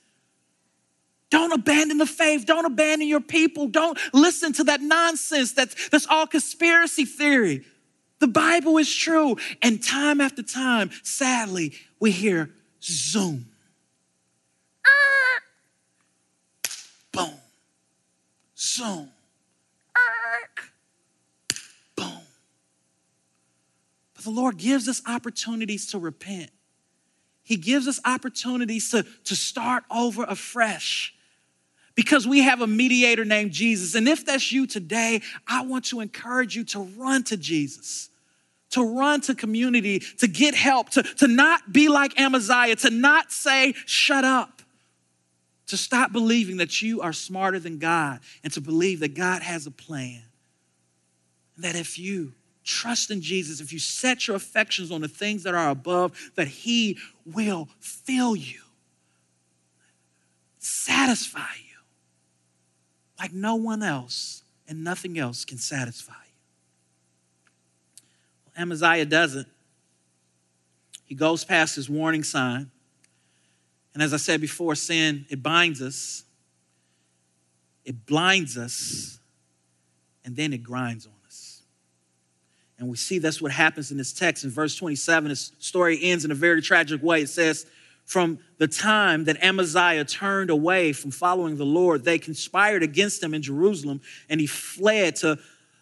Don't 1.30 1.52
abandon 1.52 1.98
the 1.98 2.06
faith. 2.06 2.44
Don't 2.46 2.66
abandon 2.66 3.08
your 3.08 3.20
people. 3.20 3.68
Don't 3.68 3.98
listen 4.12 4.52
to 4.54 4.64
that 4.64 4.80
nonsense 4.80 5.52
that's, 5.52 5.88
that's 5.88 6.06
all 6.06 6.26
conspiracy 6.26 7.04
theory. 7.04 7.64
The 8.18 8.28
Bible 8.28 8.78
is 8.78 8.92
true. 8.92 9.36
And 9.62 9.82
time 9.82 10.20
after 10.20 10.42
time, 10.42 10.90
sadly, 11.02 11.74
we 12.00 12.10
hear 12.10 12.50
zoom. 12.82 13.46
Ah. 14.86 15.40
Boom. 17.12 17.34
Zoom. 18.56 19.10
Boom. 21.96 22.20
But 24.14 24.15
the 24.26 24.30
Lord 24.32 24.56
gives 24.56 24.88
us 24.88 25.00
opportunities 25.06 25.86
to 25.92 26.00
repent. 26.00 26.50
He 27.44 27.56
gives 27.56 27.86
us 27.86 28.00
opportunities 28.04 28.90
to, 28.90 29.04
to 29.24 29.36
start 29.36 29.84
over 29.88 30.24
afresh 30.24 31.14
because 31.94 32.26
we 32.26 32.40
have 32.40 32.60
a 32.60 32.66
mediator 32.66 33.24
named 33.24 33.52
Jesus. 33.52 33.94
And 33.94 34.08
if 34.08 34.26
that's 34.26 34.50
you 34.50 34.66
today, 34.66 35.22
I 35.46 35.64
want 35.64 35.84
to 35.86 36.00
encourage 36.00 36.56
you 36.56 36.64
to 36.64 36.80
run 36.98 37.22
to 37.24 37.36
Jesus, 37.36 38.10
to 38.70 38.82
run 38.82 39.20
to 39.22 39.34
community, 39.36 40.00
to 40.18 40.26
get 40.26 40.56
help, 40.56 40.90
to, 40.90 41.04
to 41.04 41.28
not 41.28 41.72
be 41.72 41.88
like 41.88 42.18
Amaziah, 42.18 42.74
to 42.76 42.90
not 42.90 43.30
say, 43.30 43.74
shut 43.86 44.24
up, 44.24 44.60
to 45.68 45.76
stop 45.76 46.10
believing 46.10 46.56
that 46.56 46.82
you 46.82 47.00
are 47.00 47.12
smarter 47.12 47.60
than 47.60 47.78
God, 47.78 48.18
and 48.42 48.52
to 48.54 48.60
believe 48.60 48.98
that 49.00 49.14
God 49.14 49.42
has 49.42 49.68
a 49.68 49.70
plan. 49.70 50.20
And 51.54 51.64
that 51.64 51.76
if 51.76 51.96
you 51.96 52.32
trust 52.66 53.10
in 53.10 53.22
Jesus, 53.22 53.60
if 53.60 53.72
you 53.72 53.78
set 53.78 54.26
your 54.26 54.36
affections 54.36 54.90
on 54.90 55.00
the 55.00 55.08
things 55.08 55.44
that 55.44 55.54
are 55.54 55.70
above, 55.70 56.32
that 56.34 56.48
He 56.48 56.98
will 57.24 57.68
fill 57.80 58.36
you, 58.36 58.60
satisfy 60.58 61.54
you 61.58 61.66
like 63.18 63.32
no 63.32 63.54
one 63.54 63.82
else 63.82 64.42
and 64.68 64.84
nothing 64.84 65.18
else 65.18 65.44
can 65.44 65.58
satisfy 65.58 66.12
you. 66.12 66.34
Well, 68.46 68.62
Amaziah 68.62 69.06
doesn't. 69.06 69.48
He 71.04 71.14
goes 71.14 71.44
past 71.44 71.76
his 71.76 71.88
warning 71.88 72.24
sign. 72.24 72.70
And 73.94 74.02
as 74.02 74.12
I 74.12 74.18
said 74.18 74.40
before, 74.40 74.74
sin, 74.74 75.24
it 75.30 75.42
binds 75.42 75.80
us, 75.80 76.24
it 77.84 78.04
blinds 78.04 78.58
us, 78.58 79.18
and 80.24 80.36
then 80.36 80.52
it 80.52 80.62
grinds 80.62 81.06
on. 81.06 81.12
And 82.78 82.88
we 82.88 82.96
see 82.96 83.18
that's 83.18 83.40
what 83.40 83.52
happens 83.52 83.90
in 83.90 83.96
this 83.96 84.12
text. 84.12 84.44
In 84.44 84.50
verse 84.50 84.76
27, 84.76 85.30
this 85.30 85.52
story 85.58 85.98
ends 86.02 86.24
in 86.24 86.30
a 86.30 86.34
very 86.34 86.60
tragic 86.60 87.02
way. 87.02 87.22
It 87.22 87.28
says, 87.28 87.66
From 88.04 88.38
the 88.58 88.68
time 88.68 89.24
that 89.24 89.42
Amaziah 89.42 90.04
turned 90.04 90.50
away 90.50 90.92
from 90.92 91.10
following 91.10 91.56
the 91.56 91.64
Lord, 91.64 92.04
they 92.04 92.18
conspired 92.18 92.82
against 92.82 93.22
him 93.22 93.32
in 93.32 93.42
Jerusalem, 93.42 94.02
and 94.28 94.40
he 94.40 94.46
fled 94.46 95.16
to 95.16 95.38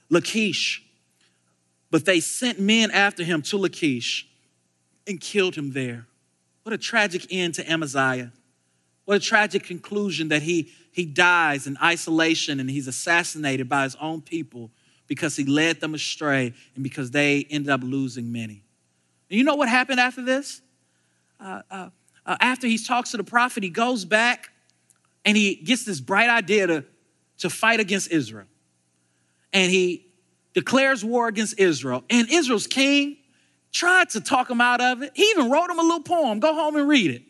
Lachish. 0.09 0.83
But 1.91 2.05
they 2.05 2.21
sent 2.21 2.61
men 2.61 2.91
after 2.91 3.25
him 3.25 3.43
to 3.43 3.57
Lachish 3.57 4.29
and 5.07 5.21
killed 5.21 5.57
him 5.57 5.73
there. 5.73 6.07
What 6.63 6.73
a 6.73 6.79
tragic 6.79 7.27
end 7.31 7.55
to 7.55 7.71
Amaziah. 7.71 8.33
What 9.05 9.17
a 9.17 9.21
tragic 9.21 9.65
conclusion 9.65 10.29
that 10.29 10.43
he, 10.43 10.73
he 10.93 11.05
dies 11.05 11.67
in 11.67 11.77
isolation 11.83 12.59
and 12.59 12.71
he's 12.71 12.87
assassinated 12.87 13.69
by 13.69 13.85
his 13.85 13.97
own 13.97 14.23
people 14.23 14.71
because 15.07 15.37
he 15.37 15.45
led 15.45 15.81
them 15.81 15.95
astray 15.95 16.53
and 16.75 16.83
because 16.83 17.11
they 17.11 17.47
ended 17.51 17.71
up 17.71 17.83
losing 17.83 18.33
many. 18.33 18.63
And 19.31 19.39
you 19.39 19.45
know 19.45 19.57
what 19.57 19.69
happened 19.69 20.01
after 20.01 20.23
this? 20.23 20.61
Uh, 21.41 21.63
uh, 21.71 21.91
uh, 22.27 22.37
after 22.41 22.67
he 22.67 22.79
talks 22.79 23.11
to 23.11 23.17
the 23.17 23.25
prophet, 23.25 23.63
he 23.63 23.69
goes 23.69 24.05
back 24.05 24.51
and 25.25 25.37
he 25.37 25.57
gets 25.57 25.85
this 25.85 26.01
bright 26.01 26.31
idea 26.31 26.67
to, 26.67 26.85
to 27.39 27.51
fight 27.51 27.81
against 27.81 28.11
Israel. 28.11 28.47
And 29.53 29.71
he 29.71 30.07
declares 30.55 31.05
war 31.05 31.29
against 31.29 31.59
Israel. 31.59 32.05
And 32.11 32.29
Israel's 32.31 32.67
king 32.67 33.19
tried 33.73 34.11
to 34.11 34.21
talk 34.21 34.51
him 34.51 34.61
out 34.61 34.81
of 34.81 35.03
it. 35.03 35.13
He 35.15 35.25
even 35.31 35.51
wrote 35.51 35.69
him 35.69 35.79
a 35.79 35.83
little 35.83 36.03
poem. 36.03 36.41
Go 36.41 36.55
home 36.55 36.77
and 36.77 36.89
read 36.89 37.11
it. 37.11 37.23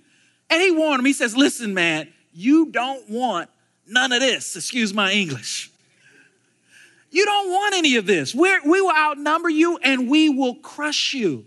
And 0.50 0.62
he 0.62 0.70
warned 0.70 1.00
him. 1.00 1.06
He 1.06 1.12
says, 1.12 1.36
Listen, 1.36 1.74
man, 1.74 2.12
you 2.32 2.66
don't 2.66 3.08
want 3.08 3.48
none 3.86 4.12
of 4.12 4.20
this. 4.20 4.54
Excuse 4.56 4.92
my 4.92 5.12
English. 5.12 5.70
You 7.14 7.24
don't 7.24 7.48
want 7.48 7.76
any 7.76 7.94
of 7.94 8.06
this. 8.06 8.34
We're, 8.34 8.60
we 8.64 8.80
will 8.80 8.90
outnumber 8.90 9.48
you 9.48 9.76
and 9.76 10.10
we 10.10 10.28
will 10.28 10.56
crush 10.56 11.14
you. 11.14 11.46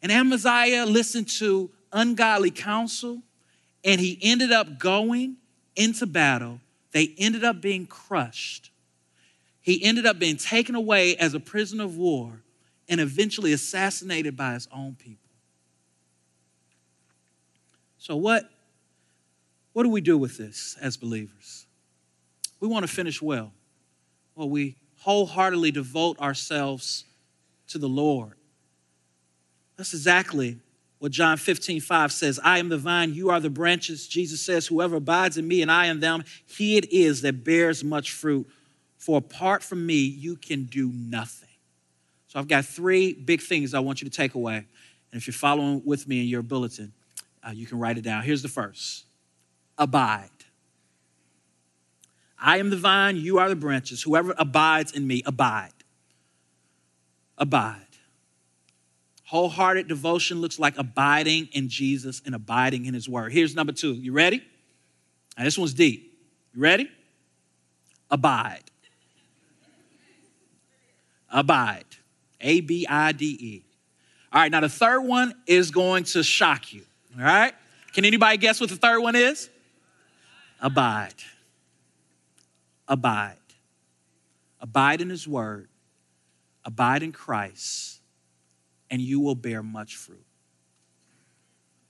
And 0.00 0.10
Amaziah 0.10 0.86
listened 0.86 1.28
to 1.40 1.70
ungodly 1.92 2.50
counsel 2.50 3.22
and 3.84 4.00
he 4.00 4.18
ended 4.22 4.50
up 4.50 4.78
going 4.78 5.36
into 5.76 6.06
battle. 6.06 6.60
They 6.92 7.14
ended 7.18 7.44
up 7.44 7.60
being 7.60 7.86
crushed. 7.86 8.70
He 9.60 9.84
ended 9.84 10.06
up 10.06 10.18
being 10.18 10.38
taken 10.38 10.74
away 10.74 11.16
as 11.16 11.34
a 11.34 11.40
prisoner 11.40 11.84
of 11.84 11.98
war 11.98 12.40
and 12.88 12.98
eventually 12.98 13.52
assassinated 13.52 14.38
by 14.38 14.54
his 14.54 14.68
own 14.72 14.94
people. 14.94 15.28
So, 17.98 18.16
what, 18.16 18.48
what 19.74 19.82
do 19.82 19.90
we 19.90 20.00
do 20.00 20.16
with 20.16 20.38
this 20.38 20.78
as 20.80 20.96
believers? 20.96 21.66
We 22.58 22.68
want 22.68 22.86
to 22.86 22.90
finish 22.90 23.20
well. 23.20 23.52
Well, 24.34 24.48
we 24.48 24.76
wholeheartedly 25.04 25.70
devote 25.70 26.18
ourselves 26.18 27.04
to 27.68 27.76
the 27.76 27.88
Lord. 27.88 28.32
That's 29.76 29.92
exactly 29.92 30.56
what 30.98 31.12
John 31.12 31.36
15, 31.36 31.82
5 31.82 32.10
says. 32.10 32.40
I 32.42 32.58
am 32.58 32.70
the 32.70 32.78
vine, 32.78 33.12
you 33.12 33.28
are 33.28 33.38
the 33.38 33.50
branches. 33.50 34.08
Jesus 34.08 34.40
says, 34.40 34.66
Whoever 34.66 34.96
abides 34.96 35.36
in 35.36 35.46
me 35.46 35.60
and 35.60 35.70
I 35.70 35.86
in 35.86 36.00
them, 36.00 36.24
he 36.46 36.78
it 36.78 36.90
is 36.90 37.20
that 37.20 37.44
bears 37.44 37.84
much 37.84 38.12
fruit. 38.12 38.48
For 38.96 39.18
apart 39.18 39.62
from 39.62 39.84
me, 39.84 39.96
you 39.96 40.36
can 40.36 40.64
do 40.64 40.90
nothing. 40.90 41.50
So 42.28 42.38
I've 42.38 42.48
got 42.48 42.64
three 42.64 43.12
big 43.12 43.42
things 43.42 43.74
I 43.74 43.80
want 43.80 44.00
you 44.00 44.08
to 44.08 44.16
take 44.16 44.34
away. 44.34 44.56
And 44.56 45.20
if 45.20 45.26
you're 45.26 45.34
following 45.34 45.82
with 45.84 46.08
me 46.08 46.22
in 46.22 46.28
your 46.28 46.40
bulletin, 46.40 46.94
uh, 47.46 47.50
you 47.50 47.66
can 47.66 47.78
write 47.78 47.98
it 47.98 48.04
down. 48.04 48.22
Here's 48.22 48.40
the 48.40 48.48
first 48.48 49.04
abide. 49.76 50.30
I 52.38 52.58
am 52.58 52.70
the 52.70 52.76
vine, 52.76 53.16
you 53.16 53.38
are 53.38 53.48
the 53.48 53.56
branches. 53.56 54.02
Whoever 54.02 54.34
abides 54.36 54.92
in 54.92 55.06
me, 55.06 55.22
abide. 55.24 55.72
Abide. 57.38 57.80
Wholehearted 59.24 59.88
devotion 59.88 60.40
looks 60.40 60.58
like 60.58 60.76
abiding 60.76 61.48
in 61.52 61.68
Jesus 61.68 62.22
and 62.26 62.34
abiding 62.34 62.86
in 62.86 62.94
his 62.94 63.08
word. 63.08 63.32
Here's 63.32 63.54
number 63.54 63.72
two. 63.72 63.94
You 63.94 64.12
ready? 64.12 64.42
Now, 65.36 65.44
this 65.44 65.58
one's 65.58 65.74
deep. 65.74 66.12
You 66.54 66.62
ready? 66.62 66.90
Abide. 68.10 68.62
Abide. 71.30 71.84
A 72.40 72.60
B 72.60 72.86
I 72.88 73.12
D 73.12 73.26
E. 73.40 73.64
All 74.32 74.40
right, 74.40 74.50
now 74.50 74.60
the 74.60 74.68
third 74.68 75.00
one 75.00 75.32
is 75.46 75.70
going 75.70 76.04
to 76.04 76.22
shock 76.22 76.72
you. 76.72 76.82
All 77.16 77.24
right? 77.24 77.54
Can 77.92 78.04
anybody 78.04 78.36
guess 78.36 78.60
what 78.60 78.70
the 78.70 78.76
third 78.76 79.00
one 79.00 79.16
is? 79.16 79.48
Abide 80.60 81.14
abide. 82.88 83.36
Abide 84.60 85.00
in 85.00 85.10
His 85.10 85.28
Word, 85.28 85.68
abide 86.64 87.02
in 87.02 87.12
Christ, 87.12 88.00
and 88.90 89.00
you 89.00 89.20
will 89.20 89.34
bear 89.34 89.62
much 89.62 89.96
fruit. 89.96 90.24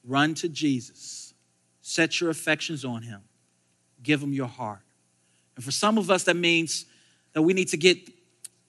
Run 0.02 0.34
to 0.34 0.48
Jesus, 0.48 1.34
set 1.80 2.20
your 2.20 2.30
affections 2.30 2.84
on 2.84 3.02
Him, 3.02 3.22
give 4.02 4.22
Him 4.22 4.32
your 4.32 4.48
heart. 4.48 4.82
And 5.56 5.64
for 5.64 5.70
some 5.70 5.98
of 5.98 6.10
us, 6.10 6.24
that 6.24 6.36
means 6.36 6.86
that 7.32 7.42
we 7.42 7.52
need 7.52 7.68
to 7.68 7.76
get 7.76 7.98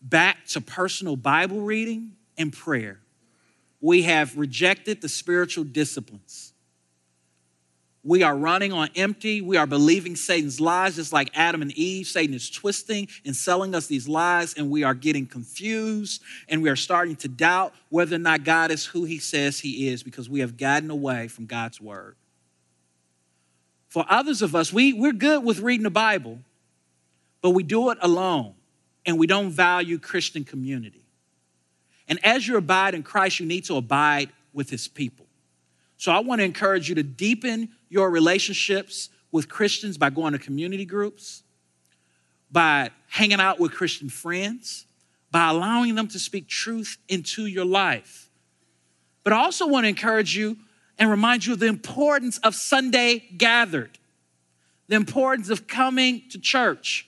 back 0.02 0.46
to 0.48 0.62
personal 0.62 1.16
Bible 1.16 1.62
reading 1.62 2.12
and 2.38 2.54
prayer. 2.54 3.00
We 3.82 4.04
have 4.04 4.38
rejected 4.38 5.02
the 5.02 5.10
spiritual 5.10 5.64
disciplines. 5.64 6.54
We 8.06 8.22
are 8.22 8.38
running 8.38 8.72
on 8.72 8.90
empty. 8.96 9.42
We 9.42 9.58
are 9.58 9.66
believing 9.66 10.16
Satan's 10.16 10.62
lies, 10.62 10.98
just 10.98 11.12
like 11.12 11.32
Adam 11.34 11.64
and 11.64 11.72
Eve. 11.72 12.06
Satan 12.06 12.36
is 12.36 12.52
twisting 12.52 13.08
and 13.26 13.36
selling 13.36 13.74
us 13.74 13.88
these 13.88 14.08
lies, 14.08 14.54
and 14.54 14.70
we 14.70 14.84
are 14.84 14.94
getting 14.94 15.26
confused 15.26 16.22
and 16.48 16.62
we 16.62 16.70
are 16.70 16.76
starting 16.76 17.16
to 17.18 17.28
doubt 17.28 17.74
whether 17.90 18.16
or 18.16 18.20
not 18.20 18.44
God 18.44 18.70
is 18.70 18.86
who 18.86 19.06
he 19.06 19.18
says 19.18 19.60
he 19.60 19.88
is 19.88 20.04
because 20.04 20.30
we 20.30 20.42
have 20.42 20.56
gotten 20.56 20.92
away 20.92 21.28
from 21.28 21.48
God's 21.48 21.82
word. 21.82 22.16
For 23.88 24.06
others 24.08 24.44
of 24.44 24.56
us, 24.56 24.72
we, 24.72 24.94
we're 24.94 25.12
good 25.12 25.44
with 25.44 25.60
reading 25.60 25.84
the 25.84 25.90
Bible, 25.90 26.38
but 27.42 27.52
we 27.52 27.64
do 27.64 27.90
it 27.90 27.98
alone 28.02 28.54
and 29.04 29.18
we 29.18 29.26
don't 29.26 29.50
value 29.50 29.98
Christian 29.98 30.44
community. 30.44 31.02
And 32.08 32.24
as 32.24 32.48
you 32.48 32.56
abide 32.56 32.94
in 32.94 33.02
Christ, 33.02 33.40
you 33.40 33.48
need 33.48 33.66
to 33.66 33.78
abide 33.78 34.30
with 34.54 34.70
his 34.70 34.88
people. 34.88 35.26
So 35.98 36.12
I 36.12 36.20
want 36.20 36.40
to 36.40 36.46
encourage 36.46 36.90
you 36.90 36.96
to 36.96 37.04
deepen 37.04 37.70
your 37.96 38.12
relationships 38.12 39.10
with 39.32 39.48
Christians 39.48 39.98
by 39.98 40.10
going 40.10 40.34
to 40.34 40.40
community 40.40 40.84
groups, 40.84 41.44
by 42.52 42.92
hanging 43.08 43.40
out 43.40 43.58
with 43.58 43.72
Christian 43.72 44.10
friends, 44.10 44.86
by 45.32 45.48
allowing 45.48 45.96
them 45.96 46.10
to 46.10 46.20
speak 46.20 46.50
truth 46.50 46.98
into 47.08 47.46
your 47.46 47.64
life. 47.64 48.30
But 49.24 49.32
I 49.32 49.38
also 49.38 49.66
want 49.66 49.86
to 49.86 49.88
encourage 49.88 50.36
you 50.36 50.58
and 51.00 51.10
remind 51.10 51.46
you 51.46 51.54
of 51.54 51.60
the 51.60 51.68
importance 51.68 52.38
of 52.40 52.54
Sunday 52.54 53.24
gathered, 53.38 53.98
the 54.90 54.98
importance 54.98 55.50
of 55.50 55.66
coming 55.66 56.24
to 56.32 56.38
church. 56.38 57.08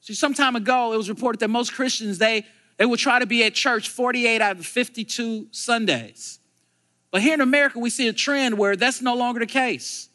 See, 0.00 0.14
some 0.14 0.34
time 0.34 0.56
ago, 0.56 0.92
it 0.92 0.96
was 0.96 1.08
reported 1.08 1.38
that 1.40 1.48
most 1.48 1.74
Christians, 1.74 2.18
they, 2.18 2.44
they 2.76 2.86
would 2.86 2.98
try 2.98 3.20
to 3.20 3.26
be 3.26 3.44
at 3.44 3.54
church 3.54 3.88
48 3.88 4.40
out 4.40 4.58
of 4.58 4.66
52 4.66 5.46
Sundays. 5.52 6.40
But 7.12 7.20
here 7.20 7.34
in 7.34 7.40
America, 7.40 7.78
we 7.78 7.90
see 7.90 8.08
a 8.08 8.12
trend 8.12 8.58
where 8.58 8.74
that's 8.74 9.00
no 9.00 9.14
longer 9.14 9.38
the 9.38 9.46
case. 9.46 10.08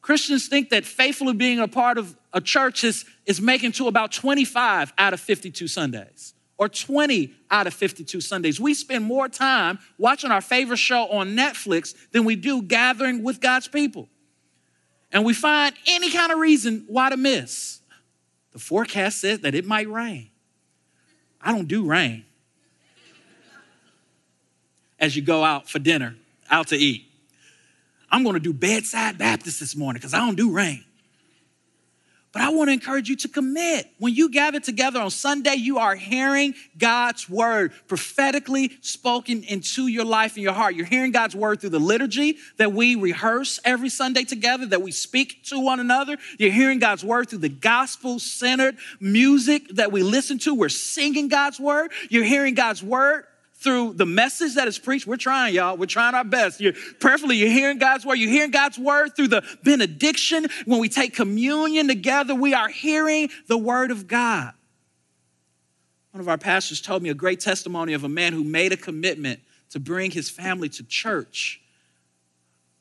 Christians 0.00 0.48
think 0.48 0.70
that 0.70 0.84
faithfully 0.84 1.34
being 1.34 1.60
a 1.60 1.68
part 1.68 1.98
of 1.98 2.16
a 2.32 2.40
church 2.40 2.82
is, 2.82 3.04
is 3.26 3.40
making 3.40 3.72
to 3.72 3.86
about 3.86 4.10
25 4.10 4.92
out 4.98 5.12
of 5.12 5.20
52 5.20 5.68
Sundays 5.68 6.34
or 6.58 6.68
20 6.68 7.32
out 7.50 7.66
of 7.66 7.74
52 7.74 8.20
Sundays. 8.20 8.58
We 8.58 8.74
spend 8.74 9.04
more 9.04 9.28
time 9.28 9.78
watching 9.98 10.30
our 10.30 10.40
favorite 10.40 10.78
show 10.78 11.06
on 11.08 11.36
Netflix 11.36 11.94
than 12.12 12.24
we 12.24 12.34
do 12.34 12.62
gathering 12.62 13.22
with 13.22 13.40
God's 13.40 13.68
people. 13.68 14.08
And 15.12 15.24
we 15.24 15.34
find 15.34 15.74
any 15.86 16.10
kind 16.10 16.32
of 16.32 16.38
reason 16.38 16.84
why 16.88 17.10
to 17.10 17.16
miss. 17.16 17.80
The 18.52 18.58
forecast 18.58 19.20
says 19.20 19.40
that 19.40 19.54
it 19.54 19.66
might 19.66 19.88
rain. 19.88 20.30
I 21.40 21.52
don't 21.52 21.68
do 21.68 21.84
rain. 21.84 22.24
As 24.98 25.14
you 25.14 25.22
go 25.22 25.44
out 25.44 25.68
for 25.68 25.78
dinner, 25.78 26.16
out 26.52 26.68
to 26.68 26.76
eat. 26.76 27.08
I'm 28.10 28.22
going 28.22 28.34
to 28.34 28.40
do 28.40 28.52
bedside 28.52 29.18
Baptist 29.18 29.58
this 29.58 29.74
morning 29.74 29.98
because 29.98 30.14
I 30.14 30.18
don't 30.18 30.36
do 30.36 30.52
rain. 30.52 30.84
But 32.32 32.40
I 32.40 32.48
want 32.48 32.68
to 32.68 32.72
encourage 32.72 33.10
you 33.10 33.16
to 33.16 33.28
commit. 33.28 33.90
When 33.98 34.14
you 34.14 34.30
gather 34.30 34.58
together 34.58 34.98
on 35.00 35.10
Sunday, 35.10 35.56
you 35.56 35.78
are 35.78 35.94
hearing 35.94 36.54
God's 36.78 37.28
word 37.28 37.72
prophetically 37.88 38.72
spoken 38.80 39.42
into 39.44 39.86
your 39.86 40.06
life 40.06 40.34
and 40.36 40.42
your 40.42 40.54
heart. 40.54 40.74
You're 40.74 40.86
hearing 40.86 41.10
God's 41.10 41.36
word 41.36 41.60
through 41.60 41.70
the 41.70 41.78
liturgy 41.78 42.38
that 42.56 42.72
we 42.72 42.94
rehearse 42.94 43.60
every 43.66 43.90
Sunday 43.90 44.24
together, 44.24 44.64
that 44.66 44.80
we 44.80 44.92
speak 44.92 45.44
to 45.44 45.60
one 45.60 45.78
another. 45.78 46.16
You're 46.38 46.52
hearing 46.52 46.78
God's 46.78 47.04
word 47.04 47.28
through 47.28 47.40
the 47.40 47.50
gospel 47.50 48.18
centered 48.18 48.78
music 48.98 49.68
that 49.74 49.92
we 49.92 50.02
listen 50.02 50.38
to. 50.40 50.54
We're 50.54 50.70
singing 50.70 51.28
God's 51.28 51.60
word. 51.60 51.92
You're 52.08 52.24
hearing 52.24 52.54
God's 52.54 52.82
word 52.82 53.26
through 53.62 53.94
the 53.94 54.06
message 54.06 54.54
that 54.54 54.68
is 54.68 54.78
preached. 54.78 55.06
We're 55.06 55.16
trying, 55.16 55.54
y'all. 55.54 55.76
We're 55.76 55.86
trying 55.86 56.14
our 56.14 56.24
best. 56.24 56.60
You're 56.60 56.74
prayerfully, 57.00 57.36
you're 57.36 57.48
hearing 57.48 57.78
God's 57.78 58.04
word. 58.04 58.16
You're 58.16 58.30
hearing 58.30 58.50
God's 58.50 58.78
word 58.78 59.16
through 59.16 59.28
the 59.28 59.42
benediction. 59.62 60.46
When 60.64 60.80
we 60.80 60.88
take 60.88 61.14
communion 61.14 61.88
together, 61.88 62.34
we 62.34 62.54
are 62.54 62.68
hearing 62.68 63.30
the 63.46 63.58
word 63.58 63.90
of 63.90 64.06
God. 64.06 64.52
One 66.12 66.20
of 66.20 66.28
our 66.28 66.38
pastors 66.38 66.80
told 66.80 67.02
me 67.02 67.08
a 67.08 67.14
great 67.14 67.40
testimony 67.40 67.94
of 67.94 68.04
a 68.04 68.08
man 68.08 68.32
who 68.32 68.44
made 68.44 68.72
a 68.72 68.76
commitment 68.76 69.40
to 69.70 69.80
bring 69.80 70.10
his 70.10 70.28
family 70.28 70.68
to 70.68 70.82
church 70.84 71.60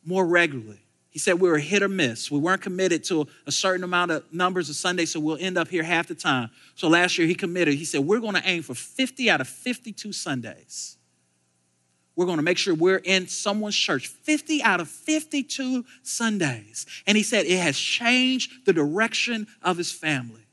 more 0.06 0.26
regularly. 0.26 0.82
He 1.12 1.20
said 1.20 1.42
we 1.42 1.50
were 1.50 1.60
hit 1.60 1.84
or 1.84 1.90
miss. 1.90 2.32
We 2.32 2.40
weren't 2.40 2.62
committed 2.62 3.04
to 3.06 3.28
a 3.46 3.52
certain 3.52 3.84
amount 3.84 4.12
of 4.12 4.34
numbers 4.34 4.70
of 4.70 4.78
Sundays, 4.78 5.12
so 5.12 5.20
we'll 5.20 5.38
end 5.40 5.58
up 5.58 5.68
here 5.68 5.84
half 5.84 6.08
the 6.08 6.16
time. 6.16 6.50
So 6.76 6.88
last 6.88 7.18
year 7.18 7.28
he 7.28 7.36
committed. 7.36 7.74
He 7.76 7.84
said, 7.84 8.02
We're 8.02 8.22
going 8.22 8.36
to 8.36 8.42
aim 8.46 8.64
for 8.64 8.74
50 8.74 9.30
out 9.30 9.42
of 9.42 9.48
52 9.50 10.14
Sundays. 10.14 10.98
We're 12.16 12.26
going 12.26 12.38
to 12.38 12.44
make 12.44 12.58
sure 12.58 12.74
we're 12.74 13.02
in 13.04 13.28
someone's 13.28 13.76
church 13.76 14.08
50 14.08 14.64
out 14.64 14.80
of 14.80 14.88
52 14.88 15.86
Sundays. 16.04 16.86
And 17.06 17.18
he 17.18 17.24
said 17.24 17.46
it 17.46 17.60
has 17.60 17.78
changed 17.78 18.66
the 18.66 18.74
direction 18.74 19.48
of 19.62 19.78
his 19.78 19.92
family. 19.92 20.46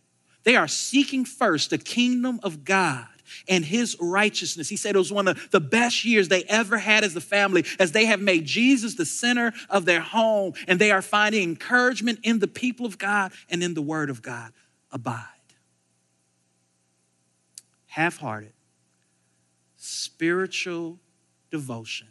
They 0.43 0.57
are 0.57 0.69
seeking 0.69 1.25
first 1.25 1.71
the 1.71 1.79
kingdom 1.79 2.41
of 2.43 2.65
God 2.65 3.07
and 3.49 3.65
his 3.65 3.97
righteousness. 4.01 4.69
He 4.69 4.77
said 4.77 4.95
it 4.95 4.99
was 4.99 5.13
one 5.13 5.29
of 5.29 5.51
the 5.51 5.61
best 5.61 6.05
years 6.05 6.29
they 6.29 6.45
ever 6.45 6.79
had 6.79 7.05
as 7.05 7.15
a 7.17 7.21
family 7.21 7.65
as 7.79 7.93
they 7.93 8.07
have 8.07 8.21
made 8.21 8.45
Jesus 8.45 8.95
the 8.95 9.07
center 9.07 9.53
of 9.71 9.85
their 9.85 10.01
home 10.01 10.55
and 10.67 10.79
they 10.79 10.91
are 10.91 11.03
finding 11.03 11.43
encouragement 11.43 12.21
in 12.23 12.39
the 12.39 12.49
people 12.49 12.87
of 12.87 12.99
God 12.99 13.33
and 13.51 13.63
in 13.63 13.75
the 13.75 13.83
word 13.83 14.11
of 14.11 14.23
God. 14.23 14.53
Abide. 14.91 15.25
Half 17.87 18.19
hearted, 18.19 18.53
spiritual 19.77 20.99
devotion 21.51 22.09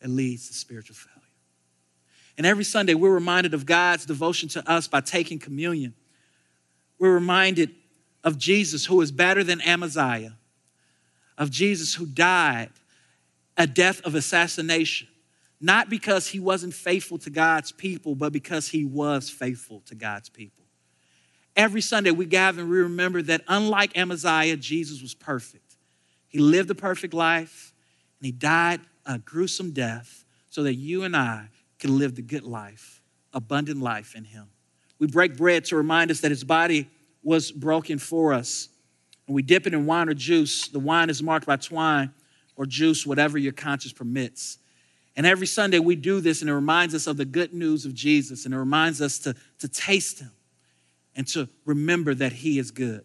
that 0.00 0.10
leads 0.10 0.48
to 0.48 0.54
spiritual 0.54 0.96
failure. 0.96 1.14
And 2.36 2.46
every 2.46 2.64
Sunday, 2.64 2.94
we're 2.94 3.14
reminded 3.14 3.54
of 3.54 3.64
God's 3.64 4.06
devotion 4.06 4.48
to 4.50 4.70
us 4.70 4.88
by 4.88 5.00
taking 5.00 5.38
communion. 5.38 5.94
We're 6.98 7.14
reminded 7.14 7.70
of 8.24 8.38
Jesus 8.38 8.86
who 8.86 9.00
is 9.02 9.12
better 9.12 9.44
than 9.44 9.60
Amaziah, 9.60 10.36
of 11.38 11.50
Jesus 11.50 11.94
who 11.94 12.06
died 12.06 12.70
a 13.56 13.66
death 13.66 14.00
of 14.04 14.14
assassination, 14.14 15.06
not 15.60 15.88
because 15.88 16.28
he 16.28 16.40
wasn't 16.40 16.74
faithful 16.74 17.18
to 17.18 17.30
God's 17.30 17.70
people, 17.70 18.14
but 18.14 18.32
because 18.32 18.68
he 18.68 18.84
was 18.84 19.30
faithful 19.30 19.80
to 19.86 19.94
God's 19.94 20.28
people. 20.28 20.64
Every 21.54 21.82
Sunday 21.82 22.10
we 22.10 22.26
gather 22.26 22.62
and 22.62 22.70
we 22.70 22.78
remember 22.78 23.22
that 23.22 23.42
unlike 23.46 23.96
Amaziah, 23.96 24.56
Jesus 24.56 25.02
was 25.02 25.14
perfect. 25.14 25.76
He 26.26 26.40
lived 26.40 26.70
a 26.70 26.74
perfect 26.74 27.14
life 27.14 27.72
and 28.18 28.26
he 28.26 28.32
died 28.32 28.80
a 29.06 29.18
gruesome 29.18 29.70
death 29.70 30.24
so 30.50 30.64
that 30.64 30.74
you 30.74 31.04
and 31.04 31.16
I 31.16 31.48
can 31.78 31.98
live 31.98 32.16
the 32.16 32.22
good 32.22 32.42
life, 32.42 33.02
abundant 33.32 33.80
life 33.80 34.16
in 34.16 34.24
him. 34.24 34.48
We 34.98 35.06
break 35.06 35.36
bread 35.36 35.66
to 35.66 35.76
remind 35.76 36.10
us 36.10 36.20
that 36.20 36.30
his 36.30 36.42
body 36.42 36.88
was 37.24 37.50
broken 37.50 37.98
for 37.98 38.32
us. 38.32 38.68
And 39.26 39.34
we 39.34 39.42
dip 39.42 39.66
it 39.66 39.74
in 39.74 39.86
wine 39.86 40.08
or 40.08 40.14
juice. 40.14 40.68
The 40.68 40.78
wine 40.78 41.10
is 41.10 41.22
marked 41.22 41.46
by 41.46 41.56
twine 41.56 42.12
or 42.56 42.66
juice, 42.66 43.06
whatever 43.06 43.38
your 43.38 43.52
conscience 43.52 43.92
permits. 43.92 44.58
And 45.16 45.26
every 45.26 45.46
Sunday 45.46 45.78
we 45.78 45.96
do 45.96 46.20
this, 46.20 46.40
and 46.40 46.50
it 46.50 46.54
reminds 46.54 46.94
us 46.94 47.06
of 47.06 47.16
the 47.16 47.24
good 47.24 47.54
news 47.54 47.84
of 47.84 47.94
Jesus, 47.94 48.44
and 48.44 48.54
it 48.54 48.58
reminds 48.58 49.00
us 49.00 49.18
to, 49.20 49.34
to 49.60 49.68
taste 49.68 50.20
Him 50.20 50.32
and 51.16 51.26
to 51.28 51.48
remember 51.64 52.14
that 52.14 52.32
He 52.32 52.58
is 52.58 52.70
good. 52.70 53.04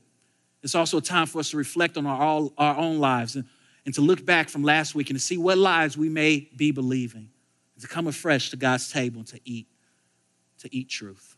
It's 0.64 0.76
also 0.76 0.98
a 0.98 1.02
time 1.02 1.28
for 1.28 1.40
us 1.40 1.52
to 1.52 1.58
reflect 1.58 1.98
on 1.98 2.06
our, 2.06 2.22
all, 2.22 2.54
our 2.58 2.76
own 2.76 3.00
lives 3.00 3.36
and, 3.36 3.46
and 3.86 3.94
to 3.94 4.02
look 4.02 4.26
back 4.26 4.50
from 4.50 4.64
last 4.64 4.94
week 4.96 5.10
and 5.10 5.18
to 5.18 5.24
see 5.24 5.38
what 5.38 5.58
lives 5.58 5.98
we 5.98 6.10
may 6.10 6.50
be 6.56 6.72
believing, 6.72 7.30
and 7.76 7.82
to 7.82 7.88
come 7.88 8.08
afresh 8.08 8.50
to 8.50 8.58
God's 8.58 8.92
table 8.92 9.20
and 9.20 9.28
to 9.28 9.40
eat, 9.46 9.68
to 10.60 10.76
eat 10.76 10.90
truth. 10.90 11.38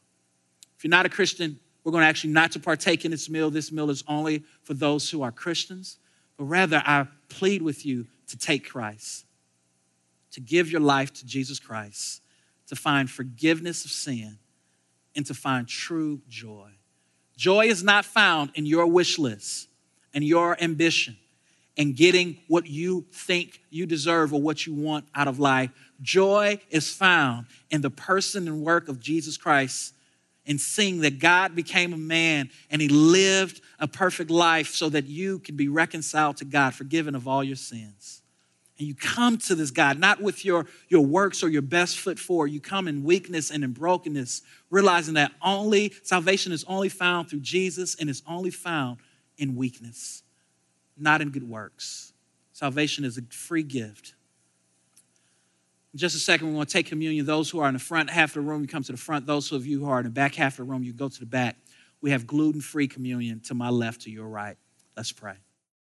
If 0.77 0.85
you're 0.85 0.89
not 0.89 1.05
a 1.05 1.09
Christian, 1.09 1.59
we're 1.83 1.91
going 1.91 2.03
to 2.03 2.07
actually 2.07 2.33
not 2.33 2.51
to 2.51 2.59
partake 2.59 3.05
in 3.05 3.11
this 3.11 3.29
meal. 3.29 3.49
This 3.49 3.71
meal 3.71 3.89
is 3.89 4.03
only 4.07 4.43
for 4.63 4.73
those 4.73 5.09
who 5.09 5.23
are 5.23 5.31
Christians. 5.31 5.97
But 6.37 6.45
rather, 6.45 6.81
I 6.85 7.07
plead 7.29 7.61
with 7.61 7.85
you 7.85 8.07
to 8.27 8.37
take 8.37 8.69
Christ, 8.69 9.25
to 10.31 10.39
give 10.39 10.71
your 10.71 10.81
life 10.81 11.11
to 11.13 11.25
Jesus 11.25 11.59
Christ, 11.59 12.21
to 12.67 12.75
find 12.75 13.09
forgiveness 13.09 13.83
of 13.85 13.91
sin, 13.91 14.37
and 15.15 15.25
to 15.25 15.33
find 15.33 15.67
true 15.67 16.21
joy. 16.29 16.69
Joy 17.35 17.65
is 17.65 17.83
not 17.83 18.05
found 18.05 18.51
in 18.55 18.65
your 18.65 18.85
wish 18.85 19.17
list 19.17 19.67
and 20.13 20.23
your 20.23 20.61
ambition 20.61 21.17
and 21.77 21.95
getting 21.95 22.37
what 22.47 22.67
you 22.67 23.05
think 23.11 23.61
you 23.69 23.85
deserve 23.85 24.33
or 24.33 24.41
what 24.41 24.65
you 24.65 24.73
want 24.73 25.05
out 25.15 25.27
of 25.27 25.39
life. 25.39 25.71
Joy 26.01 26.59
is 26.69 26.91
found 26.91 27.47
in 27.69 27.81
the 27.81 27.89
person 27.89 28.47
and 28.47 28.61
work 28.61 28.87
of 28.87 28.99
Jesus 28.99 29.37
Christ 29.37 29.93
and 30.45 30.59
seeing 30.59 31.01
that 31.01 31.19
God 31.19 31.55
became 31.55 31.93
a 31.93 31.97
man 31.97 32.49
and 32.69 32.81
he 32.81 32.87
lived 32.87 33.61
a 33.79 33.87
perfect 33.87 34.31
life 34.31 34.73
so 34.73 34.89
that 34.89 35.05
you 35.05 35.39
could 35.39 35.57
be 35.57 35.67
reconciled 35.67 36.37
to 36.37 36.45
God, 36.45 36.73
forgiven 36.73 37.15
of 37.15 37.27
all 37.27 37.43
your 37.43 37.55
sins. 37.55 38.21
And 38.79 38.87
you 38.87 38.95
come 38.95 39.37
to 39.37 39.53
this 39.53 39.69
God, 39.69 39.99
not 39.99 40.21
with 40.21 40.43
your, 40.43 40.65
your 40.89 41.05
works 41.05 41.43
or 41.43 41.49
your 41.49 41.61
best 41.61 41.99
foot 41.99 42.17
forward. 42.17 42.47
You 42.47 42.59
come 42.59 42.87
in 42.87 43.03
weakness 43.03 43.51
and 43.51 43.63
in 43.63 43.73
brokenness, 43.73 44.41
realizing 44.71 45.13
that 45.13 45.31
only 45.41 45.93
salvation 46.01 46.51
is 46.51 46.63
only 46.63 46.89
found 46.89 47.29
through 47.29 47.41
Jesus 47.41 47.95
and 47.95 48.09
is 48.09 48.23
only 48.27 48.49
found 48.49 48.97
in 49.37 49.55
weakness, 49.55 50.23
not 50.97 51.21
in 51.21 51.29
good 51.29 51.47
works. 51.47 52.13
Salvation 52.53 53.05
is 53.05 53.17
a 53.19 53.21
free 53.29 53.63
gift 53.63 54.15
in 55.93 55.99
just 55.99 56.15
a 56.15 56.19
second, 56.19 56.47
we 56.47 56.53
want 56.53 56.69
to 56.69 56.73
take 56.73 56.87
communion. 56.87 57.25
Those 57.25 57.49
who 57.49 57.59
are 57.59 57.67
in 57.67 57.73
the 57.73 57.79
front 57.79 58.09
half 58.09 58.29
of 58.29 58.33
the 58.35 58.41
room, 58.41 58.61
you 58.61 58.67
come 58.67 58.83
to 58.83 58.91
the 58.91 58.97
front. 58.97 59.25
Those 59.25 59.51
of 59.51 59.65
you 59.65 59.79
who 59.83 59.89
are 59.89 59.99
in 59.99 60.05
the 60.05 60.11
back 60.11 60.35
half 60.35 60.53
of 60.53 60.65
the 60.65 60.71
room, 60.71 60.83
you 60.83 60.93
go 60.93 61.09
to 61.09 61.19
the 61.19 61.25
back. 61.25 61.57
We 62.01 62.11
have 62.11 62.25
gluten 62.25 62.61
free 62.61 62.87
communion 62.87 63.41
to 63.41 63.53
my 63.53 63.69
left, 63.69 64.01
to 64.01 64.11
your 64.11 64.27
right. 64.27 64.57
Let's 64.95 65.11
pray. 65.11 65.35